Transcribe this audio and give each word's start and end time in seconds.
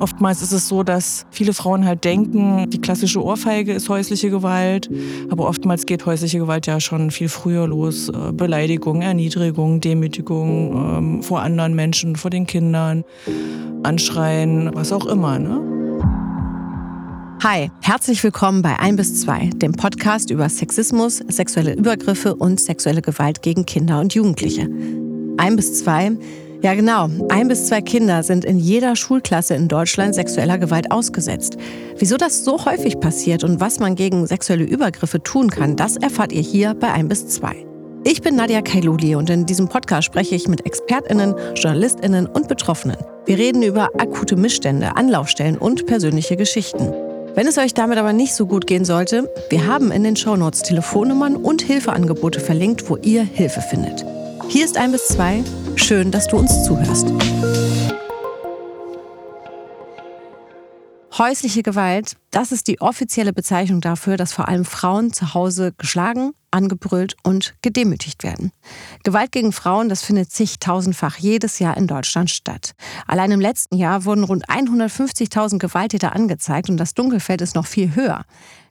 Oftmals 0.00 0.40
ist 0.40 0.52
es 0.52 0.66
so, 0.66 0.82
dass 0.82 1.26
viele 1.30 1.52
Frauen 1.52 1.84
halt 1.84 2.04
denken, 2.04 2.70
die 2.70 2.80
klassische 2.80 3.22
Ohrfeige 3.22 3.74
ist 3.74 3.90
häusliche 3.90 4.30
Gewalt, 4.30 4.88
aber 5.30 5.46
oftmals 5.46 5.84
geht 5.84 6.06
häusliche 6.06 6.38
Gewalt 6.38 6.66
ja 6.66 6.80
schon 6.80 7.10
viel 7.10 7.28
früher 7.28 7.68
los. 7.68 8.08
Äh, 8.08 8.32
Beleidigung, 8.32 9.02
Erniedrigung, 9.02 9.82
Demütigung 9.82 10.96
ähm, 10.96 11.22
vor 11.22 11.42
anderen 11.42 11.74
Menschen, 11.74 12.16
vor 12.16 12.30
den 12.30 12.46
Kindern, 12.46 13.04
Anschreien, 13.82 14.70
was 14.72 14.90
auch 14.90 15.04
immer. 15.04 15.38
Ne? 15.38 15.60
Hi, 17.42 17.70
herzlich 17.82 18.24
willkommen 18.24 18.62
bei 18.62 18.78
1 18.78 18.96
bis 18.96 19.20
2, 19.20 19.50
dem 19.56 19.72
Podcast 19.72 20.30
über 20.30 20.48
Sexismus, 20.48 21.18
sexuelle 21.28 21.74
Übergriffe 21.74 22.34
und 22.34 22.58
sexuelle 22.58 23.02
Gewalt 23.02 23.42
gegen 23.42 23.66
Kinder 23.66 24.00
und 24.00 24.14
Jugendliche. 24.14 24.66
1 25.36 25.56
bis 25.56 25.84
2 25.84 26.12
ja, 26.62 26.74
genau. 26.74 27.08
Ein 27.30 27.48
bis 27.48 27.66
zwei 27.66 27.80
Kinder 27.80 28.22
sind 28.22 28.44
in 28.44 28.58
jeder 28.58 28.94
Schulklasse 28.94 29.54
in 29.54 29.68
Deutschland 29.68 30.14
sexueller 30.14 30.58
Gewalt 30.58 30.92
ausgesetzt. 30.92 31.56
Wieso 31.96 32.16
das 32.16 32.44
so 32.44 32.64
häufig 32.66 33.00
passiert 33.00 33.44
und 33.44 33.60
was 33.60 33.80
man 33.80 33.94
gegen 33.94 34.26
sexuelle 34.26 34.64
Übergriffe 34.64 35.22
tun 35.22 35.50
kann, 35.50 35.76
das 35.76 35.96
erfahrt 35.96 36.32
ihr 36.32 36.42
hier 36.42 36.74
bei 36.74 36.92
ein 36.92 37.08
bis 37.08 37.28
zwei. 37.28 37.64
Ich 38.04 38.22
bin 38.22 38.36
Nadia 38.36 38.62
Kailuli 38.62 39.14
und 39.14 39.28
in 39.28 39.46
diesem 39.46 39.68
Podcast 39.68 40.06
spreche 40.06 40.34
ich 40.34 40.48
mit 40.48 40.64
ExpertInnen, 40.64 41.34
JournalistInnen 41.54 42.26
und 42.26 42.48
Betroffenen. 42.48 42.96
Wir 43.26 43.38
reden 43.38 43.62
über 43.62 43.90
akute 43.98 44.36
Missstände, 44.36 44.96
Anlaufstellen 44.96 45.58
und 45.58 45.86
persönliche 45.86 46.36
Geschichten. 46.36 46.92
Wenn 47.34 47.46
es 47.46 47.58
euch 47.58 47.74
damit 47.74 47.98
aber 47.98 48.12
nicht 48.12 48.34
so 48.34 48.46
gut 48.46 48.66
gehen 48.66 48.84
sollte, 48.84 49.32
wir 49.50 49.66
haben 49.66 49.92
in 49.92 50.02
den 50.02 50.16
Shownotes 50.16 50.62
Telefonnummern 50.62 51.36
und 51.36 51.62
Hilfeangebote 51.62 52.40
verlinkt, 52.40 52.88
wo 52.90 52.96
ihr 52.96 53.22
Hilfe 53.22 53.60
findet. 53.60 54.04
Hier 54.50 54.64
ist 54.64 54.76
ein 54.76 54.90
bis 54.90 55.06
zwei. 55.06 55.44
Schön, 55.76 56.10
dass 56.10 56.26
du 56.26 56.36
uns 56.36 56.64
zuhörst. 56.64 57.06
Häusliche 61.16 61.62
Gewalt, 61.62 62.16
das 62.32 62.50
ist 62.50 62.66
die 62.66 62.80
offizielle 62.80 63.32
Bezeichnung 63.32 63.80
dafür, 63.80 64.16
dass 64.16 64.32
vor 64.32 64.48
allem 64.48 64.64
Frauen 64.64 65.12
zu 65.12 65.34
Hause 65.34 65.72
geschlagen, 65.78 66.32
angebrüllt 66.50 67.14
und 67.22 67.54
gedemütigt 67.62 68.24
werden. 68.24 68.50
Gewalt 69.04 69.30
gegen 69.30 69.52
Frauen, 69.52 69.88
das 69.88 70.02
findet 70.02 70.32
zigtausendfach 70.32 71.18
jedes 71.18 71.60
Jahr 71.60 71.76
in 71.76 71.86
Deutschland 71.86 72.28
statt. 72.28 72.72
Allein 73.06 73.30
im 73.30 73.40
letzten 73.40 73.76
Jahr 73.76 74.04
wurden 74.04 74.24
rund 74.24 74.48
150.000 74.48 75.58
Gewalttäter 75.58 76.16
angezeigt 76.16 76.68
und 76.70 76.76
das 76.76 76.94
Dunkelfeld 76.94 77.40
ist 77.40 77.54
noch 77.54 77.66
viel 77.66 77.94
höher. 77.94 78.24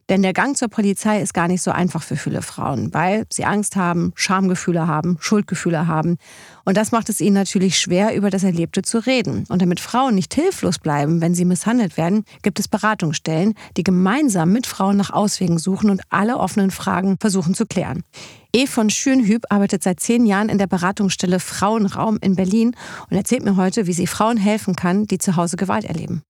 Denn 0.10 0.24
der 0.24 0.34
Gang 0.34 0.58
zur 0.58 0.70
Polizei 0.70 1.22
ist 1.22 1.36
gar 1.36 1.48
nicht 1.48 1.62
so 1.62 1.70
einfach 1.70 2.02
für 2.02 2.18
viele 2.18 2.42
Frauen, 2.42 2.92
weil 2.96 3.26
sie 3.32 3.46
Angst 3.46 3.76
haben, 3.76 4.12
Schamgefühle 4.16 4.88
haben, 4.88 5.18
Schuldgefühle 5.20 5.86
haben. 5.86 6.18
Und 6.66 6.78
das 6.78 6.92
macht 6.92 7.10
es 7.10 7.22
ihnen 7.22 7.36
natürlich 7.36 7.78
schwer, 7.78 8.16
über 8.16 8.32
das 8.32 8.44
Erlebte 8.44 8.82
zu 8.82 9.06
reden. 9.06 9.46
Und 9.50 9.62
damit 9.62 9.80
Frauen 9.80 10.16
nicht 10.16 10.34
hilflos 10.34 10.80
bleiben, 10.80 11.22
wenn 11.22 11.36
sie 11.36 11.46
misshandelt 11.46 11.96
werden, 11.96 12.26
gibt 12.42 12.60
es 12.60 12.68
Beratungsstellen, 12.68 13.54
die 13.78 13.84
gemeinsam 13.84 14.52
mit 14.52 14.66
Frauen 14.66 14.98
nach 14.98 15.12
Auswegen 15.12 15.60
suchen 15.60 15.92
und 15.92 16.02
alle 16.10 16.38
offenen 16.38 16.72
Fragen 16.72 17.18
versuchen 17.20 17.54
zu 17.54 17.68
klären. 17.68 18.04
E 18.52 18.66
von 18.66 18.90
Schönhüb 18.90 19.46
arbeitet 19.50 19.84
seit 19.84 20.00
zehn 20.00 20.26
Jahren 20.26 20.50
in 20.50 20.58
der 20.58 20.66
Beratungsstelle 20.66 21.40
Frauenraum 21.40 22.18
in 22.20 22.36
Berlin 22.36 22.76
und 23.12 23.18
erzählt 23.18 23.46
mir 23.46 23.58
heute, 23.58 23.86
wie 23.86 23.94
sie 23.94 24.08
Frauen 24.08 24.38
helfen 24.38 24.76
kann, 24.76 25.06
die 25.06 25.20
zu 25.20 25.36
Hause 25.36 25.56
Gewalt 25.56 25.86
erleben. 25.86 26.24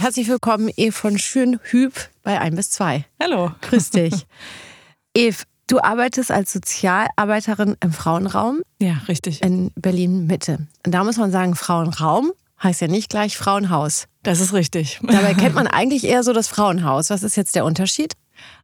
Herzlich 0.00 0.28
willkommen, 0.28 0.70
Eve 0.76 0.92
von 0.92 1.18
Schönhüb 1.18 1.92
bei 2.22 2.40
1 2.40 2.54
bis 2.54 2.70
2. 2.70 3.04
Hallo. 3.20 3.50
Grüß 3.62 3.90
dich. 3.90 4.28
Eve, 5.12 5.42
du 5.66 5.80
arbeitest 5.80 6.30
als 6.30 6.52
Sozialarbeiterin 6.52 7.76
im 7.82 7.92
Frauenraum. 7.92 8.62
Ja, 8.80 9.00
richtig. 9.08 9.42
In 9.42 9.72
Berlin-Mitte. 9.74 10.68
Und 10.86 10.92
da 10.94 11.02
muss 11.02 11.16
man 11.16 11.32
sagen, 11.32 11.56
Frauenraum 11.56 12.30
heißt 12.62 12.80
ja 12.80 12.86
nicht 12.86 13.10
gleich 13.10 13.36
Frauenhaus. 13.36 14.06
Das 14.22 14.38
ist 14.38 14.52
richtig. 14.52 15.00
Dabei 15.02 15.34
kennt 15.34 15.54
man 15.56 15.66
eigentlich 15.66 16.04
eher 16.04 16.22
so 16.22 16.32
das 16.32 16.46
Frauenhaus. 16.46 17.10
Was 17.10 17.24
ist 17.24 17.36
jetzt 17.36 17.56
der 17.56 17.64
Unterschied? 17.64 18.12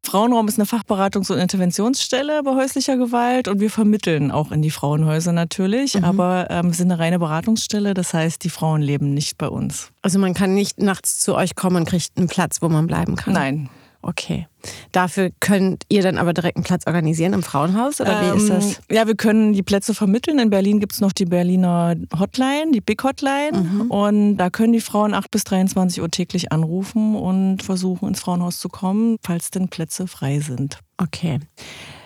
Frauenraum 0.03 0.49
ist 0.49 0.59
eine 0.59 0.67
Fachberatungs- 0.67 1.33
und 1.33 1.39
Interventionsstelle 1.39 2.43
bei 2.43 2.55
häuslicher 2.55 2.97
Gewalt 2.97 3.49
und 3.49 3.61
wir 3.61 3.71
vermitteln 3.71 4.31
auch 4.31 4.53
in 4.53 4.63
die 4.63 4.71
Frauenhäuser 4.71 5.33
natürlich, 5.33 5.95
mhm. 5.95 6.05
aber 6.05 6.49
ähm, 6.51 6.73
sind 6.73 6.91
eine 6.91 7.01
reine 7.01 7.19
Beratungsstelle, 7.19 7.95
das 7.95 8.13
heißt, 8.15 8.45
die 8.45 8.51
Frauen 8.51 8.83
leben 8.83 9.15
nicht 9.15 9.39
bei 9.39 9.49
uns. 9.49 9.91
Also 10.03 10.19
man 10.19 10.35
kann 10.35 10.55
nicht 10.55 10.79
nachts 10.79 11.19
zu 11.19 11.35
euch 11.35 11.55
kommen 11.55 11.77
und 11.77 11.89
kriegt 11.89 12.17
einen 12.17 12.29
Platz, 12.29 12.61
wo 12.61 12.69
man 12.69 12.87
bleiben 12.87 13.17
kann? 13.17 13.33
Nein. 13.33 13.69
Okay. 14.07 14.47
Dafür 14.93 15.31
könnt 15.41 15.85
ihr 15.89 16.03
dann 16.03 16.19
aber 16.19 16.35
direkt 16.35 16.57
einen 16.57 16.65
Platz 16.65 16.87
organisieren 16.87 17.33
im 17.33 17.43
Frauenhaus 17.43 18.01
oder 18.03 18.21
wie 18.21 18.27
ähm, 18.27 18.37
ist 18.37 18.49
das? 18.51 18.81
Ja, 18.91 19.07
wir 19.07 19.15
können 19.15 19.55
die 19.55 19.63
Plätze 19.63 19.95
vermitteln. 19.95 20.39
In 20.39 20.51
Berlin 20.51 20.79
gibt 20.79 20.93
es 20.93 21.01
noch 21.01 21.13
die 21.13 21.25
Berliner 21.25 21.95
Hotline, 22.19 22.73
die 22.73 22.83
Big 22.83 23.03
Hotline. 23.03 23.53
Mhm. 23.53 23.91
Und 23.91 24.37
da 24.37 24.51
können 24.51 24.75
die 24.75 24.81
Frauen 24.81 25.15
8 25.15 25.31
bis 25.31 25.45
23 25.45 26.03
Uhr 26.03 26.11
täglich 26.11 26.53
anrufen 26.53 27.17
und 27.17 27.63
versuchen, 27.63 28.09
ins 28.09 28.21
Frauenhaus 28.21 28.59
zu 28.59 28.69
kommen, 28.69 29.17
falls 29.23 29.51
denn 29.51 29.69
Plätze 29.69 30.07
frei 30.07 30.41
sind. 30.41 30.79
Okay. 30.99 31.41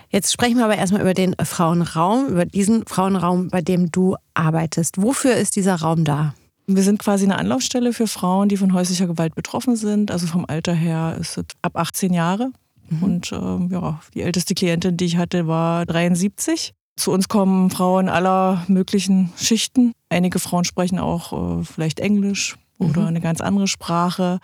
Jetzt 0.09 0.31
sprechen 0.33 0.57
wir 0.57 0.65
aber 0.65 0.77
erstmal 0.77 1.01
über 1.01 1.13
den 1.13 1.35
Frauenraum, 1.43 2.29
über 2.29 2.45
diesen 2.45 2.85
Frauenraum, 2.87 3.49
bei 3.49 3.61
dem 3.61 3.91
du 3.91 4.15
arbeitest. 4.33 5.01
Wofür 5.01 5.35
ist 5.35 5.55
dieser 5.55 5.75
Raum 5.75 6.03
da? 6.03 6.33
Wir 6.75 6.83
sind 6.83 6.99
quasi 6.99 7.25
eine 7.25 7.39
Anlaufstelle 7.39 7.93
für 7.93 8.05
Frauen, 8.05 8.47
die 8.47 8.57
von 8.57 8.73
häuslicher 8.73 9.07
Gewalt 9.07 9.33
betroffen 9.33 9.75
sind. 9.75 10.11
Also 10.11 10.27
vom 10.27 10.45
Alter 10.47 10.73
her 10.73 11.17
ist 11.19 11.37
es 11.37 11.45
ab 11.63 11.75
18 11.75 12.13
Jahre. 12.13 12.51
Mhm. 12.89 13.03
Und 13.03 13.31
ähm, 13.31 13.69
ja, 13.71 13.99
die 14.13 14.21
älteste 14.21 14.53
Klientin, 14.53 14.95
die 14.95 15.05
ich 15.05 15.17
hatte, 15.17 15.47
war 15.47 15.87
73. 15.87 16.73
Zu 16.95 17.11
uns 17.11 17.27
kommen 17.27 17.71
Frauen 17.71 18.07
aller 18.07 18.65
möglichen 18.67 19.33
Schichten. 19.35 19.93
Einige 20.09 20.37
Frauen 20.37 20.63
sprechen 20.63 20.99
auch 20.99 21.61
äh, 21.61 21.63
vielleicht 21.63 21.99
Englisch 21.99 22.57
oder 22.77 23.01
mhm. 23.01 23.07
eine 23.07 23.21
ganz 23.21 23.41
andere 23.41 23.67
Sprache. 23.67 24.39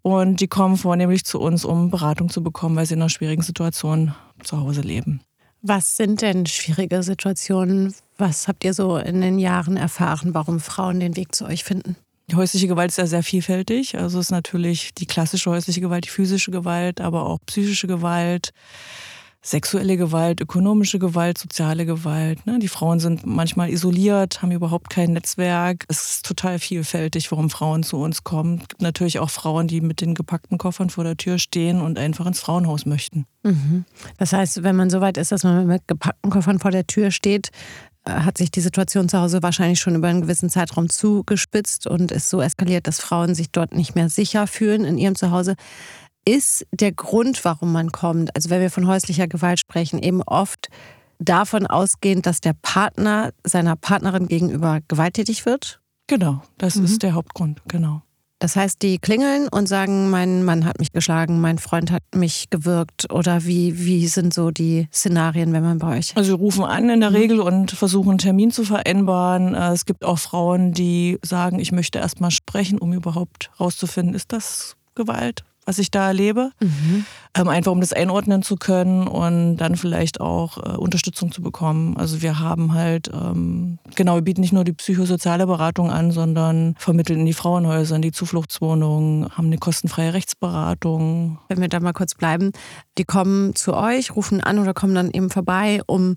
Und 0.00 0.40
die 0.40 0.48
kommen 0.48 0.78
vornehmlich 0.78 1.24
zu 1.24 1.40
uns, 1.40 1.66
um 1.66 1.90
Beratung 1.90 2.30
zu 2.30 2.42
bekommen, 2.42 2.76
weil 2.76 2.86
sie 2.86 2.94
in 2.94 3.02
einer 3.02 3.10
schwierigen 3.10 3.42
Situation 3.42 4.14
zu 4.42 4.58
Hause 4.58 4.80
leben. 4.80 5.20
Was 5.62 5.96
sind 5.96 6.22
denn 6.22 6.46
schwierige 6.46 7.02
Situationen? 7.02 7.94
Was 8.16 8.48
habt 8.48 8.64
ihr 8.64 8.72
so 8.72 8.96
in 8.96 9.20
den 9.20 9.38
Jahren 9.38 9.76
erfahren, 9.76 10.32
warum 10.32 10.58
Frauen 10.58 11.00
den 11.00 11.16
Weg 11.16 11.34
zu 11.34 11.44
euch 11.44 11.64
finden? 11.64 11.96
Die 12.30 12.36
häusliche 12.36 12.68
Gewalt 12.68 12.90
ist 12.90 12.98
ja 12.98 13.06
sehr 13.06 13.22
vielfältig. 13.22 13.98
Also 13.98 14.20
es 14.20 14.26
ist 14.26 14.30
natürlich 14.30 14.94
die 14.94 15.06
klassische 15.06 15.50
häusliche 15.50 15.80
Gewalt, 15.80 16.04
die 16.04 16.10
physische 16.10 16.50
Gewalt, 16.50 17.00
aber 17.00 17.26
auch 17.26 17.38
psychische 17.44 17.88
Gewalt 17.88 18.52
sexuelle 19.42 19.96
Gewalt, 19.96 20.40
ökonomische 20.40 20.98
Gewalt, 20.98 21.38
soziale 21.38 21.86
Gewalt. 21.86 22.46
Ne? 22.46 22.58
Die 22.58 22.68
Frauen 22.68 23.00
sind 23.00 23.24
manchmal 23.24 23.70
isoliert, 23.70 24.42
haben 24.42 24.52
überhaupt 24.52 24.90
kein 24.90 25.12
Netzwerk. 25.12 25.84
Es 25.88 26.16
ist 26.16 26.26
total 26.26 26.58
vielfältig, 26.58 27.30
warum 27.32 27.48
Frauen 27.48 27.82
zu 27.82 27.96
uns 27.96 28.22
kommen. 28.22 28.58
Es 28.60 28.68
gibt 28.68 28.82
natürlich 28.82 29.18
auch 29.18 29.30
Frauen, 29.30 29.66
die 29.66 29.80
mit 29.80 30.02
den 30.02 30.14
gepackten 30.14 30.58
Koffern 30.58 30.90
vor 30.90 31.04
der 31.04 31.16
Tür 31.16 31.38
stehen 31.38 31.80
und 31.80 31.98
einfach 31.98 32.26
ins 32.26 32.40
Frauenhaus 32.40 32.84
möchten. 32.84 33.26
Mhm. 33.42 33.86
Das 34.18 34.34
heißt, 34.34 34.62
wenn 34.62 34.76
man 34.76 34.90
so 34.90 35.00
weit 35.00 35.16
ist, 35.16 35.32
dass 35.32 35.42
man 35.42 35.66
mit 35.66 35.88
gepackten 35.88 36.30
Koffern 36.30 36.58
vor 36.58 36.70
der 36.70 36.86
Tür 36.86 37.10
steht, 37.10 37.50
äh, 38.04 38.10
hat 38.10 38.36
sich 38.36 38.50
die 38.50 38.60
Situation 38.60 39.08
zu 39.08 39.18
Hause 39.18 39.42
wahrscheinlich 39.42 39.80
schon 39.80 39.94
über 39.94 40.08
einen 40.08 40.22
gewissen 40.22 40.50
Zeitraum 40.50 40.88
zugespitzt 40.90 41.86
und 41.86 42.12
ist 42.12 42.28
so 42.28 42.42
eskaliert, 42.42 42.86
dass 42.86 43.00
Frauen 43.00 43.34
sich 43.34 43.50
dort 43.50 43.74
nicht 43.74 43.94
mehr 43.94 44.10
sicher 44.10 44.46
fühlen 44.46 44.84
in 44.84 44.98
ihrem 44.98 45.14
Zuhause 45.14 45.56
ist 46.24 46.66
der 46.72 46.92
Grund, 46.92 47.44
warum 47.44 47.72
man 47.72 47.92
kommt, 47.92 48.34
also 48.36 48.50
wenn 48.50 48.60
wir 48.60 48.70
von 48.70 48.86
häuslicher 48.86 49.28
Gewalt 49.28 49.60
sprechen, 49.60 49.98
eben 49.98 50.22
oft 50.22 50.68
davon 51.18 51.66
ausgehend, 51.66 52.26
dass 52.26 52.40
der 52.40 52.54
Partner 52.62 53.32
seiner 53.44 53.76
Partnerin 53.76 54.28
gegenüber 54.28 54.80
gewalttätig 54.88 55.46
wird? 55.46 55.80
Genau, 56.06 56.42
das 56.58 56.76
mhm. 56.76 56.84
ist 56.86 57.02
der 57.02 57.14
Hauptgrund, 57.14 57.62
genau. 57.68 58.02
Das 58.40 58.56
heißt, 58.56 58.80
die 58.80 58.98
klingeln 58.98 59.48
und 59.48 59.68
sagen, 59.68 60.08
mein 60.08 60.44
Mann 60.44 60.64
hat 60.64 60.78
mich 60.78 60.92
geschlagen, 60.92 61.42
mein 61.42 61.58
Freund 61.58 61.90
hat 61.90 62.02
mich 62.14 62.48
gewürgt 62.48 63.12
oder 63.12 63.44
wie, 63.44 63.84
wie 63.84 64.08
sind 64.08 64.32
so 64.32 64.50
die 64.50 64.88
Szenarien, 64.90 65.52
wenn 65.52 65.62
man 65.62 65.78
bei 65.78 65.98
euch? 65.98 66.16
Also 66.16 66.32
wir 66.32 66.38
rufen 66.38 66.64
an 66.64 66.88
in 66.88 67.00
der 67.00 67.10
mhm. 67.10 67.16
Regel 67.16 67.40
und 67.40 67.70
versuchen 67.70 68.08
einen 68.08 68.18
Termin 68.18 68.50
zu 68.50 68.64
vereinbaren. 68.64 69.54
Äh, 69.54 69.72
es 69.72 69.84
gibt 69.84 70.06
auch 70.06 70.18
Frauen, 70.18 70.72
die 70.72 71.18
sagen, 71.22 71.58
ich 71.58 71.70
möchte 71.70 71.98
erst 71.98 72.22
mal 72.22 72.30
sprechen, 72.30 72.78
um 72.78 72.94
überhaupt 72.94 73.50
rauszufinden, 73.60 74.14
ist 74.14 74.32
das 74.32 74.74
Gewalt 74.94 75.44
was 75.66 75.78
ich 75.78 75.90
da 75.90 76.08
erlebe. 76.08 76.50
Mhm. 76.60 77.04
Ähm, 77.34 77.48
einfach 77.48 77.70
um 77.70 77.80
das 77.80 77.92
einordnen 77.92 78.42
zu 78.42 78.56
können 78.56 79.06
und 79.06 79.56
dann 79.58 79.76
vielleicht 79.76 80.20
auch 80.20 80.58
äh, 80.58 80.76
Unterstützung 80.76 81.30
zu 81.30 81.42
bekommen. 81.42 81.96
Also 81.96 82.22
wir 82.22 82.40
haben 82.40 82.74
halt, 82.74 83.08
ähm, 83.12 83.78
genau, 83.94 84.16
wir 84.16 84.22
bieten 84.22 84.40
nicht 84.40 84.52
nur 84.52 84.64
die 84.64 84.72
psychosoziale 84.72 85.46
Beratung 85.46 85.90
an, 85.90 86.10
sondern 86.10 86.74
vermitteln 86.78 87.20
in 87.20 87.26
die 87.26 87.32
Frauenhäuser, 87.32 87.96
in 87.96 88.02
die 88.02 88.12
Zufluchtswohnungen, 88.12 89.28
haben 89.36 89.46
eine 89.46 89.58
kostenfreie 89.58 90.12
Rechtsberatung. 90.14 91.38
Wenn 91.48 91.60
wir 91.60 91.68
da 91.68 91.78
mal 91.78 91.92
kurz 91.92 92.14
bleiben, 92.14 92.52
die 92.98 93.04
kommen 93.04 93.54
zu 93.54 93.74
euch, 93.74 94.16
rufen 94.16 94.40
an 94.40 94.58
oder 94.58 94.74
kommen 94.74 94.94
dann 94.94 95.10
eben 95.10 95.30
vorbei, 95.30 95.82
um 95.86 96.16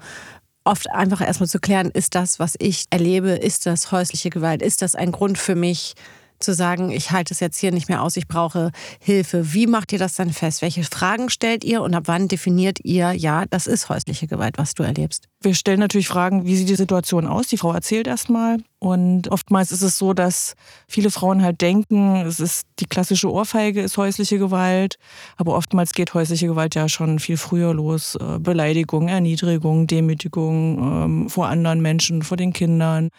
oft 0.63 0.89
einfach 0.89 1.21
erstmal 1.21 1.49
zu 1.49 1.59
klären, 1.59 1.91
ist 1.91 2.15
das, 2.15 2.39
was 2.39 2.55
ich 2.59 2.85
erlebe, 2.89 3.31
ist 3.31 3.65
das 3.65 3.91
häusliche 3.91 4.29
Gewalt, 4.29 4.61
ist 4.61 4.81
das 4.81 4.95
ein 4.95 5.11
Grund 5.11 5.37
für 5.37 5.55
mich, 5.55 5.93
zu 6.39 6.53
sagen, 6.53 6.91
ich 6.91 7.11
halte 7.11 7.33
es 7.33 7.39
jetzt 7.39 7.57
hier 7.57 7.71
nicht 7.71 7.89
mehr 7.89 8.01
aus, 8.01 8.17
ich 8.17 8.27
brauche 8.27 8.71
Hilfe. 8.99 9.53
Wie 9.53 9.67
macht 9.67 9.91
ihr 9.93 9.99
das 9.99 10.15
dann 10.15 10.31
fest? 10.31 10.61
Welche 10.61 10.83
Fragen 10.83 11.29
stellt 11.29 11.63
ihr 11.63 11.81
und 11.81 11.93
ab 11.93 12.03
wann 12.07 12.27
definiert 12.27 12.79
ihr, 12.83 13.11
ja, 13.13 13.45
das 13.49 13.67
ist 13.67 13.89
häusliche 13.89 14.27
Gewalt, 14.27 14.57
was 14.57 14.73
du 14.73 14.83
erlebst? 14.83 15.27
Wir 15.41 15.55
stellen 15.55 15.79
natürlich 15.79 16.07
Fragen, 16.07 16.45
wie 16.45 16.55
sieht 16.55 16.69
die 16.69 16.75
Situation 16.75 17.27
aus? 17.27 17.47
Die 17.47 17.57
Frau 17.57 17.73
erzählt 17.73 18.07
erstmal. 18.07 18.57
Und 18.79 19.29
oftmals 19.29 19.71
ist 19.71 19.81
es 19.81 19.97
so, 19.97 20.13
dass 20.13 20.55
viele 20.87 21.09
Frauen 21.09 21.41
halt 21.41 21.61
denken, 21.61 22.17
es 22.17 22.39
ist 22.39 22.65
die 22.79 22.85
klassische 22.85 23.31
Ohrfeige, 23.31 23.81
ist 23.81 23.97
häusliche 23.97 24.37
Gewalt. 24.39 24.97
Aber 25.37 25.55
oftmals 25.55 25.93
geht 25.93 26.13
häusliche 26.13 26.47
Gewalt 26.47 26.75
ja 26.75 26.89
schon 26.89 27.19
viel 27.19 27.37
früher 27.37 27.73
los. 27.73 28.15
Äh, 28.15 28.39
Beleidigung, 28.39 29.07
Erniedrigung, 29.07 29.87
Demütigung 29.87 30.77
ähm, 30.79 31.29
vor 31.29 31.47
anderen 31.47 31.81
Menschen, 31.81 32.23
vor 32.23 32.37
den 32.37 32.51
Kindern 32.51 33.09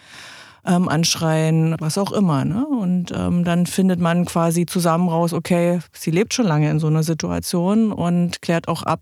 ähm, 0.67 0.89
anschreien, 0.89 1.77
was 1.79 1.99
auch 1.99 2.13
immer. 2.13 2.45
Ne? 2.45 2.67
Und 2.67 3.13
ähm, 3.15 3.45
dann 3.45 3.67
findet 3.67 4.01
man 4.01 4.25
quasi 4.25 4.67
zusammen 4.67 5.09
raus, 5.09 5.33
okay, 5.33 5.81
sie 5.93 6.11
lebt 6.11 6.35
schon 6.35 6.47
lange 6.47 6.71
in 6.71 6.79
so 6.79 6.87
einer 6.87 7.03
Situation 7.03 7.93
und 7.93 8.41
klärt 8.43 8.69
auch 8.69 8.83
ab, 8.83 9.01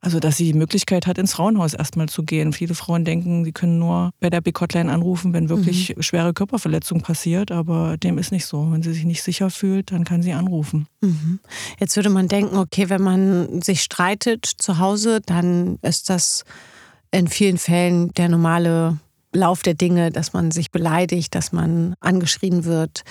also 0.00 0.20
dass 0.20 0.36
sie 0.36 0.52
die 0.52 0.58
Möglichkeit 0.58 1.06
hat, 1.06 1.18
ins 1.18 1.32
Frauenhaus 1.32 1.74
erstmal 1.74 2.08
zu 2.08 2.22
gehen. 2.22 2.52
Viele 2.52 2.74
Frauen 2.74 3.04
denken, 3.04 3.44
sie 3.44 3.52
können 3.52 3.78
nur 3.78 4.10
bei 4.20 4.30
der 4.30 4.40
Big 4.40 4.60
Hotline 4.60 4.92
anrufen, 4.92 5.32
wenn 5.32 5.48
wirklich 5.48 5.96
mhm. 5.96 6.02
schwere 6.02 6.34
Körperverletzung 6.34 7.00
passiert, 7.00 7.50
aber 7.50 7.96
dem 7.96 8.18
ist 8.18 8.30
nicht 8.30 8.46
so. 8.46 8.70
Wenn 8.70 8.82
sie 8.82 8.92
sich 8.92 9.04
nicht 9.04 9.22
sicher 9.22 9.50
fühlt, 9.50 9.90
dann 9.90 10.04
kann 10.04 10.22
sie 10.22 10.32
anrufen. 10.34 10.86
Mhm. 11.00 11.40
Jetzt 11.80 11.96
würde 11.96 12.10
man 12.10 12.28
denken, 12.28 12.56
okay, 12.56 12.90
wenn 12.90 13.02
man 13.02 13.62
sich 13.62 13.82
streitet 13.82 14.44
zu 14.46 14.78
Hause, 14.78 15.20
dann 15.24 15.78
ist 15.82 16.10
das 16.10 16.44
in 17.10 17.26
vielen 17.26 17.56
Fällen 17.56 18.12
der 18.12 18.28
normale 18.28 18.98
Lauf 19.32 19.62
der 19.62 19.74
Dinge, 19.74 20.10
dass 20.10 20.32
man 20.32 20.50
sich 20.50 20.70
beleidigt, 20.70 21.34
dass 21.34 21.52
man 21.52 21.94
angeschrien 22.00 22.64
wird, 22.64 23.02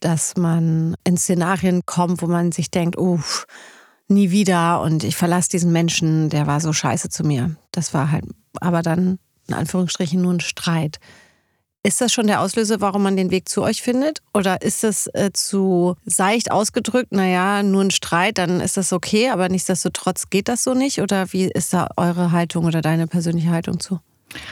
dass 0.00 0.36
man 0.36 0.94
in 1.04 1.16
Szenarien 1.16 1.82
kommt, 1.86 2.22
wo 2.22 2.26
man 2.26 2.52
sich 2.52 2.70
denkt, 2.70 2.96
uff, 2.96 3.46
nie 4.08 4.30
wieder 4.30 4.80
und 4.82 5.04
ich 5.04 5.16
verlasse 5.16 5.50
diesen 5.50 5.72
Menschen, 5.72 6.28
der 6.30 6.46
war 6.46 6.60
so 6.60 6.72
scheiße 6.72 7.08
zu 7.08 7.24
mir. 7.24 7.56
Das 7.72 7.94
war 7.94 8.10
halt 8.10 8.24
aber 8.60 8.82
dann 8.82 9.18
in 9.48 9.54
Anführungsstrichen 9.54 10.20
nur 10.20 10.34
ein 10.34 10.40
Streit. 10.40 10.98
Ist 11.82 12.00
das 12.00 12.12
schon 12.12 12.26
der 12.26 12.40
Auslöser, 12.40 12.80
warum 12.80 13.04
man 13.04 13.16
den 13.16 13.30
Weg 13.30 13.48
zu 13.48 13.62
euch 13.62 13.80
findet? 13.80 14.20
Oder 14.34 14.60
ist 14.62 14.82
das 14.82 15.06
äh, 15.14 15.30
zu 15.32 15.94
seicht 16.04 16.50
ausgedrückt, 16.50 17.12
naja, 17.12 17.62
nur 17.62 17.82
ein 17.82 17.92
Streit, 17.92 18.38
dann 18.38 18.60
ist 18.60 18.76
das 18.76 18.92
okay, 18.92 19.30
aber 19.30 19.48
nichtsdestotrotz 19.48 20.28
geht 20.28 20.48
das 20.48 20.64
so 20.64 20.74
nicht? 20.74 21.00
Oder 21.00 21.32
wie 21.32 21.44
ist 21.44 21.72
da 21.72 21.86
eure 21.96 22.32
Haltung 22.32 22.64
oder 22.64 22.80
deine 22.80 23.06
persönliche 23.06 23.50
Haltung 23.50 23.78
zu? 23.78 24.00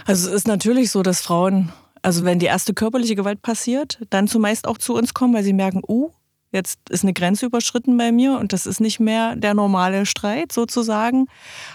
Also 0.06 0.28
es 0.28 0.34
ist 0.34 0.48
natürlich 0.48 0.90
so, 0.90 1.02
dass 1.02 1.20
Frauen, 1.20 1.72
also 2.02 2.24
wenn 2.24 2.38
die 2.38 2.46
erste 2.46 2.74
körperliche 2.74 3.14
Gewalt 3.14 3.42
passiert, 3.42 3.98
dann 4.10 4.28
zumeist 4.28 4.66
auch 4.66 4.78
zu 4.78 4.94
uns 4.94 5.14
kommen, 5.14 5.34
weil 5.34 5.44
sie 5.44 5.52
merken, 5.52 5.82
uh, 5.86 6.10
jetzt 6.54 6.78
ist 6.88 7.02
eine 7.02 7.12
Grenze 7.12 7.46
überschritten 7.46 7.98
bei 7.98 8.12
mir 8.12 8.38
und 8.38 8.52
das 8.52 8.64
ist 8.64 8.80
nicht 8.80 9.00
mehr 9.00 9.34
der 9.36 9.54
normale 9.54 10.06
Streit 10.06 10.52
sozusagen. 10.52 11.26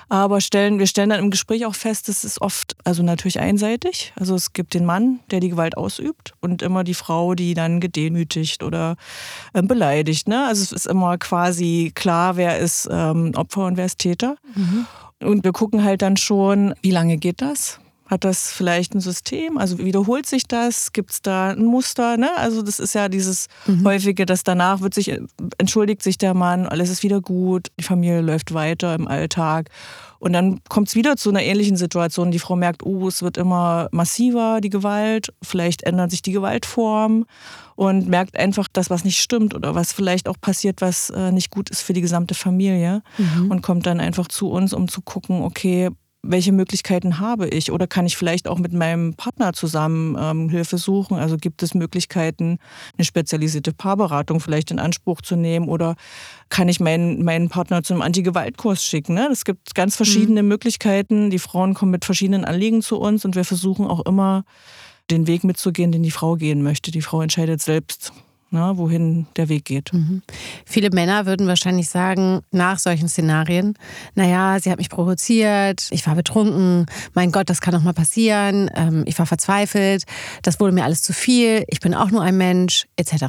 Aber 0.07 0.41
stellen, 0.41 0.79
wir 0.79 0.87
stellen 0.87 1.09
dann 1.09 1.19
im 1.19 1.29
Gespräch 1.29 1.65
auch 1.65 1.75
fest, 1.75 2.09
es 2.09 2.23
ist 2.23 2.41
oft, 2.41 2.75
also 2.85 3.03
natürlich 3.03 3.39
einseitig. 3.39 4.13
Also 4.15 4.35
es 4.35 4.53
gibt 4.53 4.73
den 4.73 4.85
Mann, 4.85 5.19
der 5.31 5.41
die 5.41 5.49
Gewalt 5.49 5.77
ausübt 5.77 6.33
und 6.39 6.61
immer 6.61 6.83
die 6.83 6.93
Frau, 6.93 7.35
die 7.35 7.53
dann 7.53 7.81
gedemütigt 7.81 8.63
oder 8.63 8.95
äh, 9.53 9.61
beleidigt. 9.61 10.27
Ne? 10.27 10.47
Also 10.47 10.63
es 10.63 10.71
ist 10.71 10.87
immer 10.87 11.17
quasi 11.17 11.91
klar, 11.93 12.37
wer 12.37 12.57
ist 12.57 12.87
ähm, 12.89 13.33
Opfer 13.35 13.65
und 13.65 13.77
wer 13.77 13.85
ist 13.85 13.99
Täter. 13.99 14.37
Mhm. 14.55 14.85
Und 15.21 15.43
wir 15.43 15.51
gucken 15.51 15.83
halt 15.83 16.01
dann 16.01 16.15
schon, 16.15 16.73
wie 16.81 16.91
lange 16.91 17.17
geht 17.17 17.41
das? 17.41 17.81
Hat 18.09 18.23
das 18.23 18.51
vielleicht 18.51 18.95
ein 18.95 19.01
System? 19.01 19.59
Also 19.59 19.77
wiederholt 19.77 20.25
sich 20.25 20.47
das? 20.47 20.93
Gibt 20.93 21.11
es 21.11 21.21
da 21.21 21.49
ein 21.49 21.63
Muster? 21.63 22.17
Ne? 22.17 22.35
Also 22.37 22.63
das 22.63 22.79
ist 22.79 22.95
ja 22.95 23.07
dieses 23.07 23.45
mhm. 23.67 23.85
häufige, 23.85 24.25
dass 24.25 24.41
danach 24.41 24.81
wird 24.81 24.95
sich, 24.95 25.15
entschuldigt 25.59 26.01
sich 26.01 26.17
der 26.17 26.33
Mann, 26.33 26.65
alles 26.65 26.89
ist 26.89 27.03
wieder 27.03 27.21
gut, 27.21 27.67
die 27.79 27.83
Familie 27.83 28.21
läuft 28.21 28.51
weiter 28.55 28.95
im 28.95 29.07
Alltag. 29.07 29.69
Und 30.17 30.33
dann 30.33 30.59
kommt 30.69 30.87
es 30.87 30.95
wieder 30.95 31.17
zu 31.17 31.29
einer 31.29 31.43
ähnlichen 31.43 31.77
Situation. 31.77 32.31
Die 32.31 32.39
Frau 32.39 32.55
merkt, 32.55 32.83
oh, 32.83 33.07
es 33.07 33.21
wird 33.21 33.37
immer 33.37 33.89
massiver, 33.91 34.59
die 34.59 34.71
Gewalt. 34.71 35.31
Vielleicht 35.43 35.83
ändert 35.83 36.09
sich 36.09 36.23
die 36.23 36.31
Gewaltform 36.31 37.25
und 37.75 38.09
merkt 38.09 38.37
einfach, 38.37 38.67
dass 38.73 38.89
was 38.89 39.05
nicht 39.05 39.21
stimmt 39.21 39.53
oder 39.53 39.75
was 39.75 39.93
vielleicht 39.93 40.27
auch 40.27 40.41
passiert, 40.41 40.81
was 40.81 41.11
äh, 41.11 41.31
nicht 41.31 41.51
gut 41.51 41.69
ist 41.69 41.83
für 41.83 41.93
die 41.93 42.01
gesamte 42.01 42.33
Familie. 42.33 43.03
Mhm. 43.19 43.51
Und 43.51 43.61
kommt 43.61 43.85
dann 43.85 43.99
einfach 43.99 44.27
zu 44.27 44.49
uns, 44.49 44.73
um 44.73 44.87
zu 44.87 45.01
gucken, 45.01 45.43
okay, 45.43 45.91
welche 46.21 46.51
Möglichkeiten 46.51 47.19
habe 47.19 47.47
ich? 47.47 47.71
Oder 47.71 47.87
kann 47.87 48.05
ich 48.05 48.17
vielleicht 48.17 48.47
auch 48.47 48.59
mit 48.59 48.73
meinem 48.73 49.13
Partner 49.13 49.53
zusammen 49.53 50.17
ähm, 50.19 50.49
Hilfe 50.49 50.77
suchen? 50.77 51.17
Also 51.17 51.37
gibt 51.37 51.63
es 51.63 51.73
Möglichkeiten, 51.73 52.59
eine 52.97 53.05
spezialisierte 53.05 53.71
Paarberatung 53.71 54.39
vielleicht 54.39 54.71
in 54.71 54.79
Anspruch 54.79 55.21
zu 55.21 55.35
nehmen? 55.35 55.69
Oder 55.69 55.95
kann 56.49 56.67
ich 56.67 56.79
meinen, 56.79 57.23
meinen 57.23 57.49
Partner 57.49 57.83
zu 57.83 57.93
einem 57.93 58.01
Anti-Gewalt-Kurs 58.01 58.83
schicken? 58.83 59.13
Ne? 59.13 59.29
Es 59.31 59.45
gibt 59.45 59.75
ganz 59.75 59.95
verschiedene 59.95 60.43
mhm. 60.43 60.49
Möglichkeiten. 60.49 61.29
Die 61.29 61.39
Frauen 61.39 61.73
kommen 61.73 61.91
mit 61.91 62.05
verschiedenen 62.05 62.43
Anliegen 62.43 62.81
zu 62.81 62.99
uns 62.99 63.23
und 63.23 63.35
wir 63.35 63.45
versuchen 63.45 63.87
auch 63.87 64.05
immer, 64.05 64.43
den 65.09 65.25
Weg 65.25 65.43
mitzugehen, 65.43 65.91
den 65.91 66.03
die 66.03 66.11
Frau 66.11 66.35
gehen 66.35 66.61
möchte. 66.61 66.91
Die 66.91 67.01
Frau 67.01 67.21
entscheidet 67.21 67.61
selbst 67.61 68.13
ne, 68.51 68.73
wohin 68.75 69.27
der 69.35 69.49
Weg 69.49 69.65
geht. 69.65 69.93
Mhm. 69.93 70.21
Viele 70.65 70.89
Männer 70.91 71.25
würden 71.25 71.47
wahrscheinlich 71.47 71.89
sagen, 71.89 72.41
nach 72.51 72.79
solchen 72.79 73.07
Szenarien, 73.07 73.75
naja, 74.15 74.59
sie 74.59 74.71
hat 74.71 74.77
mich 74.77 74.89
provoziert, 74.89 75.87
ich 75.91 76.05
war 76.07 76.15
betrunken, 76.15 76.85
mein 77.13 77.31
Gott, 77.31 77.49
das 77.49 77.61
kann 77.61 77.73
doch 77.73 77.83
mal 77.83 77.93
passieren, 77.93 78.69
ähm, 78.75 79.03
ich 79.05 79.17
war 79.19 79.25
verzweifelt, 79.25 80.03
das 80.41 80.59
wurde 80.59 80.73
mir 80.73 80.83
alles 80.83 81.01
zu 81.01 81.13
viel, 81.13 81.63
ich 81.67 81.79
bin 81.79 81.93
auch 81.93 82.11
nur 82.11 82.21
ein 82.21 82.37
Mensch, 82.37 82.87
etc. 82.95 83.25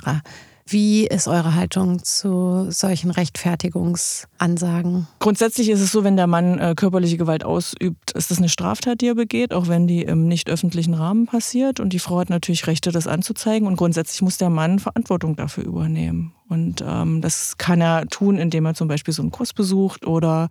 Wie 0.73 1.05
ist 1.05 1.27
eure 1.27 1.57
Haltung 1.57 2.05
zu 2.05 2.71
solchen 2.71 3.11
Rechtfertigungsansagen? 3.11 5.09
Grundsätzlich 5.19 5.69
ist 5.69 5.81
es 5.81 5.91
so, 5.91 6.05
wenn 6.05 6.17
der 6.17 6.29
Mann 6.29 6.61
äh, 6.61 6.75
körperliche 6.77 7.17
Gewalt 7.17 7.45
ausübt, 7.45 8.13
ist 8.13 8.31
das 8.31 8.39
eine 8.39 8.49
Straftat, 8.49 9.01
die 9.01 9.09
er 9.09 9.17
begeht, 9.17 9.53
auch 9.53 9.67
wenn 9.67 9.89
die 9.89 10.03
im 10.03 10.29
nicht 10.29 10.49
öffentlichen 10.49 10.95
Rahmen 10.95 11.27
passiert. 11.27 11.81
Und 11.81 11.93
die 11.93 11.99
Frau 11.99 12.21
hat 12.21 12.31
natürlich 12.31 12.69
Rechte, 12.69 12.93
das 12.93 13.09
anzuzeigen. 13.09 13.67
Und 13.67 13.75
grundsätzlich 13.75 14.23
muss 14.23 14.39
der 14.39 14.49
Mann 14.49 14.79
Verantwortung 14.79 15.35
dafür 15.35 15.65
übernehmen. 15.65 16.35
Und 16.51 16.85
ähm, 16.87 17.21
das 17.21 17.57
kann 17.59 17.81
er 17.81 18.07
tun, 18.07 18.37
indem 18.37 18.67
er 18.67 18.75
zum 18.75 18.89
Beispiel 18.89 19.15
so 19.15 19.23
einen 19.23 19.31
Kurs 19.31 19.53
besucht 19.53 20.07
oder 20.07 20.49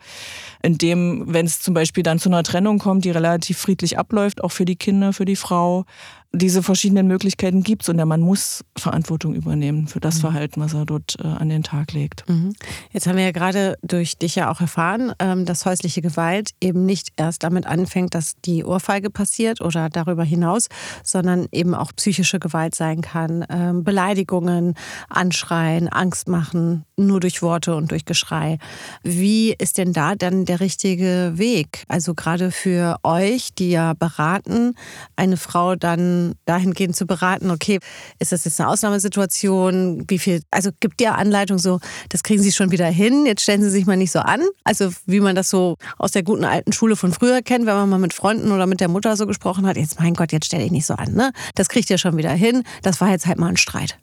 indem, 0.64 1.26
wenn 1.28 1.46
es 1.46 1.62
zum 1.62 1.74
Beispiel 1.74 2.04
dann 2.04 2.20
zu 2.20 2.30
einer 2.30 2.44
Trennung 2.44 2.80
kommt, 2.80 3.06
die 3.06 3.12
relativ 3.12 3.58
friedlich 3.58 4.00
abläuft, 4.00 4.44
auch 4.44 4.52
für 4.52 4.66
die 4.66 4.78
Kinder, 4.78 5.14
für 5.14 5.26
die 5.26 5.36
Frau, 5.36 5.86
diese 6.32 6.62
verschiedenen 6.62 7.08
Möglichkeiten 7.08 7.64
gibt 7.64 7.84
es 7.84 7.90
und 7.90 7.98
der 7.98 8.06
Mann 8.06 8.22
muss 8.22 8.64
Verantwortung 8.78 9.34
übernehmen 9.34 9.88
für 9.88 10.00
das 10.00 10.18
mhm. 10.18 10.22
Verhalten, 10.22 10.62
was 10.62 10.74
er 10.74 10.86
dort 10.86 11.18
äh, 11.20 11.28
an 11.28 11.50
den 11.50 11.64
Tag 11.64 11.92
legt. 11.94 12.28
Mhm. 12.30 12.54
Jetzt 12.92 13.08
haben 13.08 13.18
wir 13.18 13.24
ja 13.24 13.32
gerade 13.32 13.78
durch 13.82 14.18
dich 14.18 14.36
ja 14.36 14.52
auch 14.52 14.62
erfahren, 14.62 15.12
ähm, 15.18 15.46
dass 15.46 15.66
häusliche 15.66 16.02
Gewalt 16.02 16.52
eben 16.62 16.86
nicht 16.86 17.10
erst 17.18 17.44
damit 17.44 17.66
anfängt, 17.66 18.14
dass 18.14 18.36
die 18.46 18.64
Ohrfeige 18.64 19.10
passiert 19.10 19.62
oder 19.62 19.90
darüber 19.90 20.24
hinaus, 20.24 20.68
sondern 21.04 21.48
eben 21.52 21.74
auch 21.74 21.92
psychische 21.96 22.40
Gewalt 22.40 22.76
sein 22.76 23.02
kann. 23.02 23.44
Ähm, 23.50 23.84
Beleidigungen, 23.84 24.76
Anschreien, 25.10 25.89
Angst 25.94 26.28
machen, 26.28 26.86
nur 26.98 27.20
durch 27.20 27.42
Worte 27.42 27.76
und 27.76 27.92
durch 27.92 28.06
Geschrei. 28.06 28.58
Wie 29.04 29.54
ist 29.58 29.78
denn 29.78 29.94
da 29.94 30.16
dann 30.16 30.46
der 30.46 30.60
richtige 30.60 31.34
Weg? 31.36 31.84
Also 31.88 32.14
gerade 32.14 32.52
für 32.52 32.98
euch, 33.04 33.54
die 33.54 33.72
ja 33.72 33.94
beraten, 33.94 34.76
eine 35.16 35.38
Frau 35.38 35.76
dann 35.76 36.36
dahingehend 36.46 36.96
zu 36.96 37.06
beraten, 37.06 37.52
okay, 37.52 37.80
ist 38.20 38.32
das 38.32 38.46
jetzt 38.46 38.60
eine 38.60 38.70
Ausnahmesituation? 38.70 40.06
Wie 40.08 40.20
viel, 40.20 40.42
also 40.52 40.72
gibt 40.80 41.02
ihr 41.02 41.16
Anleitung 41.16 41.58
so, 41.58 41.80
das 42.10 42.24
kriegen 42.24 42.42
Sie 42.42 42.52
schon 42.52 42.72
wieder 42.72 42.88
hin, 42.88 43.26
jetzt 43.26 43.42
stellen 43.42 43.62
Sie 43.62 43.70
sich 43.70 43.86
mal 43.86 43.98
nicht 43.98 44.12
so 44.12 44.20
an. 44.20 44.42
Also 44.64 44.92
wie 45.06 45.20
man 45.20 45.36
das 45.36 45.50
so 45.50 45.78
aus 45.98 46.12
der 46.12 46.24
guten 46.24 46.46
alten 46.46 46.74
Schule 46.74 46.96
von 46.96 47.12
früher 47.12 47.42
kennt, 47.42 47.66
wenn 47.66 47.76
man 47.76 47.90
mal 47.90 48.00
mit 48.00 48.14
Freunden 48.14 48.52
oder 48.52 48.68
mit 48.68 48.80
der 48.80 48.88
Mutter 48.88 49.16
so 49.16 49.26
gesprochen 49.28 49.66
hat, 49.66 49.78
jetzt 49.78 50.00
mein 50.00 50.14
Gott, 50.14 50.32
jetzt 50.32 50.46
stelle 50.46 50.64
ich 50.64 50.72
nicht 50.72 50.86
so 50.86 50.94
an, 50.96 51.14
ne? 51.14 51.32
Das 51.56 51.70
kriegt 51.70 51.90
ihr 51.90 51.98
schon 51.98 52.18
wieder 52.18 52.32
hin. 52.32 52.64
Das 52.82 53.02
war 53.02 53.10
jetzt 53.10 53.26
halt 53.26 53.40
mal 53.40 53.48
ein 53.48 53.58
Streit. 53.58 53.98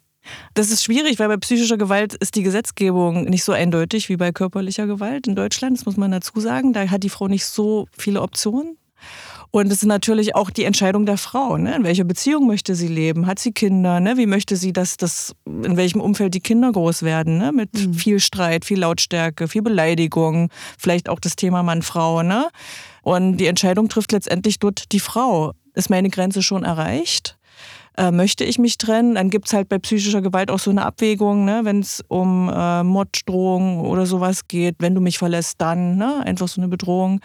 Das 0.55 0.71
ist 0.71 0.85
schwierig, 0.85 1.19
weil 1.19 1.29
bei 1.29 1.37
psychischer 1.37 1.77
Gewalt 1.77 2.15
ist 2.15 2.35
die 2.35 2.43
Gesetzgebung 2.43 3.25
nicht 3.25 3.45
so 3.45 3.53
eindeutig 3.53 4.09
wie 4.09 4.17
bei 4.17 4.33
körperlicher 4.33 4.87
Gewalt 4.87 5.27
in 5.27 5.35
Deutschland. 5.35 5.79
Das 5.79 5.87
muss 5.87 5.97
man 5.97 6.11
dazu 6.11 6.39
sagen. 6.41 6.73
Da 6.73 6.89
hat 6.89 7.03
die 7.03 7.11
Frau 7.11 7.29
nicht 7.29 7.47
so 7.47 7.87
viele 7.97 8.23
Optionen. 8.23 8.77
Und 9.51 9.69
es 9.69 9.79
ist 9.79 9.87
natürlich 9.87 10.35
auch 10.35 10.51
die 10.51 10.65
Entscheidung 10.65 11.07
der 11.07 11.17
Frau. 11.17 11.57
Ne? 11.57 11.77
In 11.77 11.85
welcher 11.85 12.05
Beziehung 12.05 12.47
möchte 12.47 12.75
sie 12.75 12.89
leben? 12.89 13.27
Hat 13.27 13.39
sie 13.39 13.53
Kinder? 13.53 14.01
Ne? 14.01 14.17
Wie 14.17 14.27
möchte 14.27 14.57
sie, 14.57 14.73
dass 14.73 14.97
das, 14.97 15.33
in 15.47 15.77
welchem 15.77 16.01
Umfeld 16.01 16.35
die 16.35 16.41
Kinder 16.41 16.71
groß 16.71 17.03
werden? 17.03 17.39
Ne? 17.39 17.53
Mit 17.53 17.73
mhm. 17.73 17.95
viel 17.95 18.21
Streit, 18.21 18.65
viel 18.65 18.81
Lautstärke, 18.81 19.49
viel 19.49 19.63
Beleidigung, 19.63 20.51
vielleicht 20.79 21.09
auch 21.09 21.21
das 21.21 21.37
Thema 21.37 21.63
Mann-Frau. 21.63 22.23
Ne? 22.23 22.49
Und 23.03 23.39
die 23.39 23.47
Entscheidung 23.47 23.89
trifft 23.89 24.13
letztendlich 24.13 24.59
dort 24.59 24.93
die 24.93 25.01
Frau. 25.01 25.53
Ist 25.75 25.91
meine 25.91 26.11
Grenze 26.11 26.43
schon 26.43 26.65
erreicht? 26.65 27.36
Äh, 27.97 28.11
möchte 28.11 28.45
ich 28.45 28.59
mich 28.59 28.79
trennen? 28.79 29.15
Dann 29.15 29.31
gibt 29.31 29.47
es 29.47 29.53
halt 29.53 29.69
bei 29.69 29.79
psychischer 29.79 30.21
Gewalt 30.21 30.51
auch 30.51 30.59
so 30.59 30.71
eine 30.71 30.85
Abwägung, 30.85 31.45
ne? 31.45 31.61
wenn 31.65 31.81
es 31.81 32.05
um 32.09 32.51
äh, 32.53 32.83
Morddrohung 32.83 33.81
oder 33.81 34.07
sowas 34.07 34.49
geht, 34.49 34.77
wenn 34.79 34.95
du 34.95 35.01
mich 35.01 35.19
verlässt, 35.19 35.61
dann 35.61 35.97
ne? 35.97 36.23
einfach 36.25 36.49
so 36.49 36.61
eine 36.61 36.69
Bedrohung, 36.69 37.21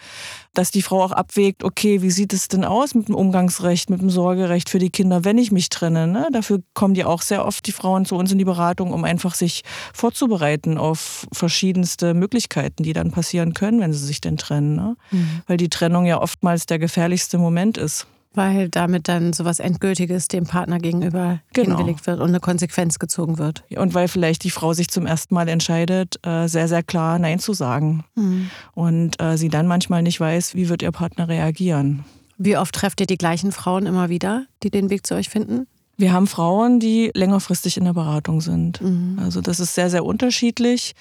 dass 0.54 0.70
die 0.70 0.82
Frau 0.82 1.02
auch 1.02 1.12
abwägt, 1.12 1.64
okay, 1.64 2.02
wie 2.02 2.10
sieht 2.10 2.32
es 2.32 2.48
denn 2.48 2.64
aus 2.64 2.94
mit 2.94 3.08
dem 3.08 3.14
Umgangsrecht, 3.14 3.90
mit 3.90 4.00
dem 4.00 4.10
Sorgerecht 4.10 4.68
für 4.68 4.78
die 4.78 4.90
Kinder, 4.90 5.24
wenn 5.24 5.38
ich 5.38 5.52
mich 5.52 5.68
trenne? 5.68 6.06
Ne? 6.06 6.28
Dafür 6.32 6.62
kommen 6.74 6.94
die 6.94 7.04
auch 7.04 7.22
sehr 7.22 7.44
oft, 7.44 7.66
die 7.66 7.72
Frauen, 7.72 8.04
zu 8.04 8.16
uns 8.16 8.32
in 8.32 8.38
die 8.38 8.44
Beratung, 8.44 8.92
um 8.92 9.04
einfach 9.04 9.34
sich 9.34 9.62
vorzubereiten 9.94 10.78
auf 10.78 11.26
verschiedenste 11.32 12.14
Möglichkeiten, 12.14 12.82
die 12.82 12.92
dann 12.92 13.10
passieren 13.10 13.54
können, 13.54 13.80
wenn 13.80 13.92
sie 13.92 14.04
sich 14.04 14.20
denn 14.20 14.36
trennen. 14.36 14.76
Ne? 14.76 14.96
Mhm. 15.10 15.42
Weil 15.46 15.56
die 15.56 15.68
Trennung 15.68 16.06
ja 16.06 16.20
oftmals 16.20 16.66
der 16.66 16.78
gefährlichste 16.78 17.38
Moment 17.38 17.78
ist. 17.78 18.06
Weil 18.34 18.68
damit 18.68 19.08
dann 19.08 19.32
sowas 19.32 19.58
Endgültiges 19.58 20.28
dem 20.28 20.44
Partner 20.44 20.78
gegenüber 20.78 21.40
genau. 21.52 21.76
hingelegt 21.76 22.06
wird 22.06 22.20
und 22.20 22.28
eine 22.28 22.40
Konsequenz 22.40 22.98
gezogen 22.98 23.38
wird. 23.38 23.64
Und 23.76 23.94
weil 23.94 24.08
vielleicht 24.08 24.44
die 24.44 24.50
Frau 24.50 24.72
sich 24.72 24.88
zum 24.88 25.06
ersten 25.06 25.34
Mal 25.34 25.48
entscheidet, 25.48 26.18
äh, 26.26 26.46
sehr, 26.46 26.68
sehr 26.68 26.82
klar 26.82 27.18
Nein 27.18 27.38
zu 27.38 27.52
sagen. 27.52 28.04
Mhm. 28.14 28.50
Und 28.74 29.20
äh, 29.20 29.36
sie 29.36 29.48
dann 29.48 29.66
manchmal 29.66 30.02
nicht 30.02 30.20
weiß, 30.20 30.54
wie 30.54 30.68
wird 30.68 30.82
ihr 30.82 30.92
Partner 30.92 31.28
reagieren. 31.28 32.04
Wie 32.38 32.56
oft 32.56 32.74
trefft 32.74 33.00
ihr 33.00 33.06
die 33.06 33.18
gleichen 33.18 33.52
Frauen 33.52 33.86
immer 33.86 34.08
wieder, 34.08 34.46
die 34.62 34.70
den 34.70 34.90
Weg 34.90 35.06
zu 35.06 35.14
euch 35.14 35.28
finden? 35.28 35.66
Wir 36.02 36.12
haben 36.12 36.26
Frauen, 36.26 36.80
die 36.80 37.12
längerfristig 37.14 37.76
in 37.76 37.84
der 37.84 37.92
Beratung 37.92 38.40
sind. 38.40 38.82
Mhm. 38.82 39.20
Also 39.22 39.40
das 39.40 39.60
ist 39.60 39.76
sehr, 39.76 39.88
sehr 39.88 40.04
unterschiedlich. 40.04 40.94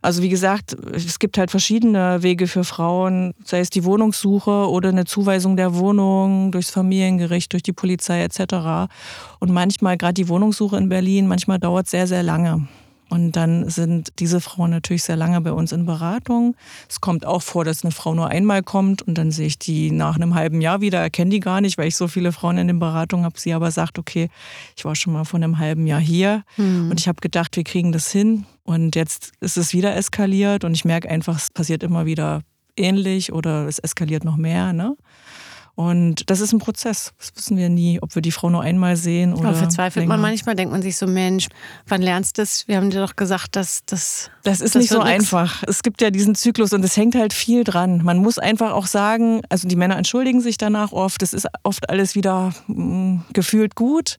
Also 0.00 0.22
wie 0.22 0.28
gesagt, 0.28 0.76
es 0.92 1.18
gibt 1.18 1.38
halt 1.38 1.50
verschiedene 1.50 2.22
Wege 2.22 2.46
für 2.46 2.62
Frauen, 2.62 3.34
sei 3.44 3.58
es 3.58 3.68
die 3.68 3.82
Wohnungssuche 3.82 4.70
oder 4.70 4.90
eine 4.90 5.06
Zuweisung 5.06 5.56
der 5.56 5.74
Wohnung 5.74 6.52
durchs 6.52 6.70
Familiengericht, 6.70 7.52
durch 7.52 7.64
die 7.64 7.72
Polizei 7.72 8.22
etc. 8.22 8.88
Und 9.40 9.50
manchmal, 9.50 9.96
gerade 9.96 10.14
die 10.14 10.28
Wohnungssuche 10.28 10.76
in 10.76 10.88
Berlin, 10.88 11.26
manchmal 11.26 11.58
dauert 11.58 11.86
es 11.86 11.90
sehr, 11.90 12.06
sehr 12.06 12.22
lange. 12.22 12.68
Und 13.14 13.36
dann 13.36 13.68
sind 13.70 14.08
diese 14.18 14.40
Frauen 14.40 14.70
natürlich 14.70 15.04
sehr 15.04 15.14
lange 15.14 15.40
bei 15.40 15.52
uns 15.52 15.70
in 15.70 15.86
Beratung. 15.86 16.56
Es 16.88 17.00
kommt 17.00 17.24
auch 17.24 17.42
vor, 17.42 17.64
dass 17.64 17.84
eine 17.84 17.92
Frau 17.92 18.12
nur 18.12 18.26
einmal 18.26 18.64
kommt 18.64 19.02
und 19.02 19.16
dann 19.16 19.30
sehe 19.30 19.46
ich 19.46 19.56
die 19.56 19.92
nach 19.92 20.16
einem 20.16 20.34
halben 20.34 20.60
Jahr 20.60 20.80
wieder, 20.80 20.98
erkenne 20.98 21.30
die 21.30 21.38
gar 21.38 21.60
nicht, 21.60 21.78
weil 21.78 21.86
ich 21.86 21.94
so 21.94 22.08
viele 22.08 22.32
Frauen 22.32 22.58
in 22.58 22.66
den 22.66 22.80
Beratungen 22.80 23.24
habe. 23.24 23.38
Sie 23.38 23.52
aber 23.52 23.70
sagt, 23.70 24.00
okay, 24.00 24.30
ich 24.76 24.84
war 24.84 24.96
schon 24.96 25.12
mal 25.12 25.22
vor 25.22 25.38
einem 25.38 25.60
halben 25.60 25.86
Jahr 25.86 26.00
hier 26.00 26.42
mhm. 26.56 26.90
und 26.90 26.98
ich 26.98 27.06
habe 27.06 27.20
gedacht, 27.20 27.54
wir 27.54 27.62
kriegen 27.62 27.92
das 27.92 28.10
hin. 28.10 28.46
Und 28.64 28.96
jetzt 28.96 29.30
ist 29.38 29.56
es 29.56 29.72
wieder 29.72 29.94
eskaliert 29.94 30.64
und 30.64 30.74
ich 30.74 30.84
merke 30.84 31.08
einfach, 31.08 31.36
es 31.36 31.50
passiert 31.50 31.84
immer 31.84 32.06
wieder 32.06 32.42
ähnlich 32.76 33.32
oder 33.32 33.68
es 33.68 33.78
eskaliert 33.78 34.24
noch 34.24 34.36
mehr. 34.36 34.72
Ne? 34.72 34.96
Und 35.76 36.30
das 36.30 36.40
ist 36.40 36.52
ein 36.52 36.60
Prozess. 36.60 37.12
Das 37.18 37.32
wissen 37.34 37.56
wir 37.56 37.68
nie, 37.68 37.98
ob 38.00 38.14
wir 38.14 38.22
die 38.22 38.30
Frau 38.30 38.48
nur 38.48 38.62
einmal 38.62 38.96
sehen 38.96 39.34
oder. 39.34 39.48
Aber 39.48 39.56
verzweifelt 39.56 40.04
länger. 40.04 40.14
man 40.16 40.20
manchmal, 40.20 40.54
denkt 40.54 40.70
man 40.70 40.82
sich 40.82 40.96
so, 40.96 41.06
Mensch, 41.08 41.48
wann 41.88 42.00
lernst 42.00 42.38
du 42.38 42.42
das? 42.42 42.68
Wir 42.68 42.76
haben 42.76 42.90
dir 42.90 43.00
doch 43.00 43.16
gesagt, 43.16 43.56
dass 43.56 43.82
das. 43.86 44.30
Das 44.44 44.60
ist 44.60 44.76
das 44.76 44.82
nicht 44.82 44.90
so 44.90 44.98
nix. 44.98 45.10
einfach. 45.10 45.64
Es 45.66 45.82
gibt 45.82 46.00
ja 46.00 46.10
diesen 46.10 46.36
Zyklus 46.36 46.72
und 46.72 46.84
es 46.84 46.96
hängt 46.96 47.16
halt 47.16 47.32
viel 47.32 47.64
dran. 47.64 48.02
Man 48.04 48.18
muss 48.18 48.38
einfach 48.38 48.72
auch 48.72 48.86
sagen, 48.86 49.40
also 49.48 49.66
die 49.66 49.74
Männer 49.74 49.96
entschuldigen 49.96 50.40
sich 50.40 50.58
danach 50.58 50.92
oft. 50.92 51.22
Es 51.22 51.32
ist 51.32 51.48
oft 51.64 51.90
alles 51.90 52.14
wieder 52.14 52.52
mh, 52.68 52.84
mm, 52.84 53.24
gefühlt 53.32 53.74
gut. 53.74 54.18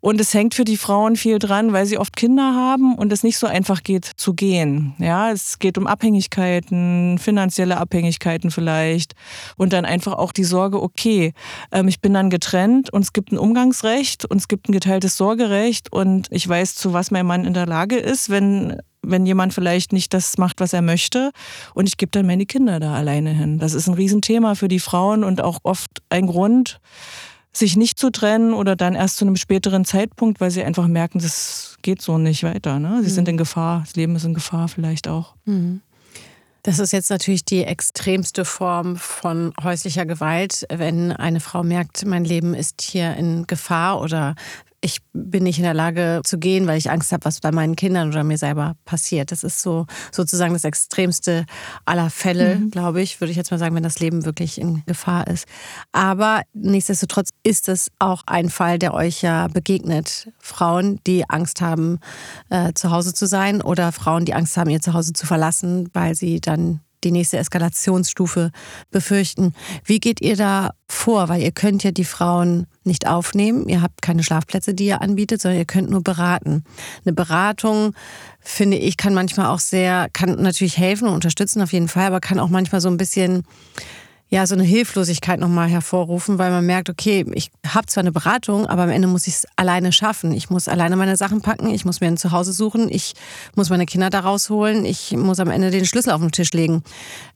Und 0.00 0.18
es 0.18 0.32
hängt 0.32 0.54
für 0.54 0.64
die 0.64 0.78
Frauen 0.78 1.16
viel 1.16 1.38
dran, 1.38 1.74
weil 1.74 1.84
sie 1.84 1.98
oft 1.98 2.16
Kinder 2.16 2.54
haben 2.54 2.94
und 2.94 3.12
es 3.12 3.22
nicht 3.22 3.38
so 3.38 3.46
einfach 3.46 3.82
geht 3.82 4.04
zu 4.16 4.32
gehen. 4.32 4.94
Ja, 4.98 5.30
es 5.30 5.58
geht 5.58 5.76
um 5.76 5.86
Abhängigkeiten, 5.86 7.18
finanzielle 7.18 7.76
Abhängigkeiten 7.76 8.50
vielleicht. 8.50 9.14
Und 9.56 9.74
dann 9.74 9.84
einfach 9.84 10.14
auch 10.14 10.32
die 10.32 10.44
Sorge, 10.44 10.85
okay, 10.86 11.32
ähm, 11.72 11.88
ich 11.88 12.00
bin 12.00 12.14
dann 12.14 12.30
getrennt 12.30 12.92
und 12.92 13.02
es 13.02 13.12
gibt 13.12 13.32
ein 13.32 13.38
Umgangsrecht 13.38 14.24
und 14.24 14.38
es 14.38 14.48
gibt 14.48 14.68
ein 14.68 14.72
geteiltes 14.72 15.16
Sorgerecht 15.16 15.92
und 15.92 16.28
ich 16.30 16.48
weiß, 16.48 16.76
zu 16.76 16.92
was 16.92 17.10
mein 17.10 17.26
Mann 17.26 17.44
in 17.44 17.54
der 17.54 17.66
Lage 17.66 17.96
ist, 17.96 18.30
wenn 18.30 18.76
wenn 19.08 19.24
jemand 19.24 19.54
vielleicht 19.54 19.92
nicht 19.92 20.12
das 20.14 20.36
macht, 20.36 20.58
was 20.58 20.72
er 20.72 20.82
möchte. 20.82 21.30
Und 21.74 21.86
ich 21.88 21.96
gebe 21.96 22.10
dann 22.10 22.26
meine 22.26 22.44
Kinder 22.44 22.80
da 22.80 22.94
alleine 22.94 23.30
hin. 23.30 23.60
Das 23.60 23.72
ist 23.72 23.86
ein 23.86 23.94
Riesenthema 23.94 24.56
für 24.56 24.66
die 24.66 24.80
Frauen 24.80 25.22
und 25.22 25.40
auch 25.40 25.60
oft 25.62 26.02
ein 26.10 26.26
Grund, 26.26 26.80
sich 27.52 27.76
nicht 27.76 28.00
zu 28.00 28.10
trennen 28.10 28.52
oder 28.52 28.74
dann 28.74 28.96
erst 28.96 29.18
zu 29.18 29.24
einem 29.24 29.36
späteren 29.36 29.84
Zeitpunkt, 29.84 30.40
weil 30.40 30.50
sie 30.50 30.64
einfach 30.64 30.88
merken, 30.88 31.20
das 31.20 31.76
geht 31.82 32.02
so 32.02 32.18
nicht 32.18 32.42
weiter. 32.42 32.80
Ne? 32.80 32.98
Sie 33.02 33.10
mhm. 33.10 33.14
sind 33.14 33.28
in 33.28 33.36
Gefahr, 33.36 33.80
das 33.80 33.94
Leben 33.94 34.16
ist 34.16 34.24
in 34.24 34.34
Gefahr 34.34 34.66
vielleicht 34.66 35.06
auch. 35.06 35.34
Mhm. 35.44 35.82
Das 36.66 36.80
ist 36.80 36.92
jetzt 36.92 37.10
natürlich 37.10 37.44
die 37.44 37.62
extremste 37.62 38.44
Form 38.44 38.96
von 38.96 39.52
häuslicher 39.62 40.04
Gewalt, 40.04 40.66
wenn 40.68 41.12
eine 41.12 41.38
Frau 41.38 41.62
merkt, 41.62 42.04
mein 42.04 42.24
Leben 42.24 42.54
ist 42.54 42.82
hier 42.82 43.14
in 43.14 43.46
Gefahr 43.46 44.00
oder 44.00 44.34
ich 44.80 44.98
bin 45.12 45.44
nicht 45.44 45.58
in 45.58 45.64
der 45.64 45.74
Lage 45.74 46.20
zu 46.24 46.38
gehen, 46.38 46.66
weil 46.66 46.78
ich 46.78 46.90
Angst 46.90 47.12
habe, 47.12 47.24
was 47.24 47.40
bei 47.40 47.52
meinen 47.52 47.76
Kindern 47.76 48.08
oder 48.08 48.24
mir 48.24 48.38
selber 48.38 48.74
passiert. 48.84 49.32
Das 49.32 49.42
ist 49.42 49.62
so 49.62 49.86
sozusagen 50.12 50.52
das 50.52 50.64
extremste 50.64 51.46
aller 51.84 52.10
Fälle, 52.10 52.56
mhm. 52.56 52.70
glaube 52.70 53.02
ich, 53.02 53.20
würde 53.20 53.30
ich 53.30 53.36
jetzt 53.36 53.50
mal 53.50 53.58
sagen, 53.58 53.74
wenn 53.74 53.82
das 53.82 53.98
Leben 53.98 54.24
wirklich 54.24 54.60
in 54.60 54.82
Gefahr 54.86 55.26
ist. 55.26 55.46
Aber 55.92 56.42
nichtsdestotrotz 56.52 57.30
ist 57.42 57.68
es 57.68 57.90
auch 57.98 58.22
ein 58.26 58.50
Fall, 58.50 58.78
der 58.78 58.94
euch 58.94 59.22
ja 59.22 59.48
begegnet. 59.48 60.28
Frauen, 60.38 61.00
die 61.06 61.28
Angst 61.28 61.60
haben, 61.60 61.98
äh, 62.50 62.72
zu 62.74 62.90
Hause 62.90 63.14
zu 63.14 63.26
sein 63.26 63.62
oder 63.62 63.92
Frauen, 63.92 64.24
die 64.24 64.34
Angst 64.34 64.56
haben, 64.56 64.70
ihr 64.70 64.80
Zuhause 64.80 65.12
zu 65.12 65.26
verlassen, 65.26 65.88
weil 65.92 66.14
sie 66.14 66.40
dann 66.40 66.80
die 67.06 67.12
nächste 67.12 67.38
Eskalationsstufe 67.38 68.50
befürchten. 68.90 69.54
Wie 69.84 70.00
geht 70.00 70.20
ihr 70.20 70.36
da 70.36 70.72
vor? 70.88 71.28
Weil 71.28 71.42
ihr 71.42 71.52
könnt 71.52 71.84
ja 71.84 71.92
die 71.92 72.04
Frauen 72.04 72.66
nicht 72.84 73.06
aufnehmen. 73.06 73.68
Ihr 73.68 73.80
habt 73.80 74.02
keine 74.02 74.22
Schlafplätze, 74.22 74.74
die 74.74 74.86
ihr 74.86 75.02
anbietet, 75.02 75.40
sondern 75.40 75.58
ihr 75.58 75.64
könnt 75.64 75.90
nur 75.90 76.02
beraten. 76.02 76.64
Eine 77.04 77.12
Beratung, 77.12 77.94
finde 78.40 78.76
ich, 78.76 78.96
kann 78.96 79.14
manchmal 79.14 79.46
auch 79.46 79.60
sehr, 79.60 80.08
kann 80.12 80.42
natürlich 80.42 80.78
helfen 80.78 81.08
und 81.08 81.14
unterstützen 81.14 81.62
auf 81.62 81.72
jeden 81.72 81.88
Fall, 81.88 82.06
aber 82.06 82.20
kann 82.20 82.40
auch 82.40 82.48
manchmal 82.48 82.80
so 82.80 82.88
ein 82.88 82.96
bisschen 82.96 83.44
ja, 84.28 84.46
so 84.46 84.54
eine 84.54 84.64
Hilflosigkeit 84.64 85.38
nochmal 85.38 85.68
hervorrufen, 85.68 86.38
weil 86.38 86.50
man 86.50 86.66
merkt, 86.66 86.90
okay, 86.90 87.24
ich 87.32 87.50
habe 87.66 87.86
zwar 87.86 88.02
eine 88.02 88.10
Beratung, 88.10 88.66
aber 88.66 88.82
am 88.82 88.90
Ende 88.90 89.06
muss 89.06 89.28
ich 89.28 89.34
es 89.34 89.46
alleine 89.54 89.92
schaffen. 89.92 90.32
Ich 90.32 90.50
muss 90.50 90.66
alleine 90.66 90.96
meine 90.96 91.16
Sachen 91.16 91.42
packen, 91.42 91.70
ich 91.70 91.84
muss 91.84 92.00
mir 92.00 92.08
ein 92.08 92.16
Zuhause 92.16 92.52
suchen, 92.52 92.88
ich 92.90 93.14
muss 93.54 93.70
meine 93.70 93.86
Kinder 93.86 94.10
da 94.10 94.20
rausholen, 94.20 94.84
ich 94.84 95.12
muss 95.12 95.38
am 95.38 95.48
Ende 95.48 95.70
den 95.70 95.86
Schlüssel 95.86 96.10
auf 96.10 96.20
den 96.20 96.32
Tisch 96.32 96.52
legen. 96.52 96.82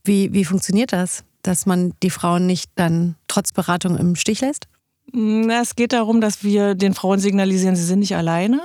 Wie, 0.03 0.33
wie 0.33 0.45
funktioniert 0.45 0.93
das, 0.93 1.23
dass 1.43 1.65
man 1.65 1.93
die 2.03 2.11
Frauen 2.11 2.47
nicht 2.47 2.71
dann 2.75 3.15
trotz 3.29 3.53
Beratung 3.53 3.97
im 3.97 4.17
Stich 4.17 4.41
lässt? 4.41 4.67
Na, 5.13 5.61
es 5.61 5.77
geht 5.77 5.93
darum, 5.93 6.21
dass 6.21 6.43
wir 6.43 6.75
den 6.75 6.95
Frauen 6.95 7.21
signalisieren, 7.21 7.77
sie 7.77 7.85
sind 7.85 8.01
nicht 8.01 8.17
alleine. 8.17 8.61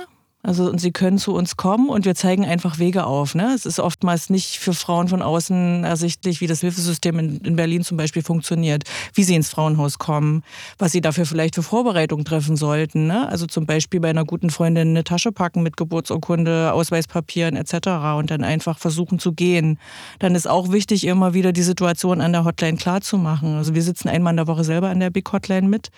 Also 0.46 0.70
und 0.70 0.80
sie 0.80 0.92
können 0.92 1.18
zu 1.18 1.34
uns 1.34 1.56
kommen 1.56 1.88
und 1.88 2.04
wir 2.04 2.14
zeigen 2.14 2.44
einfach 2.44 2.78
Wege 2.78 3.04
auf. 3.04 3.34
Ne? 3.34 3.52
Es 3.52 3.66
ist 3.66 3.80
oftmals 3.80 4.30
nicht 4.30 4.58
für 4.58 4.74
Frauen 4.74 5.08
von 5.08 5.20
außen 5.20 5.82
ersichtlich, 5.82 6.40
wie 6.40 6.46
das 6.46 6.60
Hilfesystem 6.60 7.18
in, 7.18 7.38
in, 7.38 7.56
Berlin 7.56 7.82
zum 7.82 7.96
Beispiel 7.96 8.22
funktioniert, 8.22 8.84
wie 9.12 9.24
sie 9.24 9.34
ins 9.34 9.50
Frauenhaus 9.50 9.98
kommen, 9.98 10.44
was 10.78 10.92
sie 10.92 11.00
dafür 11.00 11.26
vielleicht 11.26 11.56
für 11.56 11.64
Vorbereitungen 11.64 12.24
treffen 12.24 12.56
sollten. 12.56 13.08
Ne? 13.08 13.28
Also 13.28 13.46
zum 13.46 13.66
Beispiel 13.66 13.98
bei 13.98 14.08
einer 14.08 14.24
guten 14.24 14.50
Freundin 14.50 14.90
eine 14.90 15.02
Tasche 15.02 15.32
packen 15.32 15.64
mit 15.64 15.76
Geburtsurkunde, 15.76 16.72
Ausweispapieren 16.72 17.56
etc. 17.56 18.16
und 18.16 18.30
dann 18.30 18.44
einfach 18.44 18.78
versuchen 18.78 19.18
zu 19.18 19.32
gehen. 19.32 19.80
Dann 20.20 20.36
ist 20.36 20.48
auch 20.48 20.70
wichtig, 20.70 21.08
immer 21.08 21.34
wieder 21.34 21.50
die 21.50 21.62
Situation 21.62 22.20
an 22.20 22.30
der 22.30 22.44
Hotline 22.44 22.76
klarzumachen. 22.76 23.56
Also 23.56 23.74
wir 23.74 23.82
sitzen 23.82 24.08
einmal 24.08 24.34
in 24.34 24.36
der 24.36 24.46
Woche 24.46 24.62
selber 24.62 24.90
an 24.90 25.00
der 25.00 25.10
Big 25.10 25.32
Hotline 25.32 25.66
mit 25.66 25.90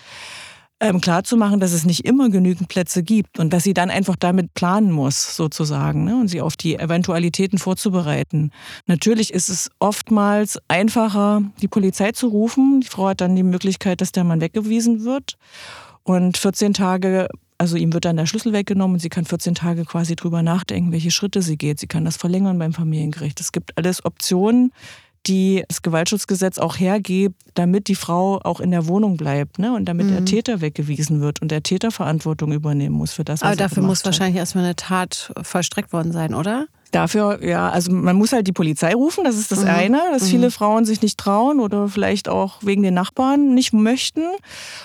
ähm, 0.81 1.01
klarzumachen, 1.01 1.61
dass 1.61 1.73
es 1.73 1.85
nicht 1.85 2.05
immer 2.05 2.31
genügend 2.31 2.69
Plätze 2.69 3.03
gibt 3.03 3.39
und 3.39 3.53
dass 3.53 3.65
sie 3.65 3.75
dann 3.75 3.91
einfach 3.91 4.17
damit 4.17 4.55
planen 4.55 4.91
muss, 4.91 5.37
sozusagen, 5.37 6.05
ne? 6.05 6.17
und 6.17 6.29
sie 6.29 6.41
auf 6.41 6.57
die 6.57 6.79
Eventualitäten 6.79 7.59
vorzubereiten. 7.59 8.53
Natürlich 8.87 9.33
ist 9.33 9.49
es 9.49 9.71
oftmals 9.81 10.59
einfacher, 10.69 11.43
die 11.61 11.69
Polizei 11.69 12.13
zu 12.13 12.29
rufen. 12.29 12.81
Die 12.81 12.89
Frau 12.89 13.09
hat 13.09 13.21
dann 13.21 13.35
die 13.35 13.43
Möglichkeit, 13.43 14.01
dass 14.01 14.13
der 14.13 14.25
Mann 14.25 14.41
weggewiesen 14.41 15.05
wird. 15.05 15.37
Und 16.05 16.39
14 16.39 16.75
Tage 16.75 17.29
also 17.61 17.77
ihm 17.77 17.93
wird 17.93 18.05
dann 18.05 18.17
der 18.17 18.27
Schlüssel 18.27 18.53
weggenommen 18.53 18.95
und 18.95 19.01
sie 19.01 19.09
kann 19.09 19.25
14 19.25 19.57
Tage 19.57 19.85
quasi 19.85 20.15
drüber 20.15 20.43
nachdenken, 20.43 20.93
welche 20.93 21.11
Schritte 21.11 21.43
sie 21.43 21.59
geht. 21.59 21.81
Sie 21.81 21.89
kann 21.89 22.05
das 22.05 22.17
verlängern 22.17 22.57
beim 22.57 22.73
Familiengericht. 22.73 23.41
Es 23.41 23.51
gibt 23.51 23.77
alles 23.77 24.05
Optionen, 24.05 24.73
die 25.27 25.65
das 25.69 25.83
Gewaltschutzgesetz 25.83 26.59
auch 26.59 26.79
hergibt, 26.79 27.37
damit 27.55 27.89
die 27.89 27.95
Frau 27.95 28.39
auch 28.39 28.61
in 28.61 28.71
der 28.71 28.87
Wohnung 28.87 29.17
bleibt 29.17 29.59
ne? 29.59 29.75
und 29.75 29.87
damit 29.87 30.07
mhm. 30.07 30.11
der 30.11 30.25
Täter 30.25 30.61
weggewiesen 30.61 31.21
wird 31.21 31.43
und 31.43 31.51
der 31.51 31.63
Täter 31.63 31.91
Verantwortung 31.91 32.53
übernehmen 32.53 32.95
muss 32.95 33.13
für 33.13 33.25
das, 33.25 33.41
was 33.41 33.49
Aber 33.49 33.57
dafür 33.57 33.83
muss 33.83 34.01
hat. 34.01 34.07
wahrscheinlich 34.07 34.37
erstmal 34.37 34.65
eine 34.65 34.77
Tat 34.77 35.33
vollstreckt 35.43 35.93
worden 35.93 36.13
sein, 36.13 36.35
oder? 36.35 36.67
Dafür, 36.91 37.45
ja, 37.45 37.69
also 37.69 37.93
man 37.93 38.17
muss 38.17 38.33
halt 38.33 38.47
die 38.47 38.53
Polizei 38.53 38.95
rufen, 38.95 39.25
das 39.25 39.37
ist 39.37 39.53
das 39.53 39.61
mhm. 39.61 39.69
eine, 39.69 40.03
dass 40.11 40.23
mhm. 40.25 40.29
viele 40.29 40.51
Frauen 40.51 40.85
sich 40.87 41.03
nicht 41.03 41.19
trauen 41.19 41.61
oder 41.61 41.89
vielleicht 41.89 42.29
auch 42.29 42.57
wegen 42.63 42.83
den 42.83 42.95
Nachbarn 42.95 43.55
nicht 43.55 43.75
möchten. 43.75 44.23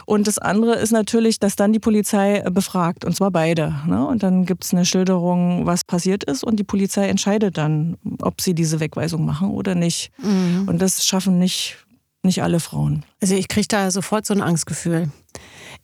Und 0.06 0.28
das 0.28 0.38
andere 0.38 0.76
ist 0.76 0.92
natürlich, 0.92 1.40
dass 1.40 1.56
dann 1.56 1.72
die 1.72 1.80
Polizei 1.80 2.42
befragt, 2.52 3.06
und 3.06 3.16
zwar 3.16 3.32
beide. 3.32 3.74
Ne? 3.88 4.06
Und 4.06 4.22
dann 4.22 4.46
gibt 4.46 4.66
es 4.66 4.74
eine 4.74 4.86
Schilderung, 4.86 5.66
was 5.66 5.86
passiert 5.86 6.26
ist, 6.26 6.44
und 6.44 6.58
die 6.58 6.66
Polizei 6.66 7.08
entscheidet 7.08 7.58
dann, 7.58 7.98
ob 8.22 8.42
sie 8.42 8.54
diese 8.54 8.82
Wegweisung 8.82 9.26
machen 9.26 9.52
oder 9.52 9.74
nicht. 9.74 10.12
Mhm. 10.22 10.68
Und 10.68 10.82
das 10.82 11.06
schaffen 11.06 11.40
nicht, 11.40 11.78
nicht 12.22 12.44
alle 12.44 12.60
Frauen. 12.60 13.06
Also 13.22 13.36
ich 13.36 13.48
kriege 13.48 13.68
da 13.68 13.90
sofort 13.92 14.26
so 14.26 14.34
ein 14.34 14.42
Angstgefühl. 14.42 15.10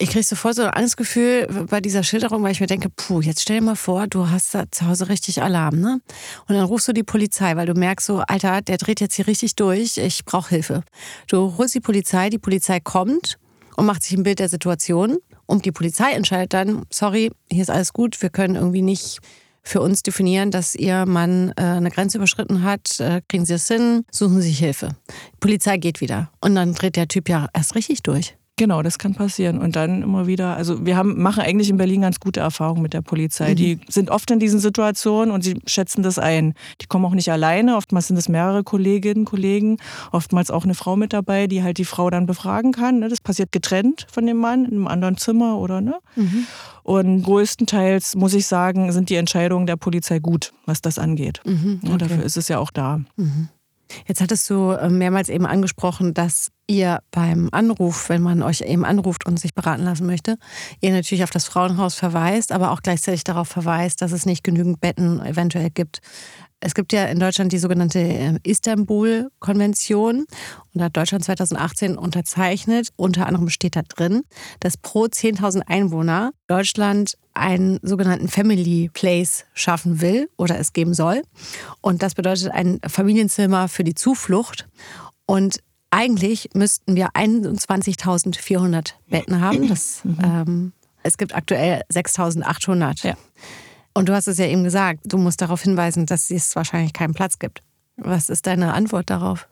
Ich 0.01 0.11
kriege 0.11 0.23
sofort 0.23 0.55
so 0.55 0.61
ein 0.61 0.69
Angstgefühl 0.69 1.65
bei 1.69 1.81
dieser 1.81 2.03
Schilderung, 2.03 2.41
weil 2.41 2.53
ich 2.53 2.61
mir 2.61 2.67
denke, 2.67 2.89
puh, 2.89 3.19
jetzt 3.19 3.41
stell 3.41 3.59
dir 3.59 3.65
mal 3.65 3.75
vor, 3.75 4.07
du 4.07 4.29
hast 4.29 4.55
da 4.55 4.63
zu 4.71 4.87
Hause 4.87 5.09
richtig 5.09 5.41
Alarm, 5.41 5.81
ne? 5.81 5.99
Und 6.47 6.55
dann 6.55 6.63
rufst 6.63 6.87
du 6.87 6.93
die 6.93 7.03
Polizei, 7.03 7.57
weil 7.57 7.65
du 7.65 7.73
merkst 7.73 8.07
so, 8.07 8.19
Alter, 8.19 8.61
der 8.61 8.77
dreht 8.77 9.01
jetzt 9.01 9.15
hier 9.15 9.27
richtig 9.27 9.57
durch, 9.57 9.97
ich 9.97 10.23
brauche 10.23 10.51
Hilfe. 10.51 10.83
Du 11.27 11.57
holst 11.57 11.75
die 11.75 11.81
Polizei, 11.81 12.29
die 12.29 12.37
Polizei 12.37 12.79
kommt 12.79 13.37
und 13.75 13.85
macht 13.85 14.03
sich 14.03 14.17
ein 14.17 14.23
Bild 14.23 14.39
der 14.39 14.47
Situation 14.47 15.17
und 15.45 15.65
die 15.65 15.73
Polizei 15.73 16.13
entscheidet 16.13 16.53
dann, 16.53 16.83
sorry, 16.89 17.31
hier 17.51 17.61
ist 17.61 17.69
alles 17.69 17.91
gut, 17.91 18.21
wir 18.21 18.29
können 18.29 18.55
irgendwie 18.55 18.81
nicht 18.81 19.19
für 19.63 19.81
uns 19.81 20.01
definieren, 20.01 20.49
dass 20.49 20.75
Ihr 20.75 21.05
Mann 21.05 21.51
äh, 21.57 21.61
eine 21.61 21.91
Grenze 21.91 22.19
überschritten 22.19 22.63
hat, 22.63 23.01
äh, 23.01 23.21
kriegen 23.27 23.45
Sie 23.45 23.55
es 23.55 23.67
hin, 23.67 24.05
suchen 24.11 24.41
Sie 24.41 24.47
sich 24.47 24.59
Hilfe. 24.59 24.95
Die 25.33 25.39
Polizei 25.41 25.75
geht 25.75 25.99
wieder. 25.99 26.31
Und 26.39 26.55
dann 26.55 26.73
dreht 26.73 26.95
der 26.95 27.09
Typ 27.09 27.27
ja 27.27 27.49
erst 27.53 27.75
richtig 27.75 28.01
durch. 28.01 28.38
Genau, 28.59 28.81
das 28.81 28.99
kann 28.99 29.15
passieren. 29.15 29.57
Und 29.57 29.77
dann 29.77 30.03
immer 30.03 30.27
wieder, 30.27 30.57
also 30.57 30.85
wir 30.85 30.97
haben, 30.97 31.21
machen 31.21 31.41
eigentlich 31.41 31.69
in 31.69 31.77
Berlin 31.77 32.01
ganz 32.01 32.19
gute 32.19 32.41
Erfahrungen 32.41 32.81
mit 32.81 32.93
der 32.93 33.01
Polizei. 33.01 33.51
Mhm. 33.51 33.55
Die 33.55 33.79
sind 33.87 34.09
oft 34.09 34.29
in 34.31 34.39
diesen 34.39 34.59
Situationen 34.59 35.33
und 35.33 35.45
sie 35.45 35.61
schätzen 35.65 36.03
das 36.03 36.19
ein. 36.19 36.55
Die 36.81 36.85
kommen 36.85 37.05
auch 37.05 37.13
nicht 37.13 37.31
alleine. 37.31 37.77
Oftmals 37.77 38.07
sind 38.07 38.17
es 38.17 38.27
mehrere 38.27 38.65
Kolleginnen, 38.65 39.23
Kollegen, 39.23 39.77
oftmals 40.11 40.51
auch 40.51 40.65
eine 40.65 40.75
Frau 40.75 40.97
mit 40.97 41.13
dabei, 41.13 41.47
die 41.47 41.63
halt 41.63 41.77
die 41.77 41.85
Frau 41.85 42.09
dann 42.09 42.25
befragen 42.25 42.73
kann. 42.73 42.99
Ne? 42.99 43.07
Das 43.07 43.21
passiert 43.21 43.53
getrennt 43.53 44.05
von 44.11 44.25
dem 44.25 44.35
Mann 44.35 44.65
in 44.65 44.71
einem 44.71 44.87
anderen 44.87 45.15
Zimmer 45.15 45.57
oder 45.57 45.79
ne? 45.79 45.95
Mhm. 46.17 46.45
Und 46.83 47.23
größtenteils, 47.23 48.15
muss 48.15 48.33
ich 48.33 48.45
sagen, 48.45 48.91
sind 48.91 49.09
die 49.09 49.15
Entscheidungen 49.15 49.67
der 49.67 49.77
Polizei 49.77 50.19
gut, 50.19 50.51
was 50.65 50.81
das 50.81 50.99
angeht. 50.99 51.39
Mhm, 51.45 51.79
okay. 51.85 51.97
dafür 51.97 52.23
ist 52.23 52.35
es 52.35 52.49
ja 52.49 52.59
auch 52.59 52.71
da. 52.71 52.99
Mhm. 53.15 53.47
Jetzt 54.07 54.21
hattest 54.21 54.49
du 54.49 54.71
äh, 54.71 54.89
mehrmals 54.89 55.29
eben 55.29 55.45
angesprochen, 55.45 56.13
dass 56.13 56.51
ihr 56.67 56.99
beim 57.11 57.49
Anruf, 57.51 58.09
wenn 58.09 58.21
man 58.21 58.43
euch 58.43 58.61
eben 58.61 58.85
anruft 58.85 59.25
und 59.25 59.39
sich 59.39 59.55
beraten 59.55 59.83
lassen 59.83 60.05
möchte, 60.05 60.37
ihr 60.81 60.91
natürlich 60.91 61.23
auf 61.23 61.31
das 61.31 61.45
Frauenhaus 61.45 61.95
verweist, 61.95 62.51
aber 62.51 62.71
auch 62.71 62.81
gleichzeitig 62.81 63.23
darauf 63.23 63.47
verweist, 63.47 64.01
dass 64.01 64.11
es 64.11 64.25
nicht 64.25 64.43
genügend 64.43 64.79
Betten 64.79 65.19
eventuell 65.25 65.71
gibt. 65.71 66.01
Es 66.61 66.75
gibt 66.75 66.91
ja 66.91 67.05
in 67.05 67.19
Deutschland 67.19 67.53
die 67.53 67.57
sogenannte 67.57 67.99
äh, 67.99 68.37
Istanbul-Konvention 68.43 70.25
und 70.73 70.81
hat 70.81 70.97
Deutschland 70.97 71.23
2018 71.23 71.97
unterzeichnet. 71.97 72.89
Unter 72.97 73.27
anderem 73.27 73.49
steht 73.49 73.75
da 73.75 73.81
drin, 73.81 74.23
dass 74.59 74.75
pro 74.75 75.05
10.000 75.05 75.61
Einwohner 75.67 76.31
Deutschland 76.47 77.17
einen 77.33 77.79
sogenannten 77.81 78.27
Family 78.27 78.89
Place 78.93 79.45
schaffen 79.53 80.01
will 80.01 80.29
oder 80.35 80.59
es 80.59 80.73
geben 80.73 80.93
soll. 80.93 81.21
Und 81.81 82.03
das 82.03 82.15
bedeutet 82.15 82.51
ein 82.51 82.79
Familienzimmer 82.85 83.69
für 83.69 83.85
die 83.85 83.95
Zuflucht. 83.95 84.67
Und 85.25 85.61
eigentlich 85.91 86.49
müssten 86.53 86.95
wir 86.95 87.11
21.400 87.11 88.91
Betten 89.07 89.41
haben. 89.41 89.67
Das, 89.69 90.03
mhm. 90.03 90.17
ähm, 90.23 90.73
es 91.03 91.17
gibt 91.17 91.33
aktuell 91.33 91.83
6.800. 91.91 93.07
Ja. 93.07 93.15
Und 93.93 94.09
du 94.09 94.13
hast 94.13 94.27
es 94.27 94.37
ja 94.37 94.45
eben 94.45 94.63
gesagt, 94.63 95.01
du 95.05 95.17
musst 95.17 95.41
darauf 95.41 95.61
hinweisen, 95.61 96.05
dass 96.05 96.31
es 96.31 96.55
wahrscheinlich 96.55 96.93
keinen 96.93 97.13
Platz 97.13 97.39
gibt. 97.39 97.61
Was 97.97 98.29
ist 98.29 98.47
deine 98.47 98.73
Antwort 98.73 99.09
darauf? 99.09 99.47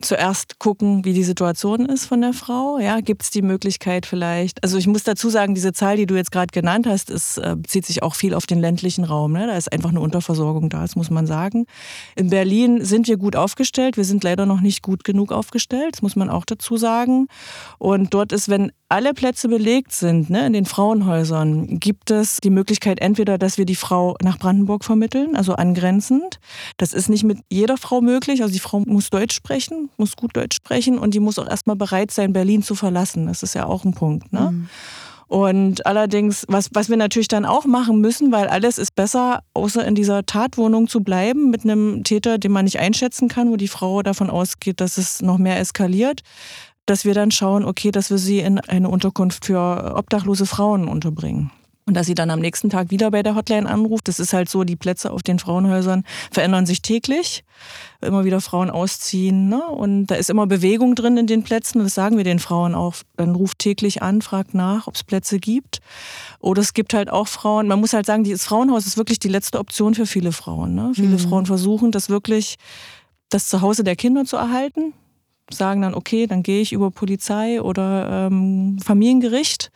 Zuerst 0.00 0.58
gucken, 0.58 1.04
wie 1.04 1.12
die 1.12 1.24
Situation 1.24 1.86
ist 1.86 2.06
von 2.06 2.20
der 2.20 2.32
Frau. 2.32 2.78
Ja, 2.78 3.00
gibt 3.00 3.22
es 3.22 3.30
die 3.30 3.42
Möglichkeit 3.42 4.06
vielleicht? 4.06 4.62
Also 4.62 4.78
ich 4.78 4.86
muss 4.86 5.02
dazu 5.02 5.28
sagen, 5.28 5.54
diese 5.54 5.72
Zahl, 5.72 5.96
die 5.96 6.06
du 6.06 6.14
jetzt 6.14 6.30
gerade 6.30 6.52
genannt 6.52 6.86
hast, 6.86 7.10
ist, 7.10 7.38
äh, 7.38 7.56
bezieht 7.56 7.86
sich 7.86 8.02
auch 8.02 8.14
viel 8.14 8.34
auf 8.34 8.46
den 8.46 8.60
ländlichen 8.60 9.04
Raum. 9.04 9.32
Ne? 9.32 9.46
Da 9.46 9.56
ist 9.56 9.72
einfach 9.72 9.90
eine 9.90 10.00
Unterversorgung 10.00 10.68
da, 10.68 10.82
das 10.82 10.96
muss 10.96 11.10
man 11.10 11.26
sagen. 11.26 11.66
In 12.16 12.30
Berlin 12.30 12.84
sind 12.84 13.08
wir 13.08 13.16
gut 13.16 13.36
aufgestellt. 13.36 13.96
Wir 13.96 14.04
sind 14.04 14.22
leider 14.22 14.46
noch 14.46 14.60
nicht 14.60 14.82
gut 14.82 15.04
genug 15.04 15.32
aufgestellt, 15.32 15.94
das 15.94 16.02
muss 16.02 16.16
man 16.16 16.30
auch 16.30 16.44
dazu 16.44 16.76
sagen. 16.76 17.26
Und 17.78 18.14
dort 18.14 18.32
ist, 18.32 18.48
wenn 18.48 18.72
alle 18.88 19.12
Plätze 19.12 19.48
belegt 19.48 19.92
sind 19.92 20.30
ne, 20.30 20.46
in 20.46 20.52
den 20.54 20.64
Frauenhäusern, 20.64 21.78
gibt 21.78 22.10
es 22.10 22.38
die 22.38 22.50
Möglichkeit 22.50 23.00
entweder, 23.00 23.36
dass 23.36 23.58
wir 23.58 23.66
die 23.66 23.74
Frau 23.74 24.16
nach 24.22 24.38
Brandenburg 24.38 24.84
vermitteln, 24.84 25.36
also 25.36 25.54
angrenzend. 25.54 26.40
Das 26.78 26.94
ist 26.94 27.08
nicht 27.08 27.24
mit 27.24 27.38
jeder 27.50 27.76
Frau 27.76 28.00
möglich. 28.00 28.40
Also 28.42 28.52
die 28.52 28.60
Frau 28.60 28.80
muss 28.80 29.10
Deutsch 29.10 29.34
sprechen, 29.34 29.87
muss 29.96 30.16
gut 30.16 30.36
Deutsch 30.36 30.56
sprechen 30.56 30.98
und 30.98 31.14
die 31.14 31.20
muss 31.20 31.38
auch 31.38 31.48
erstmal 31.48 31.76
bereit 31.76 32.10
sein, 32.10 32.32
Berlin 32.32 32.62
zu 32.62 32.74
verlassen. 32.74 33.26
Das 33.26 33.42
ist 33.42 33.54
ja 33.54 33.66
auch 33.66 33.84
ein 33.84 33.94
Punkt. 33.94 34.32
Ne? 34.32 34.50
Mhm. 34.52 34.68
Und 35.28 35.84
allerdings, 35.84 36.46
was, 36.48 36.70
was 36.72 36.88
wir 36.88 36.96
natürlich 36.96 37.28
dann 37.28 37.44
auch 37.44 37.66
machen 37.66 38.00
müssen, 38.00 38.32
weil 38.32 38.48
alles 38.48 38.78
ist 38.78 38.94
besser, 38.94 39.40
außer 39.52 39.86
in 39.86 39.94
dieser 39.94 40.24
Tatwohnung 40.24 40.88
zu 40.88 41.02
bleiben 41.02 41.50
mit 41.50 41.64
einem 41.64 42.02
Täter, 42.02 42.38
den 42.38 42.50
man 42.50 42.64
nicht 42.64 42.78
einschätzen 42.78 43.28
kann, 43.28 43.50
wo 43.50 43.56
die 43.56 43.68
Frau 43.68 44.02
davon 44.02 44.30
ausgeht, 44.30 44.80
dass 44.80 44.96
es 44.96 45.20
noch 45.20 45.36
mehr 45.36 45.60
eskaliert, 45.60 46.22
dass 46.86 47.04
wir 47.04 47.12
dann 47.12 47.30
schauen, 47.30 47.64
okay, 47.64 47.90
dass 47.90 48.08
wir 48.08 48.16
sie 48.16 48.38
in 48.38 48.58
eine 48.58 48.88
Unterkunft 48.88 49.44
für 49.44 49.94
obdachlose 49.96 50.46
Frauen 50.46 50.88
unterbringen. 50.88 51.50
Und 51.88 51.94
dass 51.94 52.04
sie 52.04 52.14
dann 52.14 52.28
am 52.28 52.40
nächsten 52.40 52.68
Tag 52.68 52.90
wieder 52.90 53.10
bei 53.10 53.22
der 53.22 53.34
Hotline 53.34 53.66
anruft. 53.66 54.08
Das 54.08 54.20
ist 54.20 54.34
halt 54.34 54.50
so, 54.50 54.62
die 54.62 54.76
Plätze 54.76 55.10
auf 55.10 55.22
den 55.22 55.38
Frauenhäusern 55.38 56.04
verändern 56.30 56.66
sich 56.66 56.82
täglich. 56.82 57.44
Immer 58.02 58.26
wieder 58.26 58.42
Frauen 58.42 58.68
ausziehen. 58.68 59.48
Ne? 59.48 59.66
Und 59.66 60.08
da 60.08 60.16
ist 60.16 60.28
immer 60.28 60.46
Bewegung 60.46 60.94
drin 60.94 61.16
in 61.16 61.26
den 61.26 61.44
Plätzen. 61.44 61.82
Das 61.82 61.94
sagen 61.94 62.18
wir 62.18 62.24
den 62.24 62.40
Frauen 62.40 62.74
auch. 62.74 62.96
Dann 63.16 63.34
ruft 63.34 63.58
täglich 63.58 64.02
an, 64.02 64.20
fragt 64.20 64.52
nach, 64.52 64.86
ob 64.86 64.96
es 64.96 65.02
Plätze 65.02 65.38
gibt. 65.38 65.80
Oder 66.40 66.60
es 66.60 66.74
gibt 66.74 66.92
halt 66.92 67.08
auch 67.08 67.26
Frauen, 67.26 67.66
man 67.68 67.80
muss 67.80 67.94
halt 67.94 68.04
sagen, 68.04 68.22
das 68.22 68.44
Frauenhaus 68.44 68.84
ist 68.84 68.98
wirklich 68.98 69.18
die 69.18 69.28
letzte 69.28 69.58
Option 69.58 69.94
für 69.94 70.04
viele 70.04 70.32
Frauen. 70.32 70.74
Ne? 70.74 70.92
Viele 70.94 71.16
mhm. 71.16 71.18
Frauen 71.20 71.46
versuchen 71.46 71.90
das 71.90 72.10
wirklich, 72.10 72.56
das 73.30 73.48
Zuhause 73.48 73.82
der 73.82 73.96
Kinder 73.96 74.26
zu 74.26 74.36
erhalten 74.36 74.92
sagen 75.50 75.82
dann, 75.82 75.94
okay, 75.94 76.26
dann 76.26 76.42
gehe 76.42 76.60
ich 76.60 76.72
über 76.72 76.90
Polizei 76.90 77.60
oder 77.60 78.28
ähm, 78.30 78.78
Familiengericht 78.84 79.70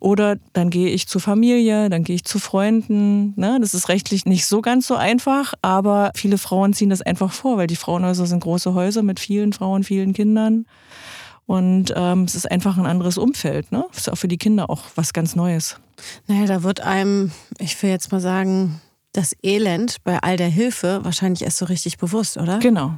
oder 0.00 0.36
dann 0.52 0.70
gehe 0.70 0.88
ich 0.88 1.06
zur 1.08 1.20
Familie, 1.20 1.88
dann 1.90 2.04
gehe 2.04 2.16
ich 2.16 2.24
zu 2.24 2.38
Freunden. 2.38 3.34
Ne? 3.36 3.58
Das 3.60 3.74
ist 3.74 3.88
rechtlich 3.88 4.26
nicht 4.26 4.46
so 4.46 4.60
ganz 4.60 4.86
so 4.86 4.96
einfach, 4.96 5.54
aber 5.62 6.10
viele 6.14 6.38
Frauen 6.38 6.72
ziehen 6.72 6.90
das 6.90 7.02
einfach 7.02 7.32
vor, 7.32 7.56
weil 7.56 7.66
die 7.66 7.76
Frauenhäuser 7.76 8.26
sind 8.26 8.40
große 8.40 8.74
Häuser 8.74 9.02
mit 9.02 9.20
vielen 9.20 9.52
Frauen, 9.52 9.84
vielen 9.84 10.12
Kindern. 10.12 10.66
Und 11.46 11.92
ähm, 11.96 12.24
es 12.24 12.34
ist 12.34 12.50
einfach 12.50 12.78
ein 12.78 12.86
anderes 12.86 13.18
Umfeld. 13.18 13.72
Ne? 13.72 13.84
Das 13.90 14.02
ist 14.02 14.10
auch 14.10 14.16
für 14.16 14.28
die 14.28 14.38
Kinder 14.38 14.70
auch 14.70 14.84
was 14.94 15.12
ganz 15.12 15.34
Neues. 15.36 15.76
Naja, 16.26 16.46
da 16.46 16.62
wird 16.62 16.80
einem, 16.80 17.32
ich 17.58 17.80
will 17.82 17.90
jetzt 17.90 18.12
mal 18.12 18.20
sagen, 18.20 18.80
das 19.12 19.36
Elend 19.42 19.96
bei 20.04 20.18
all 20.22 20.36
der 20.36 20.48
Hilfe 20.48 21.00
wahrscheinlich 21.02 21.42
erst 21.42 21.58
so 21.58 21.66
richtig 21.66 21.98
bewusst, 21.98 22.38
oder? 22.38 22.58
Genau. 22.58 22.94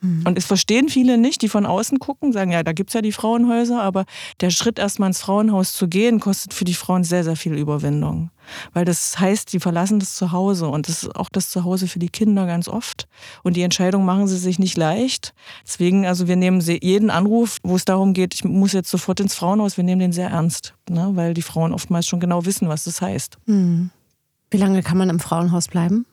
Mhm. 0.00 0.24
Und 0.26 0.38
es 0.38 0.46
verstehen 0.46 0.88
viele 0.88 1.18
nicht, 1.18 1.42
die 1.42 1.48
von 1.48 1.66
außen 1.66 1.98
gucken, 1.98 2.32
sagen, 2.32 2.52
ja, 2.52 2.62
da 2.62 2.72
gibt 2.72 2.90
es 2.90 2.94
ja 2.94 3.02
die 3.02 3.12
Frauenhäuser, 3.12 3.82
aber 3.82 4.04
der 4.40 4.50
Schritt 4.50 4.78
erstmal 4.78 5.08
ins 5.08 5.20
Frauenhaus 5.20 5.72
zu 5.72 5.88
gehen, 5.88 6.20
kostet 6.20 6.54
für 6.54 6.64
die 6.64 6.74
Frauen 6.74 7.04
sehr, 7.04 7.24
sehr 7.24 7.36
viel 7.36 7.54
Überwindung. 7.54 8.30
Weil 8.72 8.84
das 8.84 9.18
heißt, 9.18 9.52
die 9.52 9.60
verlassen 9.60 9.98
das 9.98 10.14
Zuhause 10.14 10.68
und 10.68 10.88
das 10.88 11.02
ist 11.02 11.16
auch 11.16 11.28
das 11.28 11.50
Zuhause 11.50 11.88
für 11.88 11.98
die 11.98 12.08
Kinder 12.08 12.46
ganz 12.46 12.68
oft. 12.68 13.06
Und 13.42 13.56
die 13.56 13.62
Entscheidung 13.62 14.04
machen 14.04 14.26
sie 14.26 14.38
sich 14.38 14.58
nicht 14.58 14.76
leicht. 14.76 15.34
Deswegen, 15.66 16.06
also 16.06 16.28
wir 16.28 16.36
nehmen 16.36 16.60
jeden 16.60 17.10
Anruf, 17.10 17.58
wo 17.62 17.76
es 17.76 17.84
darum 17.84 18.14
geht, 18.14 18.34
ich 18.34 18.44
muss 18.44 18.72
jetzt 18.72 18.90
sofort 18.90 19.20
ins 19.20 19.34
Frauenhaus, 19.34 19.76
wir 19.76 19.84
nehmen 19.84 20.00
den 20.00 20.12
sehr 20.12 20.30
ernst, 20.30 20.74
ne? 20.88 21.10
weil 21.14 21.34
die 21.34 21.42
Frauen 21.42 21.72
oftmals 21.72 22.06
schon 22.06 22.20
genau 22.20 22.44
wissen, 22.44 22.68
was 22.68 22.84
das 22.84 23.02
heißt. 23.02 23.36
Mhm. 23.46 23.90
Wie 24.50 24.56
lange 24.56 24.82
kann 24.82 24.96
man 24.96 25.10
im 25.10 25.20
Frauenhaus 25.20 25.68
bleiben? 25.68 26.06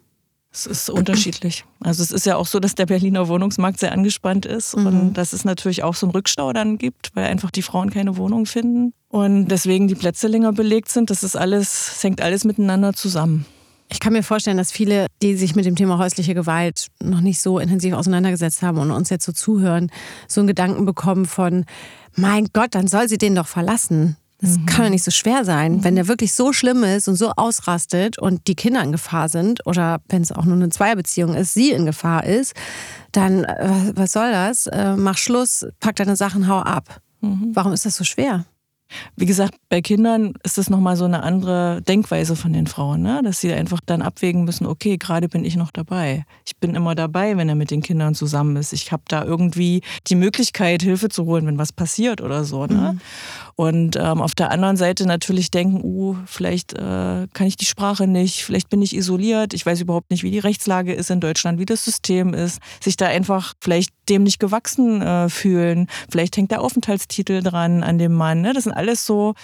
Es 0.55 0.65
ist 0.65 0.89
unterschiedlich. 0.89 1.65
Also 1.81 2.01
es 2.01 2.11
ist 2.11 2.25
ja 2.25 2.37
auch 2.37 2.47
so, 2.47 2.61
dass 2.61 2.75
der 2.75 2.85
Berliner 2.85 3.27
Wohnungsmarkt 3.27 3.77
sehr 3.77 3.91
angespannt 3.91 4.45
ist 4.45 4.77
mhm. 4.77 4.85
und 4.87 5.13
dass 5.15 5.33
es 5.33 5.43
natürlich 5.43 5.83
auch 5.83 5.95
so 5.95 6.05
einen 6.05 6.11
Rückstau 6.11 6.53
dann 6.53 6.77
gibt, 6.77 7.11
weil 7.13 7.25
einfach 7.25 7.51
die 7.51 7.61
Frauen 7.61 7.89
keine 7.89 8.15
Wohnung 8.15 8.45
finden 8.45 8.93
und 9.09 9.49
deswegen 9.49 9.89
die 9.89 9.95
Plätze 9.95 10.27
länger 10.27 10.53
belegt 10.53 10.89
sind. 10.89 11.09
Das 11.09 11.23
ist 11.23 11.35
alles, 11.35 11.95
es 11.97 12.03
hängt 12.03 12.21
alles 12.21 12.45
miteinander 12.45 12.93
zusammen. 12.93 13.45
Ich 13.89 13.99
kann 13.99 14.13
mir 14.13 14.23
vorstellen, 14.23 14.57
dass 14.57 14.71
viele, 14.71 15.07
die 15.21 15.35
sich 15.35 15.55
mit 15.55 15.65
dem 15.65 15.75
Thema 15.75 15.97
häusliche 15.97 16.33
Gewalt 16.33 16.87
noch 17.03 17.21
nicht 17.21 17.41
so 17.41 17.59
intensiv 17.59 17.93
auseinandergesetzt 17.93 18.61
haben 18.61 18.77
und 18.77 18.91
uns 18.91 19.09
jetzt 19.09 19.25
so 19.25 19.33
zuhören, 19.33 19.91
so 20.27 20.39
einen 20.39 20.47
Gedanken 20.47 20.85
bekommen 20.85 21.25
von, 21.25 21.65
mein 22.15 22.47
Gott, 22.53 22.73
dann 22.75 22.87
soll 22.87 23.09
sie 23.09 23.17
den 23.17 23.35
doch 23.35 23.47
verlassen. 23.47 24.15
Das 24.41 24.57
mhm. 24.57 24.65
kann 24.65 24.85
doch 24.85 24.91
nicht 24.91 25.03
so 25.03 25.11
schwer 25.11 25.45
sein. 25.45 25.77
Mhm. 25.77 25.83
Wenn 25.83 25.95
der 25.95 26.07
wirklich 26.07 26.33
so 26.33 26.53
schlimm 26.53 26.83
ist 26.83 27.07
und 27.07 27.15
so 27.15 27.31
ausrastet 27.31 28.19
und 28.19 28.47
die 28.47 28.55
Kinder 28.55 28.83
in 28.83 28.91
Gefahr 28.91 29.29
sind 29.29 29.65
oder 29.65 30.01
wenn 30.09 30.21
es 30.21 30.31
auch 30.31 30.45
nur 30.45 30.55
eine 30.55 30.69
Zweierbeziehung 30.69 31.35
ist, 31.35 31.53
sie 31.53 31.71
in 31.71 31.85
Gefahr 31.85 32.25
ist, 32.25 32.53
dann 33.11 33.43
äh, 33.43 33.93
was 33.95 34.11
soll 34.11 34.31
das? 34.31 34.67
Äh, 34.67 34.95
mach 34.95 35.17
Schluss, 35.17 35.65
pack 35.79 35.95
deine 35.95 36.15
Sachen, 36.15 36.47
hau 36.47 36.59
ab. 36.59 37.01
Mhm. 37.21 37.51
Warum 37.53 37.73
ist 37.73 37.85
das 37.85 37.95
so 37.95 38.03
schwer? 38.03 38.45
Wie 39.15 39.25
gesagt, 39.25 39.55
bei 39.69 39.81
Kindern 39.81 40.33
ist 40.43 40.57
das 40.57 40.69
nochmal 40.69 40.95
so 40.95 41.05
eine 41.05 41.23
andere 41.23 41.81
Denkweise 41.81 42.35
von 42.35 42.53
den 42.53 42.67
Frauen, 42.67 43.01
ne? 43.01 43.21
dass 43.23 43.39
sie 43.39 43.51
einfach 43.51 43.79
dann 43.85 44.01
abwägen 44.01 44.45
müssen, 44.45 44.65
okay, 44.67 44.97
gerade 44.97 45.27
bin 45.27 45.43
ich 45.43 45.55
noch 45.55 45.71
dabei. 45.71 46.23
Ich 46.45 46.57
bin 46.57 46.75
immer 46.75 46.93
dabei, 46.95 47.35
wenn 47.35 47.49
er 47.49 47.55
mit 47.55 47.71
den 47.71 47.81
Kindern 47.81 48.13
zusammen 48.13 48.55
ist. 48.57 48.73
Ich 48.73 48.91
habe 48.91 49.03
da 49.07 49.23
irgendwie 49.23 49.81
die 50.07 50.15
Möglichkeit, 50.15 50.83
Hilfe 50.83 51.09
zu 51.09 51.25
holen, 51.25 51.47
wenn 51.47 51.57
was 51.57 51.73
passiert 51.73 52.21
oder 52.21 52.43
so. 52.43 52.67
Ne? 52.67 52.93
Mhm. 52.93 53.01
Und 53.57 53.95
ähm, 53.95 54.21
auf 54.21 54.35
der 54.35 54.51
anderen 54.51 54.75
Seite 54.75 55.05
natürlich 55.07 55.49
denken, 55.49 55.81
uh, 55.81 56.17
vielleicht 56.25 56.73
äh, 56.73 57.27
kann 57.33 57.47
ich 57.47 57.55
die 57.55 57.65
Sprache 57.65 58.05
nicht, 58.05 58.43
vielleicht 58.43 58.69
bin 58.69 58.81
ich 58.81 58.93
isoliert, 58.93 59.53
ich 59.53 59.65
weiß 59.65 59.79
überhaupt 59.79 60.11
nicht, 60.11 60.23
wie 60.23 60.31
die 60.31 60.39
Rechtslage 60.39 60.93
ist 60.93 61.09
in 61.09 61.21
Deutschland, 61.21 61.57
wie 61.57 61.65
das 61.65 61.85
System 61.85 62.33
ist, 62.33 62.59
sich 62.83 62.97
da 62.97 63.05
einfach 63.05 63.53
vielleicht 63.61 63.91
dem 64.09 64.23
nicht 64.23 64.39
gewachsen 64.39 65.01
äh, 65.01 65.29
fühlen, 65.29 65.87
vielleicht 66.09 66.35
hängt 66.35 66.51
der 66.51 66.61
Aufenthaltstitel 66.61 67.41
dran 67.41 67.81
an 67.81 67.97
dem 67.97 68.13
Mann. 68.13 68.41
Ne? 68.41 68.51
Das 68.51 68.65
sind 68.65 68.73
alles 68.73 69.05
so 69.05 69.35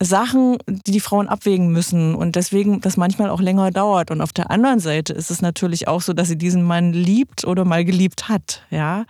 Sachen, 0.00 0.58
die 0.66 0.90
die 0.90 1.00
Frauen 1.00 1.28
abwägen 1.28 1.68
müssen 1.70 2.16
und 2.16 2.34
deswegen 2.34 2.80
das 2.80 2.96
manchmal 2.96 3.30
auch 3.30 3.40
länger 3.40 3.70
dauert. 3.70 4.10
Und 4.10 4.20
auf 4.20 4.32
der 4.32 4.50
anderen 4.50 4.80
Seite 4.80 5.12
ist 5.12 5.30
es 5.30 5.40
natürlich 5.40 5.86
auch 5.86 6.00
so, 6.00 6.12
dass 6.12 6.26
sie 6.26 6.36
diesen 6.36 6.64
Mann 6.64 6.92
liebt 6.92 7.44
oder 7.44 7.64
mal 7.64 7.84
geliebt 7.84 8.28
hat, 8.28 8.62
ja. 8.70 9.04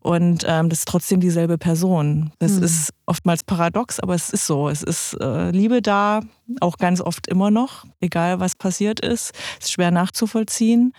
Und 0.00 0.44
ähm, 0.46 0.68
das 0.68 0.80
ist 0.80 0.88
trotzdem 0.88 1.20
dieselbe 1.20 1.58
Person. 1.58 2.32
Das 2.38 2.52
mhm. 2.52 2.62
ist 2.62 2.92
oftmals 3.06 3.44
paradox, 3.44 4.00
aber 4.00 4.14
es 4.14 4.30
ist 4.30 4.46
so. 4.46 4.68
Es 4.68 4.82
ist 4.82 5.16
äh, 5.20 5.50
Liebe 5.50 5.82
da, 5.82 6.20
auch 6.60 6.78
ganz 6.78 7.00
oft 7.00 7.26
immer 7.26 7.50
noch, 7.50 7.84
egal 8.00 8.40
was 8.40 8.54
passiert 8.54 9.00
ist. 9.00 9.32
Es 9.58 9.66
ist 9.66 9.72
schwer 9.72 9.90
nachzuvollziehen. 9.90 10.92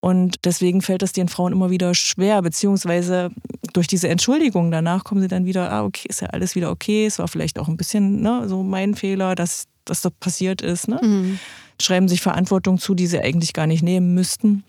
Und 0.00 0.44
deswegen 0.44 0.80
fällt 0.80 1.02
es 1.02 1.12
den 1.12 1.28
Frauen 1.28 1.52
immer 1.52 1.70
wieder 1.70 1.94
schwer, 1.94 2.40
beziehungsweise 2.42 3.30
durch 3.72 3.88
diese 3.88 4.08
Entschuldigung 4.08 4.70
danach 4.70 5.02
kommen 5.02 5.20
sie 5.20 5.28
dann 5.28 5.44
wieder, 5.44 5.72
ah, 5.72 5.84
okay, 5.84 6.06
ist 6.08 6.20
ja 6.20 6.28
alles 6.28 6.54
wieder 6.54 6.70
okay, 6.70 7.06
es 7.06 7.18
war 7.18 7.26
vielleicht 7.26 7.58
auch 7.58 7.68
ein 7.68 7.76
bisschen 7.76 8.20
ne, 8.20 8.48
so 8.48 8.62
mein 8.62 8.94
Fehler, 8.94 9.34
dass, 9.34 9.64
dass 9.84 10.02
das 10.02 10.12
passiert 10.20 10.62
ist. 10.62 10.86
Ne? 10.86 11.00
Mhm. 11.02 11.38
Schreiben 11.82 12.08
sich 12.08 12.20
Verantwortung 12.20 12.78
zu, 12.78 12.94
die 12.94 13.08
sie 13.08 13.20
eigentlich 13.20 13.52
gar 13.52 13.66
nicht 13.66 13.82
nehmen 13.82 14.14
müssten. 14.14 14.62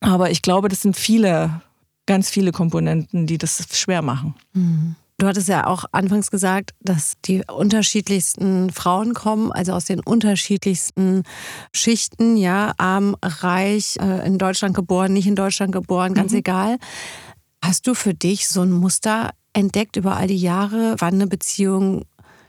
Aber 0.00 0.30
ich 0.30 0.42
glaube, 0.42 0.68
das 0.68 0.82
sind 0.82 0.96
viele, 0.96 1.62
ganz 2.06 2.28
viele 2.28 2.52
Komponenten, 2.52 3.26
die 3.26 3.38
das 3.38 3.64
schwer 3.72 4.02
machen. 4.02 4.34
Mhm. 4.52 4.96
Du 5.16 5.28
hattest 5.28 5.48
ja 5.48 5.66
auch 5.68 5.84
anfangs 5.92 6.30
gesagt, 6.30 6.72
dass 6.80 7.14
die 7.24 7.42
unterschiedlichsten 7.46 8.70
Frauen 8.70 9.14
kommen, 9.14 9.52
also 9.52 9.72
aus 9.72 9.84
den 9.84 10.00
unterschiedlichsten 10.00 11.22
Schichten, 11.72 12.36
ja, 12.36 12.72
arm, 12.78 13.16
reich, 13.22 13.96
äh, 14.00 14.26
in 14.26 14.38
Deutschland 14.38 14.74
geboren, 14.74 15.12
nicht 15.12 15.28
in 15.28 15.36
Deutschland 15.36 15.70
geboren, 15.70 16.14
ganz 16.14 16.32
mhm. 16.32 16.38
egal. 16.38 16.78
Hast 17.64 17.86
du 17.86 17.94
für 17.94 18.12
dich 18.12 18.48
so 18.48 18.62
ein 18.62 18.72
Muster 18.72 19.30
entdeckt 19.52 19.96
über 19.96 20.16
all 20.16 20.26
die 20.26 20.36
Jahre, 20.36 20.96
wann 20.98 21.14
eine 21.14 21.28
Beziehung 21.28 22.04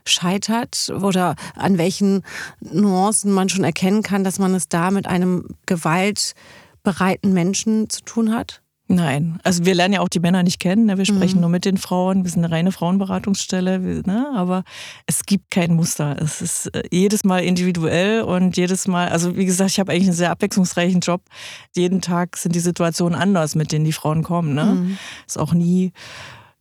scheitert 0.08 0.89
oder 0.89 1.36
an 1.56 1.78
welchen 1.78 2.24
Nuancen 2.60 3.32
man 3.32 3.50
schon 3.50 3.63
erkennen 3.63 4.02
kann, 4.02 4.24
dass 4.24 4.39
man 4.39 4.56
es 4.56 4.70
da 4.70 4.89
mit 4.89 5.08
einem 5.08 5.48
gewaltbereiten 5.68 7.32
Menschen 7.32 7.89
zu 7.89 8.02
tun 8.02 8.34
hat? 8.34 8.62
Nein, 8.88 9.39
also 9.43 9.65
wir 9.65 9.74
lernen 9.74 9.95
ja 9.95 10.02
auch 10.02 10.10
die 10.10 10.19
Männer 10.19 10.43
nicht 10.43 10.60
kennen. 10.60 10.86
Ne? 10.86 11.00
Wir 11.00 11.06
sprechen 11.06 11.38
mhm. 11.38 11.41
nur 11.41 11.50
mit 11.50 11.65
den 11.65 11.78
Frauen. 11.78 12.24
Wir 12.24 12.30
sind 12.30 12.43
eine 12.43 12.54
reine 12.54 12.71
Frauenberatungsstelle, 12.71 13.80
ne? 13.80 14.32
aber 14.36 14.63
es 15.08 15.26
gibt 15.26 15.50
kein 15.50 15.74
Muster. 15.74 16.15
Es 16.21 16.39
ist 16.39 16.67
äh, 16.67 16.84
jedes 16.91 17.24
Mal 17.24 17.43
individuell 17.43 18.21
und 18.21 18.58
jedes 18.58 18.88
Mal, 18.88 19.10
also 19.10 19.36
wie 19.38 19.45
gesagt, 19.45 19.71
ich 19.71 19.80
habe 19.80 19.91
eigentlich 19.91 20.10
einen 20.10 20.13
sehr 20.13 20.30
abwechslungsreichen 20.30 21.00
Job. 21.00 21.21
Jeden 21.76 22.02
Tag 22.02 22.38
sind 22.38 22.54
die 22.54 22.60
Situationen 22.60 23.19
anders, 23.19 23.56
mit 23.56 23.71
denen 23.71 23.86
die 23.86 23.91
Frauen 23.91 24.21
kommen. 24.21 24.54
Ne? 24.54 24.65
Mhm. 24.65 24.98
Ist 25.26 25.39
auch 25.39 25.54
nie, 25.54 25.91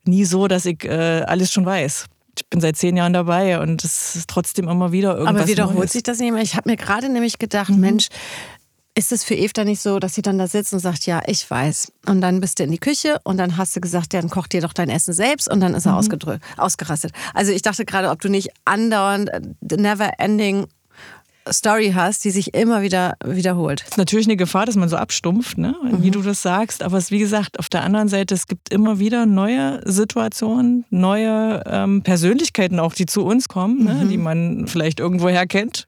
nie 0.04 0.24
so, 0.24 0.48
dass 0.48 0.64
ich 0.64 0.82
äh, 0.84 1.24
alles 1.26 1.52
schon 1.52 1.66
weiß 1.66 2.06
ich 2.36 2.48
bin 2.48 2.60
seit 2.60 2.76
zehn 2.76 2.96
Jahren 2.96 3.12
dabei 3.12 3.60
und 3.60 3.84
es 3.84 4.16
ist 4.16 4.28
trotzdem 4.28 4.68
immer 4.68 4.92
wieder 4.92 5.16
irgendwas. 5.16 5.42
Aber 5.42 5.48
wiederholt 5.48 5.78
Neues. 5.78 5.92
sich 5.92 6.02
das 6.02 6.18
nicht 6.18 6.32
mehr? 6.32 6.42
Ich 6.42 6.56
habe 6.56 6.68
mir 6.68 6.76
gerade 6.76 7.08
nämlich 7.08 7.38
gedacht, 7.38 7.70
mhm. 7.70 7.80
Mensch, 7.80 8.08
ist 8.96 9.10
es 9.10 9.24
für 9.24 9.34
Eva 9.34 9.64
nicht 9.64 9.80
so, 9.80 9.98
dass 9.98 10.14
sie 10.14 10.22
dann 10.22 10.38
da 10.38 10.46
sitzt 10.46 10.72
und 10.72 10.78
sagt, 10.78 11.06
ja, 11.06 11.20
ich 11.26 11.48
weiß. 11.50 11.92
Und 12.06 12.20
dann 12.20 12.40
bist 12.40 12.58
du 12.58 12.64
in 12.64 12.70
die 12.70 12.78
Küche 12.78 13.20
und 13.24 13.38
dann 13.38 13.56
hast 13.56 13.74
du 13.74 13.80
gesagt, 13.80 14.14
ja, 14.14 14.20
dann 14.20 14.30
koch 14.30 14.46
dir 14.46 14.60
doch 14.60 14.72
dein 14.72 14.88
Essen 14.88 15.12
selbst 15.12 15.50
und 15.50 15.60
dann 15.60 15.74
ist 15.74 15.86
er 15.86 15.92
mhm. 15.92 16.40
ausgerastet. 16.56 17.12
Also 17.34 17.52
ich 17.52 17.62
dachte 17.62 17.84
gerade, 17.84 18.10
ob 18.10 18.20
du 18.20 18.28
nicht 18.28 18.50
andauernd 18.64 19.30
äh, 19.30 19.40
never 19.76 20.12
ending 20.18 20.68
Story 21.50 21.92
hast, 21.94 22.24
die 22.24 22.30
sich 22.30 22.54
immer 22.54 22.82
wieder 22.82 23.16
wiederholt. 23.24 23.82
Das 23.82 23.90
ist 23.90 23.98
natürlich 23.98 24.26
eine 24.26 24.36
Gefahr, 24.36 24.64
dass 24.64 24.76
man 24.76 24.88
so 24.88 24.96
abstumpft, 24.96 25.58
ne? 25.58 25.74
wie 25.82 26.06
mhm. 26.06 26.12
du 26.12 26.22
das 26.22 26.40
sagst. 26.40 26.82
Aber 26.82 26.96
es, 26.96 27.10
wie 27.10 27.18
gesagt, 27.18 27.58
auf 27.58 27.68
der 27.68 27.82
anderen 27.82 28.08
Seite, 28.08 28.34
es 28.34 28.46
gibt 28.46 28.70
immer 28.70 28.98
wieder 28.98 29.26
neue 29.26 29.80
Situationen, 29.84 30.84
neue 30.90 31.62
ähm, 31.66 32.02
Persönlichkeiten 32.02 32.80
auch, 32.80 32.94
die 32.94 33.06
zu 33.06 33.24
uns 33.24 33.48
kommen, 33.48 33.84
ne? 33.84 33.94
mhm. 33.94 34.00
ne? 34.00 34.06
die 34.06 34.18
man 34.18 34.66
vielleicht 34.68 35.00
irgendwoher 35.00 35.46
kennt. 35.46 35.86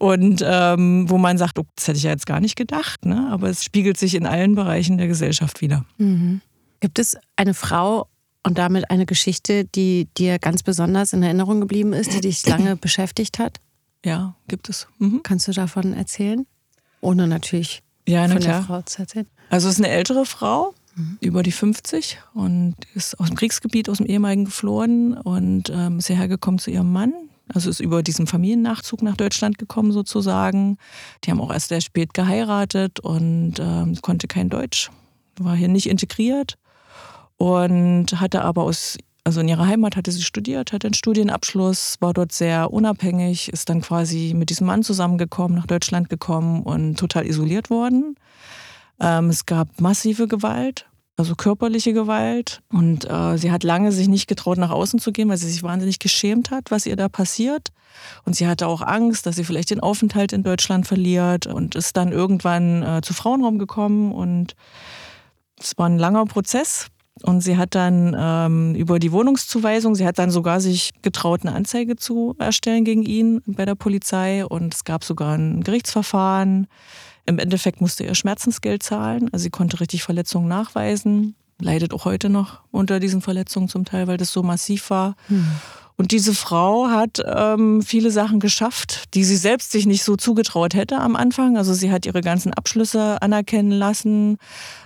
Und 0.00 0.42
ähm, 0.42 1.10
wo 1.10 1.18
man 1.18 1.36
sagt, 1.36 1.58
oh, 1.58 1.66
das 1.76 1.86
hätte 1.86 1.98
ich 1.98 2.04
ja 2.04 2.10
jetzt 2.10 2.24
gar 2.24 2.40
nicht 2.40 2.56
gedacht, 2.56 3.04
ne? 3.04 3.28
aber 3.30 3.50
es 3.50 3.62
spiegelt 3.62 3.98
sich 3.98 4.14
in 4.14 4.24
allen 4.24 4.54
Bereichen 4.54 4.96
der 4.96 5.08
Gesellschaft 5.08 5.60
wieder. 5.60 5.84
Mhm. 5.98 6.40
Gibt 6.80 6.98
es 6.98 7.18
eine 7.36 7.52
Frau 7.52 8.08
und 8.42 8.56
damit 8.56 8.90
eine 8.90 9.04
Geschichte, 9.04 9.66
die 9.66 10.08
dir 10.16 10.38
ganz 10.38 10.62
besonders 10.62 11.12
in 11.12 11.22
Erinnerung 11.22 11.60
geblieben 11.60 11.92
ist, 11.92 12.14
die 12.14 12.22
dich 12.22 12.46
lange 12.46 12.76
beschäftigt 12.80 13.38
hat? 13.38 13.58
Ja, 14.02 14.36
gibt 14.48 14.70
es. 14.70 14.88
Mhm. 15.00 15.20
Kannst 15.22 15.46
du 15.48 15.52
davon 15.52 15.92
erzählen? 15.92 16.46
Ohne 17.02 17.26
natürlich 17.26 17.82
ja, 18.08 18.26
von 18.26 18.38
klar. 18.38 18.54
der 18.54 18.62
Frau 18.62 18.80
zu 18.80 19.00
erzählen. 19.00 19.26
Also 19.50 19.68
es 19.68 19.74
ist 19.74 19.84
eine 19.84 19.92
ältere 19.92 20.24
Frau, 20.24 20.72
mhm. 20.94 21.18
über 21.20 21.42
die 21.42 21.52
50 21.52 22.18
und 22.32 22.74
ist 22.94 23.20
aus 23.20 23.26
dem 23.26 23.36
Kriegsgebiet, 23.36 23.90
aus 23.90 23.98
dem 23.98 24.06
ehemaligen 24.06 24.46
geflohen 24.46 25.12
und 25.12 25.68
ähm, 25.68 25.98
ist 25.98 26.06
hierher 26.06 26.28
gekommen 26.28 26.58
zu 26.58 26.70
ihrem 26.70 26.90
Mann, 26.90 27.12
also 27.52 27.70
ist 27.70 27.80
über 27.80 28.02
diesen 28.02 28.26
Familiennachzug 28.26 29.02
nach 29.02 29.16
Deutschland 29.16 29.58
gekommen 29.58 29.92
sozusagen. 29.92 30.78
Die 31.24 31.30
haben 31.30 31.40
auch 31.40 31.52
erst 31.52 31.68
sehr 31.68 31.80
spät 31.80 32.14
geheiratet 32.14 33.00
und 33.00 33.58
äh, 33.58 34.00
konnte 34.02 34.26
kein 34.28 34.48
Deutsch, 34.48 34.90
war 35.38 35.56
hier 35.56 35.68
nicht 35.68 35.88
integriert 35.88 36.56
und 37.36 38.20
hatte 38.20 38.42
aber 38.42 38.62
aus 38.62 38.96
also 39.22 39.42
in 39.42 39.48
ihrer 39.48 39.66
Heimat 39.66 39.96
hatte 39.96 40.10
sie 40.10 40.22
studiert, 40.22 40.72
hatte 40.72 40.86
einen 40.86 40.94
Studienabschluss, 40.94 41.96
war 42.00 42.14
dort 42.14 42.32
sehr 42.32 42.72
unabhängig, 42.72 43.52
ist 43.52 43.68
dann 43.68 43.82
quasi 43.82 44.32
mit 44.34 44.48
diesem 44.48 44.66
Mann 44.66 44.82
zusammengekommen, 44.82 45.58
nach 45.58 45.66
Deutschland 45.66 46.08
gekommen 46.08 46.62
und 46.62 46.98
total 46.98 47.26
isoliert 47.26 47.68
worden. 47.68 48.16
Ähm, 48.98 49.28
es 49.28 49.44
gab 49.44 49.80
massive 49.80 50.26
Gewalt 50.26 50.89
also 51.20 51.34
körperliche 51.34 51.92
Gewalt. 51.92 52.62
Und 52.72 53.08
äh, 53.08 53.36
sie 53.36 53.52
hat 53.52 53.62
lange 53.62 53.92
sich 53.92 54.08
nicht 54.08 54.26
getraut, 54.26 54.56
nach 54.56 54.70
außen 54.70 54.98
zu 54.98 55.12
gehen, 55.12 55.28
weil 55.28 55.36
sie 55.36 55.50
sich 55.50 55.62
wahnsinnig 55.62 55.98
geschämt 55.98 56.50
hat, 56.50 56.70
was 56.70 56.86
ihr 56.86 56.96
da 56.96 57.10
passiert. 57.10 57.68
Und 58.24 58.36
sie 58.36 58.46
hatte 58.46 58.66
auch 58.66 58.80
Angst, 58.80 59.26
dass 59.26 59.36
sie 59.36 59.44
vielleicht 59.44 59.68
den 59.68 59.80
Aufenthalt 59.80 60.32
in 60.32 60.42
Deutschland 60.42 60.86
verliert 60.86 61.46
und 61.46 61.74
ist 61.74 61.96
dann 61.98 62.10
irgendwann 62.10 62.82
äh, 62.82 63.00
zu 63.02 63.12
Frauenraum 63.12 63.58
gekommen. 63.58 64.12
Und 64.12 64.56
es 65.60 65.76
war 65.76 65.90
ein 65.90 65.98
langer 65.98 66.24
Prozess. 66.24 66.86
Und 67.22 67.42
sie 67.42 67.58
hat 67.58 67.74
dann 67.74 68.16
ähm, 68.18 68.74
über 68.74 68.98
die 68.98 69.12
Wohnungszuweisung, 69.12 69.94
sie 69.94 70.06
hat 70.06 70.18
dann 70.18 70.30
sogar 70.30 70.58
sich 70.62 70.92
getraut, 71.02 71.42
eine 71.42 71.54
Anzeige 71.54 71.96
zu 71.96 72.34
erstellen 72.38 72.86
gegen 72.86 73.02
ihn 73.02 73.42
bei 73.44 73.66
der 73.66 73.74
Polizei. 73.74 74.46
Und 74.46 74.72
es 74.72 74.84
gab 74.84 75.04
sogar 75.04 75.36
ein 75.36 75.62
Gerichtsverfahren. 75.62 76.66
Im 77.26 77.38
Endeffekt 77.38 77.80
musste 77.80 78.04
er 78.04 78.14
Schmerzensgeld 78.14 78.82
zahlen. 78.82 79.28
Also 79.32 79.44
sie 79.44 79.50
konnte 79.50 79.80
richtig 79.80 80.02
Verletzungen 80.02 80.48
nachweisen. 80.48 81.34
Leidet 81.60 81.92
auch 81.92 82.04
heute 82.04 82.30
noch 82.30 82.60
unter 82.70 83.00
diesen 83.00 83.20
Verletzungen 83.20 83.68
zum 83.68 83.84
Teil, 83.84 84.06
weil 84.06 84.16
das 84.16 84.32
so 84.32 84.42
massiv 84.42 84.90
war. 84.90 85.14
Hm. 85.28 85.46
Und 86.00 86.12
diese 86.12 86.32
Frau 86.32 86.88
hat 86.88 87.22
ähm, 87.26 87.82
viele 87.82 88.10
Sachen 88.10 88.40
geschafft, 88.40 89.12
die 89.12 89.22
sie 89.22 89.36
selbst 89.36 89.70
sich 89.70 89.84
nicht 89.84 90.02
so 90.02 90.16
zugetraut 90.16 90.72
hätte 90.72 90.96
am 90.96 91.14
Anfang. 91.14 91.58
Also 91.58 91.74
sie 91.74 91.92
hat 91.92 92.06
ihre 92.06 92.22
ganzen 92.22 92.54
Abschlüsse 92.54 93.20
anerkennen 93.20 93.70
lassen 93.70 94.38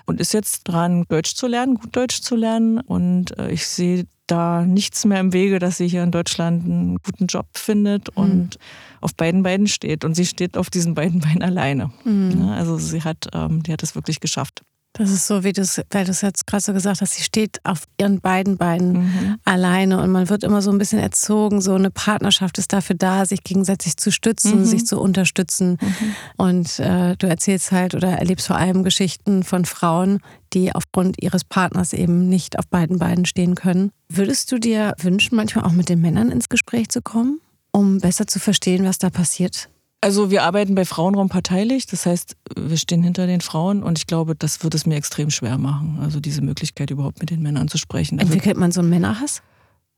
und 0.06 0.20
ist 0.20 0.34
jetzt 0.34 0.64
dran, 0.64 1.04
Deutsch 1.08 1.36
zu 1.36 1.46
lernen, 1.46 1.76
gut 1.76 1.94
Deutsch 1.94 2.20
zu 2.20 2.34
lernen. 2.34 2.80
Und 2.80 3.38
äh, 3.38 3.52
ich 3.52 3.64
sehe 3.64 4.06
da 4.26 4.64
nichts 4.64 5.04
mehr 5.04 5.20
im 5.20 5.32
Wege, 5.32 5.58
dass 5.58 5.76
sie 5.76 5.88
hier 5.88 6.02
in 6.02 6.10
Deutschland 6.10 6.64
einen 6.64 6.96
guten 6.96 7.26
Job 7.26 7.46
findet 7.54 8.16
mhm. 8.16 8.22
und 8.22 8.58
auf 9.00 9.14
beiden 9.14 9.42
Beinen 9.42 9.66
steht. 9.66 10.04
Und 10.04 10.14
sie 10.14 10.26
steht 10.26 10.56
auf 10.56 10.70
diesen 10.70 10.94
beiden 10.94 11.20
Beinen 11.20 11.42
alleine. 11.42 11.90
Mhm. 12.04 12.48
also 12.48 12.78
sie 12.78 13.02
hat, 13.02 13.28
ähm, 13.34 13.62
die 13.62 13.72
hat 13.72 13.82
es 13.82 13.94
wirklich 13.94 14.20
geschafft. 14.20 14.62
Das 14.96 15.10
ist 15.10 15.26
so, 15.26 15.42
wie 15.42 15.52
du 15.52 15.60
es, 15.62 15.80
weil 15.90 16.04
du 16.04 16.12
es 16.12 16.20
jetzt 16.20 16.46
gerade 16.46 16.62
so 16.62 16.72
gesagt 16.72 17.00
hast, 17.00 17.14
sie 17.14 17.24
steht 17.24 17.58
auf 17.64 17.82
ihren 18.00 18.20
beiden 18.20 18.56
Beinen 18.56 18.92
mhm. 18.92 19.38
alleine 19.44 20.00
und 20.00 20.10
man 20.10 20.28
wird 20.28 20.44
immer 20.44 20.62
so 20.62 20.70
ein 20.70 20.78
bisschen 20.78 21.00
erzogen, 21.00 21.60
so 21.60 21.74
eine 21.74 21.90
Partnerschaft 21.90 22.58
ist 22.58 22.72
dafür 22.72 22.94
da, 22.94 23.26
sich 23.26 23.42
gegenseitig 23.42 23.96
zu 23.96 24.12
stützen, 24.12 24.60
mhm. 24.60 24.64
sich 24.64 24.86
zu 24.86 25.00
unterstützen. 25.00 25.78
Mhm. 25.80 26.14
Und 26.36 26.78
äh, 26.78 27.16
du 27.16 27.26
erzählst 27.26 27.72
halt 27.72 27.96
oder 27.96 28.10
erlebst 28.10 28.46
vor 28.46 28.56
allem 28.56 28.84
Geschichten 28.84 29.42
von 29.42 29.64
Frauen, 29.64 30.20
die 30.52 30.72
aufgrund 30.72 31.20
ihres 31.20 31.42
Partners 31.42 31.92
eben 31.92 32.28
nicht 32.28 32.56
auf 32.56 32.68
beiden 32.68 33.00
Beinen 33.00 33.24
stehen 33.24 33.56
können. 33.56 33.90
Würdest 34.08 34.52
du 34.52 34.58
dir 34.58 34.94
wünschen, 35.00 35.34
manchmal 35.34 35.64
auch 35.64 35.72
mit 35.72 35.88
den 35.88 36.00
Männern 36.00 36.30
ins 36.30 36.48
Gespräch 36.48 36.88
zu 36.88 37.02
kommen, 37.02 37.40
um 37.72 37.98
besser 37.98 38.28
zu 38.28 38.38
verstehen, 38.38 38.84
was 38.84 38.98
da 38.98 39.10
passiert? 39.10 39.68
Also 40.04 40.30
wir 40.30 40.42
arbeiten 40.42 40.74
bei 40.74 40.84
Frauenraum 40.84 41.30
parteilich, 41.30 41.86
das 41.86 42.04
heißt, 42.04 42.36
wir 42.56 42.76
stehen 42.76 43.02
hinter 43.02 43.26
den 43.26 43.40
Frauen 43.40 43.82
und 43.82 43.98
ich 43.98 44.06
glaube, 44.06 44.34
das 44.34 44.62
wird 44.62 44.74
es 44.74 44.84
mir 44.84 44.96
extrem 44.96 45.30
schwer 45.30 45.56
machen, 45.56 45.98
also 46.02 46.20
diese 46.20 46.42
Möglichkeit 46.42 46.90
überhaupt 46.90 47.20
mit 47.20 47.30
den 47.30 47.40
Männern 47.40 47.68
zu 47.68 47.78
sprechen. 47.78 48.18
Also 48.18 48.30
Entwickelt 48.30 48.58
man 48.58 48.70
so 48.70 48.80
einen 48.80 48.90
Männerhass? 48.90 49.40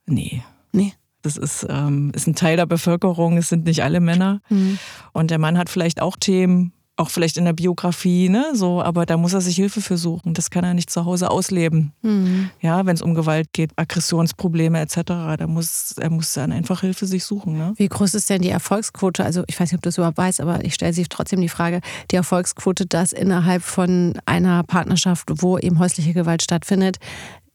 Nee. 0.07 0.45
Nee. 0.71 0.92
Das 1.23 1.37
ist, 1.37 1.66
ähm, 1.69 2.12
ist 2.14 2.29
ein 2.29 2.37
Teil 2.37 2.57
der 2.57 2.66
Bevölkerung, 2.66 3.37
es 3.37 3.49
sind 3.49 3.64
nicht 3.64 3.83
alle 3.83 3.99
Männer. 3.99 4.42
Mhm. 4.49 4.79
Und 5.12 5.33
der 5.33 5.40
Mann 5.40 5.59
hat 5.59 5.69
vielleicht 5.69 6.01
auch 6.01 6.14
Themen, 6.14 6.73
auch 6.97 7.11
vielleicht 7.11 7.37
in 7.37 7.45
der 7.45 7.53
Biografie, 7.53 8.29
ne, 8.29 8.53
so, 8.55 8.83
aber 8.83 9.05
da 9.05 9.17
muss 9.17 9.35
er 9.35 9.41
sich 9.41 9.57
Hilfe 9.57 9.81
für 9.81 9.99
suchen. 9.99 10.33
Das 10.33 10.51
kann 10.51 10.65
er 10.65 10.75
nicht 10.75 10.91
zu 10.91 11.05
Hause 11.05 11.31
ausleben. 11.31 11.93
Mhm. 12.03 12.51
Ja, 12.61 12.87
wenn 12.87 12.95
es 12.95 13.03
um 13.03 13.15
Gewalt 13.15 13.53
geht, 13.53 13.71
Aggressionsprobleme 13.77 14.81
etc., 14.81 15.03
da 15.05 15.47
muss 15.47 15.95
er 15.99 16.11
muss 16.11 16.33
dann 16.33 16.53
einfach 16.53 16.81
Hilfe 16.81 17.07
sich 17.07 17.25
suchen. 17.25 17.59
Ne? 17.59 17.75
Wie 17.77 17.89
groß 17.89 18.15
ist 18.15 18.31
denn 18.31 18.43
die 18.43 18.49
Erfolgsquote? 18.49 19.25
Also 19.25 19.45
ich 19.47 19.61
weiß 19.61 19.71
nicht, 19.71 19.79
ob 19.79 19.83
du 19.83 19.91
es 19.91 19.99
überhaupt 19.99 20.17
weißt, 20.17 20.41
aber 20.41 20.65
ich 20.65 20.75
stelle 20.75 20.93
sich 20.93 21.09
trotzdem 21.09 21.41
die 21.41 21.49
Frage, 21.49 21.81
die 22.11 22.17
Erfolgsquote, 22.17 22.87
dass 22.87 23.13
innerhalb 23.13 23.63
von 23.63 24.15
einer 24.25 24.63
Partnerschaft, 24.63 25.29
wo 25.37 25.59
eben 25.59 25.79
häusliche 25.79 26.15
Gewalt 26.15 26.43
stattfindet, 26.43 26.99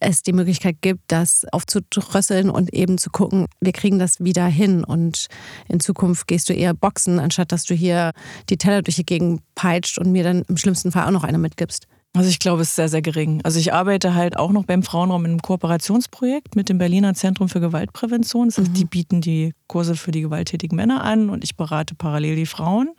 es 0.02 0.24
die 0.24 0.34
Möglichkeit 0.34 0.78
gibt, 0.82 1.04
das 1.08 1.46
aufzudrösseln 1.52 2.50
und 2.50 2.74
eben 2.74 2.98
zu 2.98 3.10
gucken, 3.10 3.46
wir 3.62 3.72
kriegen 3.72 4.00
das 4.00 4.20
wieder 4.20 4.46
hin 4.48 4.84
und 4.84 5.28
in 5.70 5.80
Zukunft 5.80 6.28
gehst 6.28 6.50
du 6.50 6.54
eher 6.54 6.74
boxen, 6.74 7.20
anstatt 7.20 7.52
dass 7.52 7.64
du 7.64 7.74
hier 7.74 8.12
die 8.50 8.58
Teller 8.58 8.82
durch 8.82 8.96
die 8.96 9.06
Gegend 9.06 9.42
peitscht 9.56 9.98
und 9.98 10.12
mir 10.12 10.24
dann 10.24 10.44
im 10.48 10.58
schlimmsten 10.58 10.92
Fall 10.92 11.06
auch 11.06 11.12
noch 11.12 11.24
eine 11.24 11.38
mitgibst. 11.38 11.88
Also 12.14 12.30
ich 12.30 12.40
glaube, 12.40 12.62
es 12.62 12.70
ist 12.70 12.76
sehr, 12.76 12.90
sehr 12.90 13.02
gering. 13.02 13.40
Also 13.44 13.58
ich 13.58 13.74
arbeite 13.74 14.14
halt 14.16 14.36
auch 14.38 14.52
noch 14.52 14.66
beim 14.66 14.84
Frauenraum 14.84 15.24
in 15.24 15.32
einem 15.32 15.42
Kooperationsprojekt 15.42 16.58
mit 16.58 16.68
dem 16.68 16.78
Berliner 16.78 17.14
Zentrum 17.14 17.48
für 17.48 17.62
Gewaltprävention. 17.62 18.50
Das 18.50 18.58
heißt, 18.58 18.70
mhm. 18.70 18.74
die 18.74 18.86
bieten 18.86 19.22
die 19.22 19.54
Kurse 19.68 19.96
für 19.96 20.12
die 20.12 20.22
gewalttätigen 20.22 20.76
Männer 20.76 21.06
an 21.06 21.30
und 21.30 21.46
ich 21.46 21.56
berate 21.56 21.96
parallel 21.96 22.36
die 22.36 22.46
Frauen. 22.46 22.90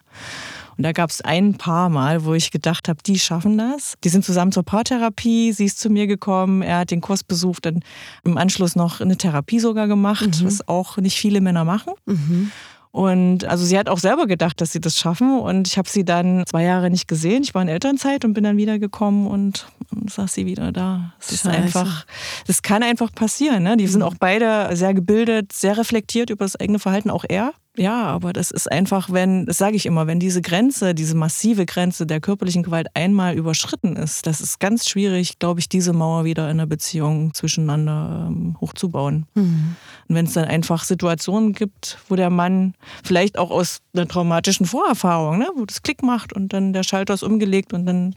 Und 0.76 0.84
da 0.84 0.92
gab 0.92 1.10
es 1.10 1.20
ein 1.20 1.54
paar 1.54 1.88
Mal, 1.88 2.24
wo 2.24 2.34
ich 2.34 2.50
gedacht 2.50 2.88
habe, 2.88 3.00
die 3.04 3.18
schaffen 3.18 3.58
das. 3.58 3.94
Die 4.04 4.08
sind 4.08 4.24
zusammen 4.24 4.52
zur 4.52 4.62
Paartherapie, 4.62 5.52
sie 5.52 5.66
ist 5.66 5.80
zu 5.80 5.90
mir 5.90 6.06
gekommen, 6.06 6.62
er 6.62 6.78
hat 6.78 6.90
den 6.90 7.00
Kurs 7.00 7.24
besucht, 7.24 7.66
dann 7.66 7.80
im 8.24 8.38
Anschluss 8.38 8.76
noch 8.76 9.00
eine 9.00 9.16
Therapie 9.16 9.60
sogar 9.60 9.88
gemacht, 9.88 10.40
mhm. 10.40 10.46
was 10.46 10.66
auch 10.68 10.96
nicht 10.96 11.18
viele 11.18 11.40
Männer 11.40 11.64
machen. 11.64 11.92
Mhm. 12.06 12.50
Und 12.92 13.46
also 13.46 13.64
sie 13.64 13.78
hat 13.78 13.88
auch 13.88 13.98
selber 13.98 14.26
gedacht, 14.26 14.60
dass 14.60 14.70
sie 14.72 14.80
das 14.80 14.98
schaffen. 14.98 15.40
Und 15.40 15.66
ich 15.66 15.78
habe 15.78 15.88
sie 15.88 16.04
dann 16.04 16.44
zwei 16.46 16.64
Jahre 16.64 16.90
nicht 16.90 17.08
gesehen. 17.08 17.42
Ich 17.42 17.54
war 17.54 17.62
in 17.62 17.68
Elternzeit 17.68 18.24
und 18.26 18.34
bin 18.34 18.44
dann 18.44 18.58
wiedergekommen 18.58 19.26
und, 19.26 19.66
und 19.90 20.10
saß 20.10 20.34
sie 20.34 20.44
wieder 20.44 20.72
da. 20.72 21.14
Es 21.18 21.32
ist 21.32 21.46
einfach, 21.46 22.04
das 22.46 22.60
kann 22.60 22.82
einfach 22.82 23.10
passieren. 23.10 23.62
Ne? 23.62 23.78
Die 23.78 23.86
sind 23.86 24.00
mhm. 24.00 24.06
auch 24.06 24.14
beide 24.20 24.76
sehr 24.76 24.92
gebildet, 24.92 25.52
sehr 25.54 25.78
reflektiert 25.78 26.28
über 26.28 26.44
das 26.44 26.56
eigene 26.56 26.78
Verhalten, 26.78 27.08
auch 27.08 27.24
er. 27.26 27.54
Ja, 27.76 28.04
aber 28.04 28.34
das 28.34 28.50
ist 28.50 28.70
einfach, 28.70 29.10
wenn, 29.10 29.46
das 29.46 29.56
sage 29.56 29.76
ich 29.76 29.86
immer, 29.86 30.06
wenn 30.06 30.20
diese 30.20 30.42
Grenze, 30.42 30.94
diese 30.94 31.16
massive 31.16 31.64
Grenze 31.64 32.06
der 32.06 32.20
körperlichen 32.20 32.62
Gewalt 32.62 32.88
einmal 32.92 33.34
überschritten 33.34 33.96
ist, 33.96 34.26
das 34.26 34.42
ist 34.42 34.60
ganz 34.60 34.86
schwierig, 34.86 35.38
glaube 35.38 35.60
ich, 35.60 35.70
diese 35.70 35.94
Mauer 35.94 36.24
wieder 36.26 36.50
in 36.50 36.58
der 36.58 36.66
Beziehung 36.66 37.32
zwischeneinander 37.32 38.26
ähm, 38.28 38.58
hochzubauen. 38.60 39.24
Mhm. 39.34 39.76
Und 40.06 40.14
wenn 40.14 40.26
es 40.26 40.34
dann 40.34 40.44
einfach 40.44 40.84
Situationen 40.84 41.54
gibt, 41.54 41.96
wo 42.08 42.16
der 42.16 42.28
Mann 42.28 42.74
vielleicht 43.02 43.38
auch 43.38 43.50
aus 43.50 43.78
einer 43.94 44.06
traumatischen 44.06 44.66
Vorerfahrung, 44.66 45.38
ne, 45.38 45.48
wo 45.56 45.64
das 45.64 45.82
Klick 45.82 46.02
macht 46.02 46.34
und 46.34 46.52
dann 46.52 46.74
der 46.74 46.82
Schalter 46.82 47.14
ist 47.14 47.22
umgelegt 47.22 47.72
und 47.72 47.86
dann 47.86 48.14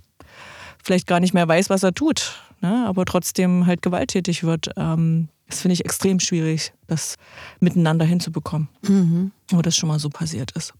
vielleicht 0.83 1.07
gar 1.07 1.21
nicht 1.21 1.33
mehr 1.33 1.47
weiß, 1.47 1.69
was 1.69 1.81
er 1.81 1.93
tut, 1.93 2.41
ne, 2.59 2.85
aber 2.85 3.05
trotzdem 3.05 3.65
halt 3.65 3.81
gewalttätig 3.81 4.43
wird, 4.43 4.71
ähm, 4.75 5.29
das 5.47 5.61
finde 5.61 5.73
ich 5.73 5.85
extrem 5.85 6.19
schwierig, 6.19 6.73
das 6.87 7.15
miteinander 7.59 8.05
hinzubekommen, 8.05 8.67
mhm. 8.81 9.31
wo 9.49 9.61
das 9.61 9.75
schon 9.75 9.89
mal 9.89 9.99
so 9.99 10.09
passiert 10.09 10.51
ist. 10.51 10.73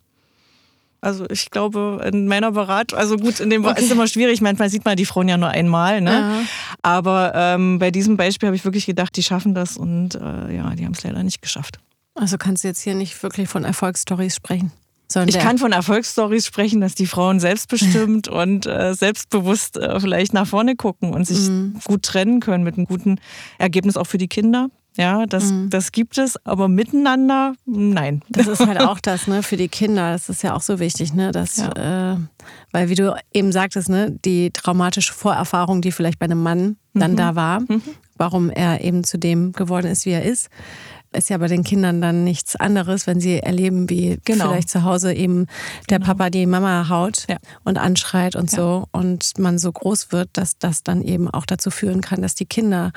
Also 1.02 1.30
ich 1.30 1.52
glaube, 1.52 2.02
in 2.12 2.28
meiner 2.28 2.52
Beratung, 2.52 2.98
also 2.98 3.18
gut, 3.18 3.40
in 3.40 3.52
dem 3.52 3.64
okay. 3.64 3.80
ist 3.80 3.92
immer 3.92 4.08
schwierig, 4.08 4.42
manchmal 4.42 4.72
sieht 4.72 4.86
man 4.86 4.98
die 4.98 5.06
Frauen 5.06 5.28
ja 5.28 5.38
nur 5.38 5.50
einmal, 5.50 6.02
ne? 6.02 6.12
Ja. 6.12 6.42
Aber 6.82 7.32
ähm, 7.36 7.78
bei 7.78 7.92
diesem 7.92 8.18
Beispiel 8.18 8.48
habe 8.48 8.56
ich 8.56 8.66
wirklich 8.66 8.88
gedacht, 8.88 9.16
die 9.16 9.22
schaffen 9.22 9.54
das 9.54 9.78
und 9.78 10.16
äh, 10.16 10.56
ja, 10.56 10.72
die 10.72 10.84
haben 10.84 10.94
es 10.94 11.04
leider 11.04 11.22
nicht 11.22 11.44
geschafft. 11.44 11.78
Also 12.16 12.38
kannst 12.40 12.64
du 12.64 12.70
jetzt 12.70 12.82
hier 12.82 12.96
nicht 12.96 13.22
wirklich 13.22 13.48
von 13.48 13.66
Erfolgsstories 13.66 14.36
sprechen? 14.36 14.72
Ich 15.28 15.40
kann 15.40 15.58
von 15.58 15.72
Erfolgsstories 15.72 16.46
sprechen, 16.46 16.82
dass 16.82 16.96
die 16.96 17.06
Frauen 17.06 17.40
selbstbestimmt 17.40 18.28
und 18.30 18.66
äh, 18.66 18.94
selbstbewusst 18.94 19.78
äh, 19.78 20.00
vielleicht 20.00 20.34
nach 20.34 20.48
vorne 20.48 20.76
gucken 20.76 21.14
und 21.14 21.26
sich 21.26 21.50
mhm. 21.50 21.80
gut 21.84 22.04
trennen 22.04 22.40
können 22.40 22.64
mit 22.64 22.78
einem 22.78 22.86
guten 22.86 23.20
Ergebnis 23.58 23.98
auch 23.98 24.08
für 24.08 24.18
die 24.18 24.28
Kinder. 24.28 24.70
Ja, 24.98 25.26
das, 25.26 25.52
mhm. 25.52 25.70
das 25.70 25.92
gibt 25.92 26.18
es, 26.18 26.38
aber 26.46 26.68
miteinander, 26.68 27.54
nein. 27.66 28.22
Das 28.30 28.48
ist 28.48 28.66
halt 28.66 28.80
auch 28.80 29.00
das, 29.00 29.28
ne, 29.28 29.44
für 29.44 29.58
die 29.58 29.68
Kinder. 29.68 30.14
Das 30.14 30.30
ist 30.30 30.42
ja 30.42 30.56
auch 30.56 30.62
so 30.62 30.80
wichtig, 30.80 31.14
ne, 31.14 31.32
dass, 31.32 31.58
ja. 31.58 32.14
äh, 32.14 32.18
weil 32.72 32.90
wie 32.90 32.96
du 32.96 33.16
eben 33.34 33.52
sagtest, 33.52 33.90
ne, 33.90 34.12
die 34.24 34.52
traumatische 34.52 35.14
Vorerfahrung, 35.14 35.82
die 35.82 35.92
vielleicht 35.92 36.20
bei 36.20 36.26
einem 36.26 36.42
Mann 36.42 36.78
dann 36.94 37.12
mhm. 37.12 37.18
da 37.18 37.36
war, 37.36 37.60
mhm. 37.62 37.82
warum 38.18 38.50
er 38.50 38.82
eben 38.82 39.04
zu 39.04 39.18
dem 39.18 39.52
geworden 39.52 39.88
ist, 39.88 40.06
wie 40.06 40.12
er 40.12 40.24
ist, 40.24 40.50
ist 41.16 41.30
ja 41.30 41.38
bei 41.38 41.48
den 41.48 41.64
Kindern 41.64 42.02
dann 42.02 42.24
nichts 42.24 42.56
anderes, 42.56 43.08
wenn 43.08 43.20
sie 43.20 43.40
erleben, 43.40 43.90
wie 43.90 44.20
genau. 44.26 44.50
vielleicht 44.50 44.70
zu 44.70 44.84
Hause 44.84 45.14
eben 45.14 45.48
der 45.90 46.00
genau. 46.00 46.12
Papa 46.12 46.30
die 46.30 46.46
Mama 46.46 46.90
haut 46.90 47.26
ja. 47.30 47.38
und 47.64 47.78
anschreit 47.78 48.36
und 48.36 48.52
ja. 48.52 48.58
so 48.58 48.86
und 48.92 49.38
man 49.38 49.58
so 49.58 49.72
groß 49.72 50.12
wird, 50.12 50.30
dass 50.34 50.58
das 50.58 50.84
dann 50.84 51.02
eben 51.02 51.30
auch 51.30 51.46
dazu 51.46 51.72
führen 51.72 52.02
kann, 52.02 52.22
dass 52.22 52.36
die 52.36 52.46
Kinder 52.46 52.92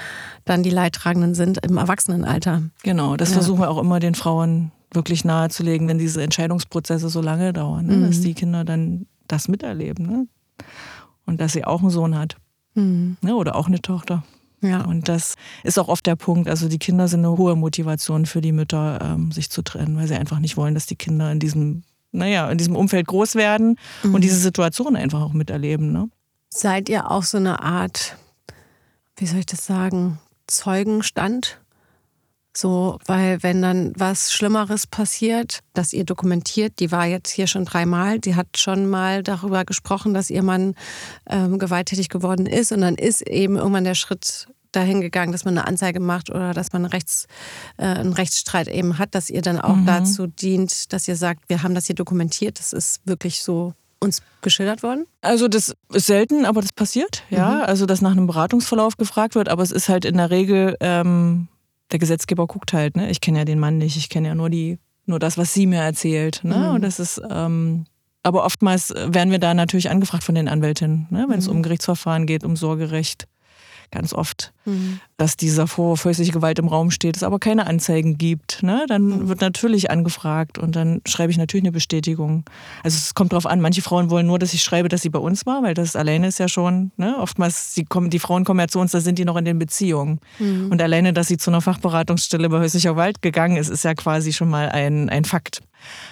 dann 0.44 0.62
die 0.62 0.70
Leidtragenden 0.70 1.34
sind 1.34 1.58
im 1.64 1.76
Erwachsenenalter. 1.76 2.62
Genau, 2.82 3.16
das 3.16 3.30
ja. 3.30 3.34
versuchen 3.34 3.60
wir 3.60 3.70
auch 3.70 3.78
immer 3.78 4.00
den 4.00 4.14
Frauen 4.14 4.72
wirklich 4.92 5.24
nahezulegen, 5.24 5.88
wenn 5.88 5.98
diese 5.98 6.22
Entscheidungsprozesse 6.22 7.08
so 7.08 7.20
lange 7.20 7.52
dauern, 7.52 7.86
ne? 7.86 7.96
mhm. 7.96 8.06
dass 8.06 8.20
die 8.20 8.34
Kinder 8.34 8.64
dann 8.64 9.06
das 9.26 9.48
miterleben 9.48 10.06
ne? 10.06 10.26
und 11.26 11.40
dass 11.40 11.52
sie 11.52 11.64
auch 11.64 11.80
einen 11.80 11.90
Sohn 11.90 12.16
hat 12.16 12.36
mhm. 12.74 13.16
ne? 13.20 13.36
oder 13.36 13.56
auch 13.56 13.66
eine 13.66 13.80
Tochter. 13.80 14.24
Ja. 14.60 14.84
Und 14.84 15.08
das 15.08 15.34
ist 15.62 15.78
auch 15.78 15.88
oft 15.88 16.06
der 16.06 16.16
Punkt. 16.16 16.48
Also 16.48 16.68
die 16.68 16.78
Kinder 16.78 17.08
sind 17.08 17.20
eine 17.20 17.36
hohe 17.36 17.56
Motivation 17.56 18.26
für 18.26 18.40
die 18.40 18.52
Mütter, 18.52 18.98
ähm, 19.02 19.30
sich 19.32 19.50
zu 19.50 19.62
trennen, 19.62 19.96
weil 19.96 20.08
sie 20.08 20.16
einfach 20.16 20.40
nicht 20.40 20.56
wollen, 20.56 20.74
dass 20.74 20.86
die 20.86 20.96
Kinder 20.96 21.30
in 21.30 21.38
diesem, 21.38 21.84
naja, 22.12 22.50
in 22.50 22.58
diesem 22.58 22.76
Umfeld 22.76 23.06
groß 23.06 23.34
werden 23.34 23.76
mhm. 24.02 24.14
und 24.14 24.22
diese 24.22 24.38
Situation 24.38 24.96
einfach 24.96 25.20
auch 25.20 25.32
miterleben. 25.32 25.92
Ne? 25.92 26.08
Seid 26.50 26.88
ihr 26.88 27.10
auch 27.10 27.22
so 27.22 27.38
eine 27.38 27.62
Art, 27.62 28.16
wie 29.16 29.26
soll 29.26 29.40
ich 29.40 29.46
das 29.46 29.64
sagen, 29.64 30.18
Zeugenstand? 30.46 31.60
So, 32.58 32.98
weil 33.06 33.40
wenn 33.44 33.62
dann 33.62 33.92
was 33.96 34.32
Schlimmeres 34.32 34.88
passiert, 34.88 35.60
dass 35.74 35.92
ihr 35.92 36.02
dokumentiert, 36.02 36.80
die 36.80 36.90
war 36.90 37.06
jetzt 37.06 37.30
hier 37.30 37.46
schon 37.46 37.64
dreimal, 37.64 38.18
die 38.18 38.34
hat 38.34 38.58
schon 38.58 38.90
mal 38.90 39.22
darüber 39.22 39.64
gesprochen, 39.64 40.12
dass 40.12 40.28
ihr 40.28 40.42
Mann 40.42 40.74
ähm, 41.30 41.60
gewalttätig 41.60 42.08
geworden 42.08 42.46
ist 42.46 42.72
und 42.72 42.80
dann 42.80 42.96
ist 42.96 43.22
eben 43.22 43.54
irgendwann 43.54 43.84
der 43.84 43.94
Schritt 43.94 44.48
dahin 44.72 45.00
gegangen, 45.00 45.30
dass 45.30 45.44
man 45.44 45.56
eine 45.56 45.68
Anzeige 45.68 46.00
macht 46.00 46.30
oder 46.30 46.52
dass 46.52 46.72
man 46.72 46.84
Rechts, 46.84 47.28
äh, 47.76 47.84
einen 47.84 48.12
Rechtsstreit 48.12 48.66
eben 48.66 48.98
hat, 48.98 49.14
dass 49.14 49.30
ihr 49.30 49.42
dann 49.42 49.60
auch 49.60 49.76
mhm. 49.76 49.86
dazu 49.86 50.26
dient, 50.26 50.92
dass 50.92 51.06
ihr 51.06 51.14
sagt, 51.14 51.48
wir 51.48 51.62
haben 51.62 51.76
das 51.76 51.86
hier 51.86 51.94
dokumentiert, 51.94 52.58
das 52.58 52.72
ist 52.72 53.02
wirklich 53.04 53.44
so 53.44 53.72
uns 54.00 54.20
geschildert 54.42 54.82
worden? 54.82 55.06
Also 55.20 55.46
das 55.46 55.76
ist 55.92 56.06
selten, 56.06 56.44
aber 56.44 56.60
das 56.60 56.72
passiert, 56.72 57.22
ja. 57.30 57.50
Mhm. 57.50 57.62
Also 57.62 57.86
dass 57.86 58.02
nach 58.02 58.10
einem 58.10 58.26
Beratungsverlauf 58.26 58.96
gefragt 58.96 59.36
wird, 59.36 59.48
aber 59.48 59.62
es 59.62 59.70
ist 59.70 59.88
halt 59.88 60.04
in 60.04 60.16
der 60.16 60.30
Regel 60.30 60.76
ähm, 60.80 61.46
der 61.90 61.98
Gesetzgeber 61.98 62.46
guckt 62.46 62.72
halt, 62.72 62.96
ne? 62.96 63.10
Ich 63.10 63.20
kenne 63.20 63.38
ja 63.38 63.44
den 63.44 63.58
Mann 63.58 63.78
nicht, 63.78 63.96
ich 63.96 64.08
kenne 64.08 64.28
ja 64.28 64.34
nur 64.34 64.50
die, 64.50 64.78
nur 65.06 65.18
das, 65.18 65.38
was 65.38 65.54
sie 65.54 65.66
mir 65.66 65.80
erzählt. 65.80 66.40
Ne? 66.44 66.56
Mhm. 66.56 66.74
Und 66.74 66.82
das 66.82 67.00
ist, 67.00 67.20
ähm, 67.30 67.86
aber 68.22 68.44
oftmals 68.44 68.90
werden 68.90 69.30
wir 69.30 69.38
da 69.38 69.54
natürlich 69.54 69.90
angefragt 69.90 70.24
von 70.24 70.34
den 70.34 70.48
Anwältinnen, 70.48 71.06
ne? 71.10 71.26
wenn 71.28 71.38
es 71.38 71.48
mhm. 71.48 71.56
um 71.56 71.62
Gerichtsverfahren 71.62 72.26
geht, 72.26 72.44
um 72.44 72.56
Sorgerecht 72.56 73.26
ganz 73.90 74.12
oft, 74.12 74.52
mhm. 74.64 75.00
dass 75.16 75.36
dieser 75.36 75.66
Vorwurf 75.66 76.04
häusliche 76.04 76.32
Gewalt 76.32 76.58
im 76.58 76.68
Raum 76.68 76.90
steht, 76.90 77.16
es 77.16 77.22
aber 77.22 77.38
keine 77.38 77.66
Anzeigen 77.66 78.18
gibt. 78.18 78.62
Ne? 78.62 78.84
Dann 78.88 79.06
mhm. 79.06 79.28
wird 79.28 79.40
natürlich 79.40 79.90
angefragt 79.90 80.58
und 80.58 80.76
dann 80.76 81.00
schreibe 81.06 81.30
ich 81.30 81.38
natürlich 81.38 81.64
eine 81.64 81.72
Bestätigung. 81.72 82.44
Also 82.82 82.96
es 82.96 83.14
kommt 83.14 83.32
darauf 83.32 83.46
an, 83.46 83.60
manche 83.60 83.82
Frauen 83.82 84.10
wollen 84.10 84.26
nur, 84.26 84.38
dass 84.38 84.52
ich 84.52 84.62
schreibe, 84.62 84.88
dass 84.88 85.02
sie 85.02 85.10
bei 85.10 85.18
uns 85.18 85.46
war, 85.46 85.62
weil 85.62 85.74
das 85.74 85.96
alleine 85.96 86.28
ist 86.28 86.38
ja 86.38 86.48
schon, 86.48 86.92
ne? 86.96 87.16
oftmals, 87.18 87.74
die, 87.74 87.84
kommen, 87.84 88.10
die 88.10 88.18
Frauen 88.18 88.44
kommen 88.44 88.60
ja 88.60 88.68
zu 88.68 88.78
uns, 88.78 88.92
da 88.92 89.00
sind 89.00 89.18
die 89.18 89.24
noch 89.24 89.36
in 89.36 89.44
den 89.44 89.58
Beziehungen. 89.58 90.20
Mhm. 90.38 90.70
Und 90.70 90.82
alleine, 90.82 91.12
dass 91.12 91.28
sie 91.28 91.38
zu 91.38 91.50
einer 91.50 91.60
Fachberatungsstelle 91.60 92.48
bei 92.48 92.58
häuslicher 92.58 92.92
Gewalt 92.92 93.22
gegangen 93.22 93.56
ist, 93.56 93.68
ist 93.68 93.84
ja 93.84 93.94
quasi 93.94 94.32
schon 94.32 94.50
mal 94.50 94.68
ein, 94.68 95.08
ein 95.08 95.24
Fakt. 95.24 95.60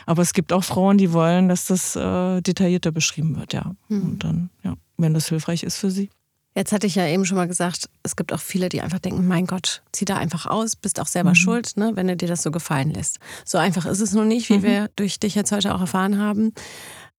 Aber 0.06 0.22
es 0.22 0.32
gibt 0.32 0.52
auch 0.52 0.64
Frauen, 0.64 0.98
die 0.98 1.12
wollen, 1.12 1.48
dass 1.48 1.66
das 1.66 1.96
äh, 1.96 2.40
detaillierter 2.40 2.92
beschrieben 2.92 3.36
wird, 3.36 3.52
ja. 3.52 3.74
Mhm. 3.88 4.02
Und 4.02 4.24
dann, 4.24 4.50
ja, 4.62 4.74
wenn 4.96 5.14
das 5.14 5.28
hilfreich 5.28 5.62
ist 5.62 5.78
für 5.78 5.90
sie. 5.90 6.10
Jetzt 6.56 6.72
hatte 6.72 6.86
ich 6.86 6.94
ja 6.94 7.06
eben 7.06 7.26
schon 7.26 7.36
mal 7.36 7.46
gesagt, 7.46 7.90
es 8.02 8.16
gibt 8.16 8.32
auch 8.32 8.40
viele, 8.40 8.70
die 8.70 8.80
einfach 8.80 8.98
denken, 8.98 9.26
mein 9.28 9.46
Gott, 9.46 9.82
zieh 9.92 10.06
da 10.06 10.16
einfach 10.16 10.46
aus, 10.46 10.74
bist 10.74 10.98
auch 10.98 11.06
selber 11.06 11.30
mhm. 11.30 11.34
schuld, 11.34 11.76
ne, 11.76 11.92
wenn 11.96 12.08
du 12.08 12.16
dir 12.16 12.28
das 12.28 12.42
so 12.42 12.50
gefallen 12.50 12.90
lässt. 12.90 13.18
So 13.44 13.58
einfach 13.58 13.84
ist 13.84 14.00
es 14.00 14.14
nur 14.14 14.24
nicht, 14.24 14.48
wie 14.48 14.58
mhm. 14.58 14.62
wir 14.62 14.90
durch 14.96 15.20
dich 15.20 15.34
jetzt 15.34 15.52
heute 15.52 15.74
auch 15.74 15.82
erfahren 15.82 16.18
haben. 16.18 16.54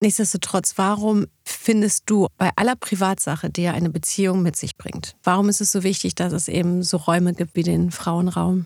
Nichtsdestotrotz, 0.01 0.73
warum 0.77 1.27
findest 1.43 2.09
du 2.09 2.27
bei 2.37 2.49
aller 2.55 2.75
Privatsache, 2.75 3.51
die 3.51 3.61
ja 3.61 3.73
eine 3.73 3.91
Beziehung 3.91 4.41
mit 4.41 4.55
sich 4.55 4.75
bringt, 4.75 5.15
warum 5.23 5.49
ist 5.49 5.61
es 5.61 5.71
so 5.71 5.83
wichtig, 5.83 6.15
dass 6.15 6.33
es 6.33 6.47
eben 6.47 6.81
so 6.81 6.97
Räume 6.97 7.35
gibt 7.35 7.55
wie 7.55 7.63
den 7.63 7.91
Frauenraum? 7.91 8.65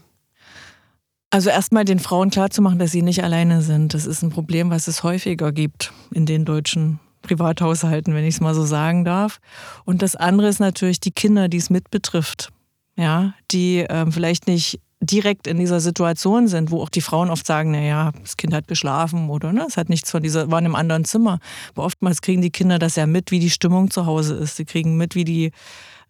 Also 1.31 1.49
erstmal 1.49 1.83
den 1.83 1.99
Frauen 1.99 2.29
klarzumachen, 2.29 2.79
dass 2.79 2.91
sie 2.91 3.01
nicht 3.01 3.25
alleine 3.25 3.61
sind. 3.61 3.93
Das 3.93 4.05
ist 4.05 4.21
ein 4.21 4.29
Problem, 4.29 4.69
was 4.69 4.87
es 4.87 5.03
häufiger 5.03 5.51
gibt 5.51 5.91
in 6.11 6.25
den 6.25 6.45
deutschen 6.45 6.99
Privathaushalten, 7.21 8.13
wenn 8.13 8.25
ich 8.25 8.35
es 8.35 8.41
mal 8.41 8.53
so 8.53 8.65
sagen 8.65 9.05
darf. 9.05 9.39
Und 9.85 10.01
das 10.01 10.15
andere 10.15 10.47
ist 10.47 10.59
natürlich 10.59 10.99
die 10.99 11.11
Kinder, 11.11 11.47
die 11.47 11.57
es 11.57 11.69
mit 11.69 11.91
betrifft. 11.91 12.49
Ja, 12.97 13.33
die 13.51 13.79
äh, 13.79 14.11
vielleicht 14.11 14.47
nicht 14.47 14.79
direkt 15.01 15.47
in 15.47 15.57
dieser 15.57 15.79
Situation 15.79 16.47
sind, 16.47 16.69
wo 16.69 16.81
auch 16.81 16.89
die 16.89 17.01
Frauen 17.01 17.31
oft 17.31 17.45
sagen, 17.45 17.71
naja, 17.71 18.11
das 18.21 18.37
Kind 18.37 18.53
hat 18.53 18.67
geschlafen 18.67 19.29
oder 19.29 19.51
ne, 19.51 19.65
es 19.67 19.75
hat 19.75 19.89
nichts 19.89 20.11
von 20.11 20.21
dieser, 20.21 20.51
war 20.51 20.59
in 20.59 20.65
einem 20.65 20.75
anderen 20.75 21.05
Zimmer. 21.05 21.39
Aber 21.71 21.85
oftmals 21.85 22.21
kriegen 22.21 22.41
die 22.41 22.51
Kinder 22.51 22.77
das 22.77 22.95
ja 22.95 23.07
mit, 23.07 23.31
wie 23.31 23.39
die 23.39 23.49
Stimmung 23.49 23.89
zu 23.89 24.05
Hause 24.05 24.35
ist. 24.35 24.57
Sie 24.57 24.65
kriegen 24.65 24.97
mit, 24.97 25.15
wie 25.15 25.23
die 25.23 25.51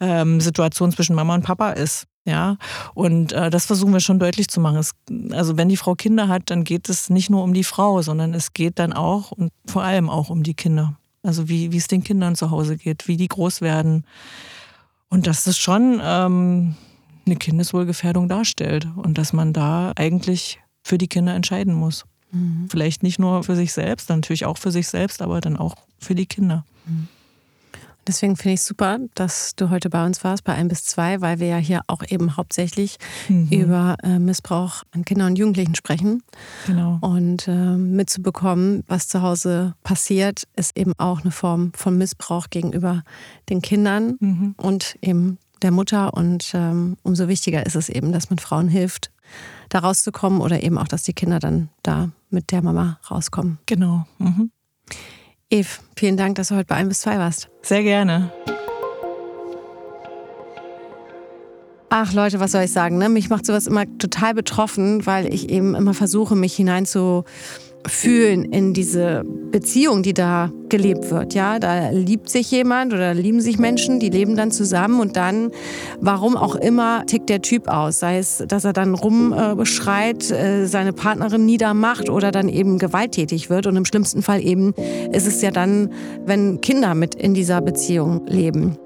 ähm, 0.01 0.41
Situation 0.41 0.91
zwischen 0.91 1.15
Mama 1.15 1.35
und 1.35 1.43
Papa 1.43 1.71
ist. 1.71 2.07
Ja, 2.23 2.57
und 2.93 3.33
äh, 3.33 3.49
das 3.49 3.65
versuchen 3.65 3.93
wir 3.93 3.99
schon 3.99 4.19
deutlich 4.19 4.47
zu 4.47 4.59
machen. 4.59 4.77
Es, 4.77 4.91
also 5.31 5.57
wenn 5.57 5.69
die 5.69 5.77
Frau 5.77 5.95
Kinder 5.95 6.27
hat, 6.27 6.51
dann 6.51 6.63
geht 6.63 6.87
es 6.87 7.09
nicht 7.09 7.31
nur 7.31 7.43
um 7.43 7.53
die 7.53 7.63
Frau, 7.63 8.01
sondern 8.03 8.35
es 8.35 8.53
geht 8.53 8.77
dann 8.77 8.93
auch 8.93 9.31
und 9.31 9.51
vor 9.65 9.81
allem 9.81 10.07
auch 10.07 10.29
um 10.29 10.43
die 10.43 10.53
Kinder. 10.53 10.97
Also 11.23 11.49
wie, 11.49 11.71
wie 11.71 11.77
es 11.77 11.87
den 11.87 12.03
Kindern 12.03 12.35
zu 12.35 12.51
Hause 12.51 12.77
geht, 12.77 13.07
wie 13.07 13.17
die 13.17 13.27
groß 13.27 13.61
werden. 13.61 14.05
Und 15.09 15.27
dass 15.27 15.45
es 15.45 15.57
schon 15.57 16.01
ähm, 16.03 16.75
eine 17.25 17.35
Kindeswohlgefährdung 17.35 18.27
darstellt 18.27 18.87
und 18.95 19.17
dass 19.17 19.33
man 19.33 19.53
da 19.53 19.91
eigentlich 19.95 20.59
für 20.83 20.97
die 20.97 21.07
Kinder 21.07 21.35
entscheiden 21.35 21.73
muss. 21.73 22.05
Mhm. 22.31 22.67
Vielleicht 22.69 23.03
nicht 23.03 23.19
nur 23.19 23.43
für 23.43 23.55
sich 23.55 23.73
selbst, 23.73 24.09
natürlich 24.09 24.45
auch 24.45 24.57
für 24.57 24.71
sich 24.71 24.87
selbst, 24.87 25.21
aber 25.21 25.41
dann 25.41 25.57
auch 25.57 25.75
für 25.99 26.15
die 26.15 26.25
Kinder. 26.25 26.65
Mhm. 26.85 27.07
Deswegen 28.11 28.35
finde 28.35 28.55
ich 28.55 28.61
super, 28.61 28.99
dass 29.15 29.55
du 29.55 29.69
heute 29.69 29.89
bei 29.89 30.05
uns 30.05 30.21
warst, 30.25 30.43
bei 30.43 30.53
1 30.53 30.67
bis 30.67 30.83
2, 30.83 31.21
weil 31.21 31.39
wir 31.39 31.47
ja 31.47 31.55
hier 31.55 31.79
auch 31.87 32.03
eben 32.05 32.35
hauptsächlich 32.35 32.97
mhm. 33.29 33.47
über 33.47 33.95
äh, 34.03 34.19
Missbrauch 34.19 34.83
an 34.91 35.05
Kindern 35.05 35.27
und 35.27 35.37
Jugendlichen 35.37 35.75
sprechen. 35.75 36.21
Genau. 36.67 36.97
Und 36.99 37.47
äh, 37.47 37.77
mitzubekommen, 37.77 38.83
was 38.85 39.07
zu 39.07 39.21
Hause 39.21 39.75
passiert, 39.83 40.43
ist 40.57 40.75
eben 40.75 40.91
auch 40.97 41.21
eine 41.21 41.31
Form 41.31 41.71
von 41.73 41.97
Missbrauch 41.97 42.49
gegenüber 42.49 43.03
den 43.47 43.61
Kindern 43.61 44.17
mhm. 44.19 44.55
und 44.57 44.97
eben 45.01 45.37
der 45.61 45.71
Mutter. 45.71 46.13
Und 46.13 46.51
ähm, 46.53 46.97
umso 47.03 47.29
wichtiger 47.29 47.65
ist 47.65 47.77
es 47.77 47.87
eben, 47.87 48.11
dass 48.11 48.29
man 48.29 48.39
Frauen 48.39 48.67
hilft, 48.67 49.09
da 49.69 49.79
rauszukommen 49.79 50.41
oder 50.41 50.61
eben 50.63 50.77
auch, 50.77 50.89
dass 50.89 51.03
die 51.03 51.13
Kinder 51.13 51.39
dann 51.39 51.69
da 51.81 52.09
mit 52.29 52.51
der 52.51 52.61
Mama 52.61 52.99
rauskommen. 53.09 53.59
Genau. 53.67 54.05
Mhm. 54.17 54.51
Eve, 55.53 55.67
vielen 55.97 56.15
Dank, 56.15 56.35
dass 56.35 56.47
du 56.47 56.55
heute 56.55 56.67
bei 56.67 56.75
1 56.75 56.87
bis 56.87 57.01
2 57.01 57.19
warst. 57.19 57.49
Sehr 57.61 57.83
gerne. 57.83 58.31
Ach 61.89 62.13
Leute, 62.13 62.39
was 62.39 62.53
soll 62.53 62.63
ich 62.63 62.71
sagen? 62.71 62.97
Ne? 62.97 63.09
Mich 63.09 63.29
macht 63.29 63.45
sowas 63.45 63.67
immer 63.67 63.83
total 63.97 64.33
betroffen, 64.33 65.05
weil 65.05 65.31
ich 65.31 65.49
eben 65.49 65.75
immer 65.75 65.93
versuche, 65.93 66.37
mich 66.37 66.55
hinein 66.55 66.85
zu 66.85 67.25
fühlen 67.87 68.45
in 68.45 68.73
diese 68.73 69.23
Beziehung, 69.51 70.03
die 70.03 70.13
da 70.13 70.51
gelebt 70.69 71.11
wird. 71.11 71.33
Ja, 71.33 71.59
da 71.59 71.89
liebt 71.89 72.29
sich 72.29 72.49
jemand 72.51 72.93
oder 72.93 73.13
lieben 73.13 73.41
sich 73.41 73.59
Menschen, 73.59 73.99
die 73.99 74.09
leben 74.09 74.35
dann 74.35 74.51
zusammen 74.51 74.99
und 74.99 75.17
dann, 75.17 75.51
warum 75.99 76.37
auch 76.37 76.55
immer, 76.55 77.05
tickt 77.05 77.29
der 77.29 77.41
Typ 77.41 77.67
aus. 77.67 77.99
Sei 77.99 78.17
es, 78.17 78.43
dass 78.47 78.63
er 78.63 78.73
dann 78.73 78.95
rumschreit, 78.95 80.31
äh, 80.31 80.65
seine 80.65 80.93
Partnerin 80.93 81.45
niedermacht 81.45 82.09
oder 82.09 82.31
dann 82.31 82.49
eben 82.49 82.77
gewalttätig 82.77 83.49
wird. 83.49 83.67
Und 83.67 83.75
im 83.75 83.85
schlimmsten 83.85 84.21
Fall 84.21 84.41
eben 84.41 84.73
ist 85.11 85.27
es 85.27 85.41
ja 85.41 85.51
dann, 85.51 85.91
wenn 86.25 86.61
Kinder 86.61 86.95
mit 86.95 87.15
in 87.15 87.33
dieser 87.33 87.61
Beziehung 87.61 88.25
leben. 88.27 88.77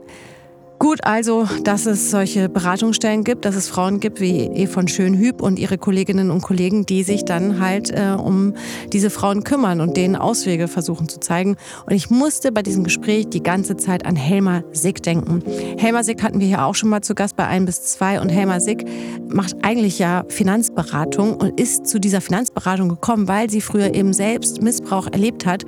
Gut 0.85 1.03
also, 1.03 1.47
dass 1.63 1.87
es 1.87 2.11
solche 2.11 2.47
Beratungsstellen 2.47 3.23
gibt, 3.23 3.45
dass 3.45 3.55
es 3.55 3.67
Frauen 3.67 3.99
gibt 3.99 4.21
wie 4.21 4.41
E 4.41 4.67
von 4.67 4.87
Schönhüb 4.87 5.41
und 5.41 5.57
ihre 5.57 5.79
Kolleginnen 5.79 6.29
und 6.29 6.43
Kollegen, 6.43 6.85
die 6.85 7.01
sich 7.01 7.25
dann 7.25 7.59
halt 7.59 7.89
äh, 7.89 8.15
um 8.15 8.53
diese 8.93 9.09
Frauen 9.09 9.43
kümmern 9.43 9.81
und 9.81 9.97
denen 9.97 10.15
Auswege 10.15 10.67
versuchen 10.67 11.09
zu 11.09 11.19
zeigen. 11.19 11.55
Und 11.87 11.93
ich 11.93 12.11
musste 12.11 12.51
bei 12.51 12.61
diesem 12.61 12.83
Gespräch 12.83 13.27
die 13.29 13.41
ganze 13.41 13.77
Zeit 13.77 14.05
an 14.05 14.15
Helma 14.15 14.63
Sick 14.73 15.01
denken. 15.01 15.41
Helma 15.79 16.03
Sick 16.03 16.21
hatten 16.21 16.39
wir 16.39 16.45
hier 16.45 16.63
auch 16.63 16.75
schon 16.75 16.89
mal 16.89 17.01
zu 17.01 17.15
Gast 17.15 17.35
bei 17.35 17.47
1 17.47 17.65
bis 17.65 17.81
2 17.81 18.21
und 18.21 18.29
Helma 18.29 18.59
Sick 18.59 18.85
macht 19.27 19.55
eigentlich 19.63 19.97
ja 19.97 20.23
Finanzberatung 20.29 21.37
und 21.37 21.59
ist 21.59 21.87
zu 21.87 21.99
dieser 21.99 22.21
Finanzberatung 22.21 22.89
gekommen, 22.89 23.27
weil 23.27 23.49
sie 23.49 23.61
früher 23.61 23.95
eben 23.95 24.13
selbst 24.13 24.61
Missbrauch 24.61 25.07
erlebt 25.07 25.47
hat 25.47 25.65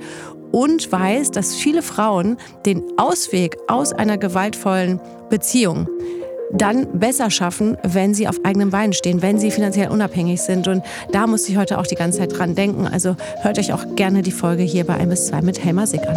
und 0.52 0.90
weiß, 0.90 1.30
dass 1.30 1.54
viele 1.54 1.82
Frauen 1.82 2.36
den 2.66 2.82
Ausweg 2.96 3.56
aus 3.68 3.92
einer 3.92 4.18
gewaltvollen 4.18 5.00
Beziehung 5.30 5.88
dann 6.52 6.98
besser 6.98 7.30
schaffen, 7.30 7.76
wenn 7.82 8.14
sie 8.14 8.26
auf 8.28 8.36
eigenen 8.44 8.70
Beinen 8.70 8.92
stehen, 8.92 9.22
wenn 9.22 9.38
sie 9.38 9.50
finanziell 9.50 9.90
unabhängig 9.90 10.40
sind. 10.40 10.66
Und 10.66 10.82
da 11.12 11.26
muss 11.26 11.48
ich 11.48 11.56
heute 11.56 11.78
auch 11.78 11.86
die 11.86 11.94
ganze 11.94 12.18
Zeit 12.18 12.38
dran 12.38 12.54
denken. 12.54 12.86
Also 12.86 13.16
hört 13.42 13.58
euch 13.58 13.72
auch 13.72 13.84
gerne 13.96 14.22
die 14.22 14.32
Folge 14.32 14.62
hier 14.62 14.84
bei 14.84 14.94
1 14.94 15.10
bis 15.10 15.26
2 15.26 15.42
mit 15.42 15.62
Helma 15.62 15.86
Sick 15.86 16.06
an. 16.06 16.16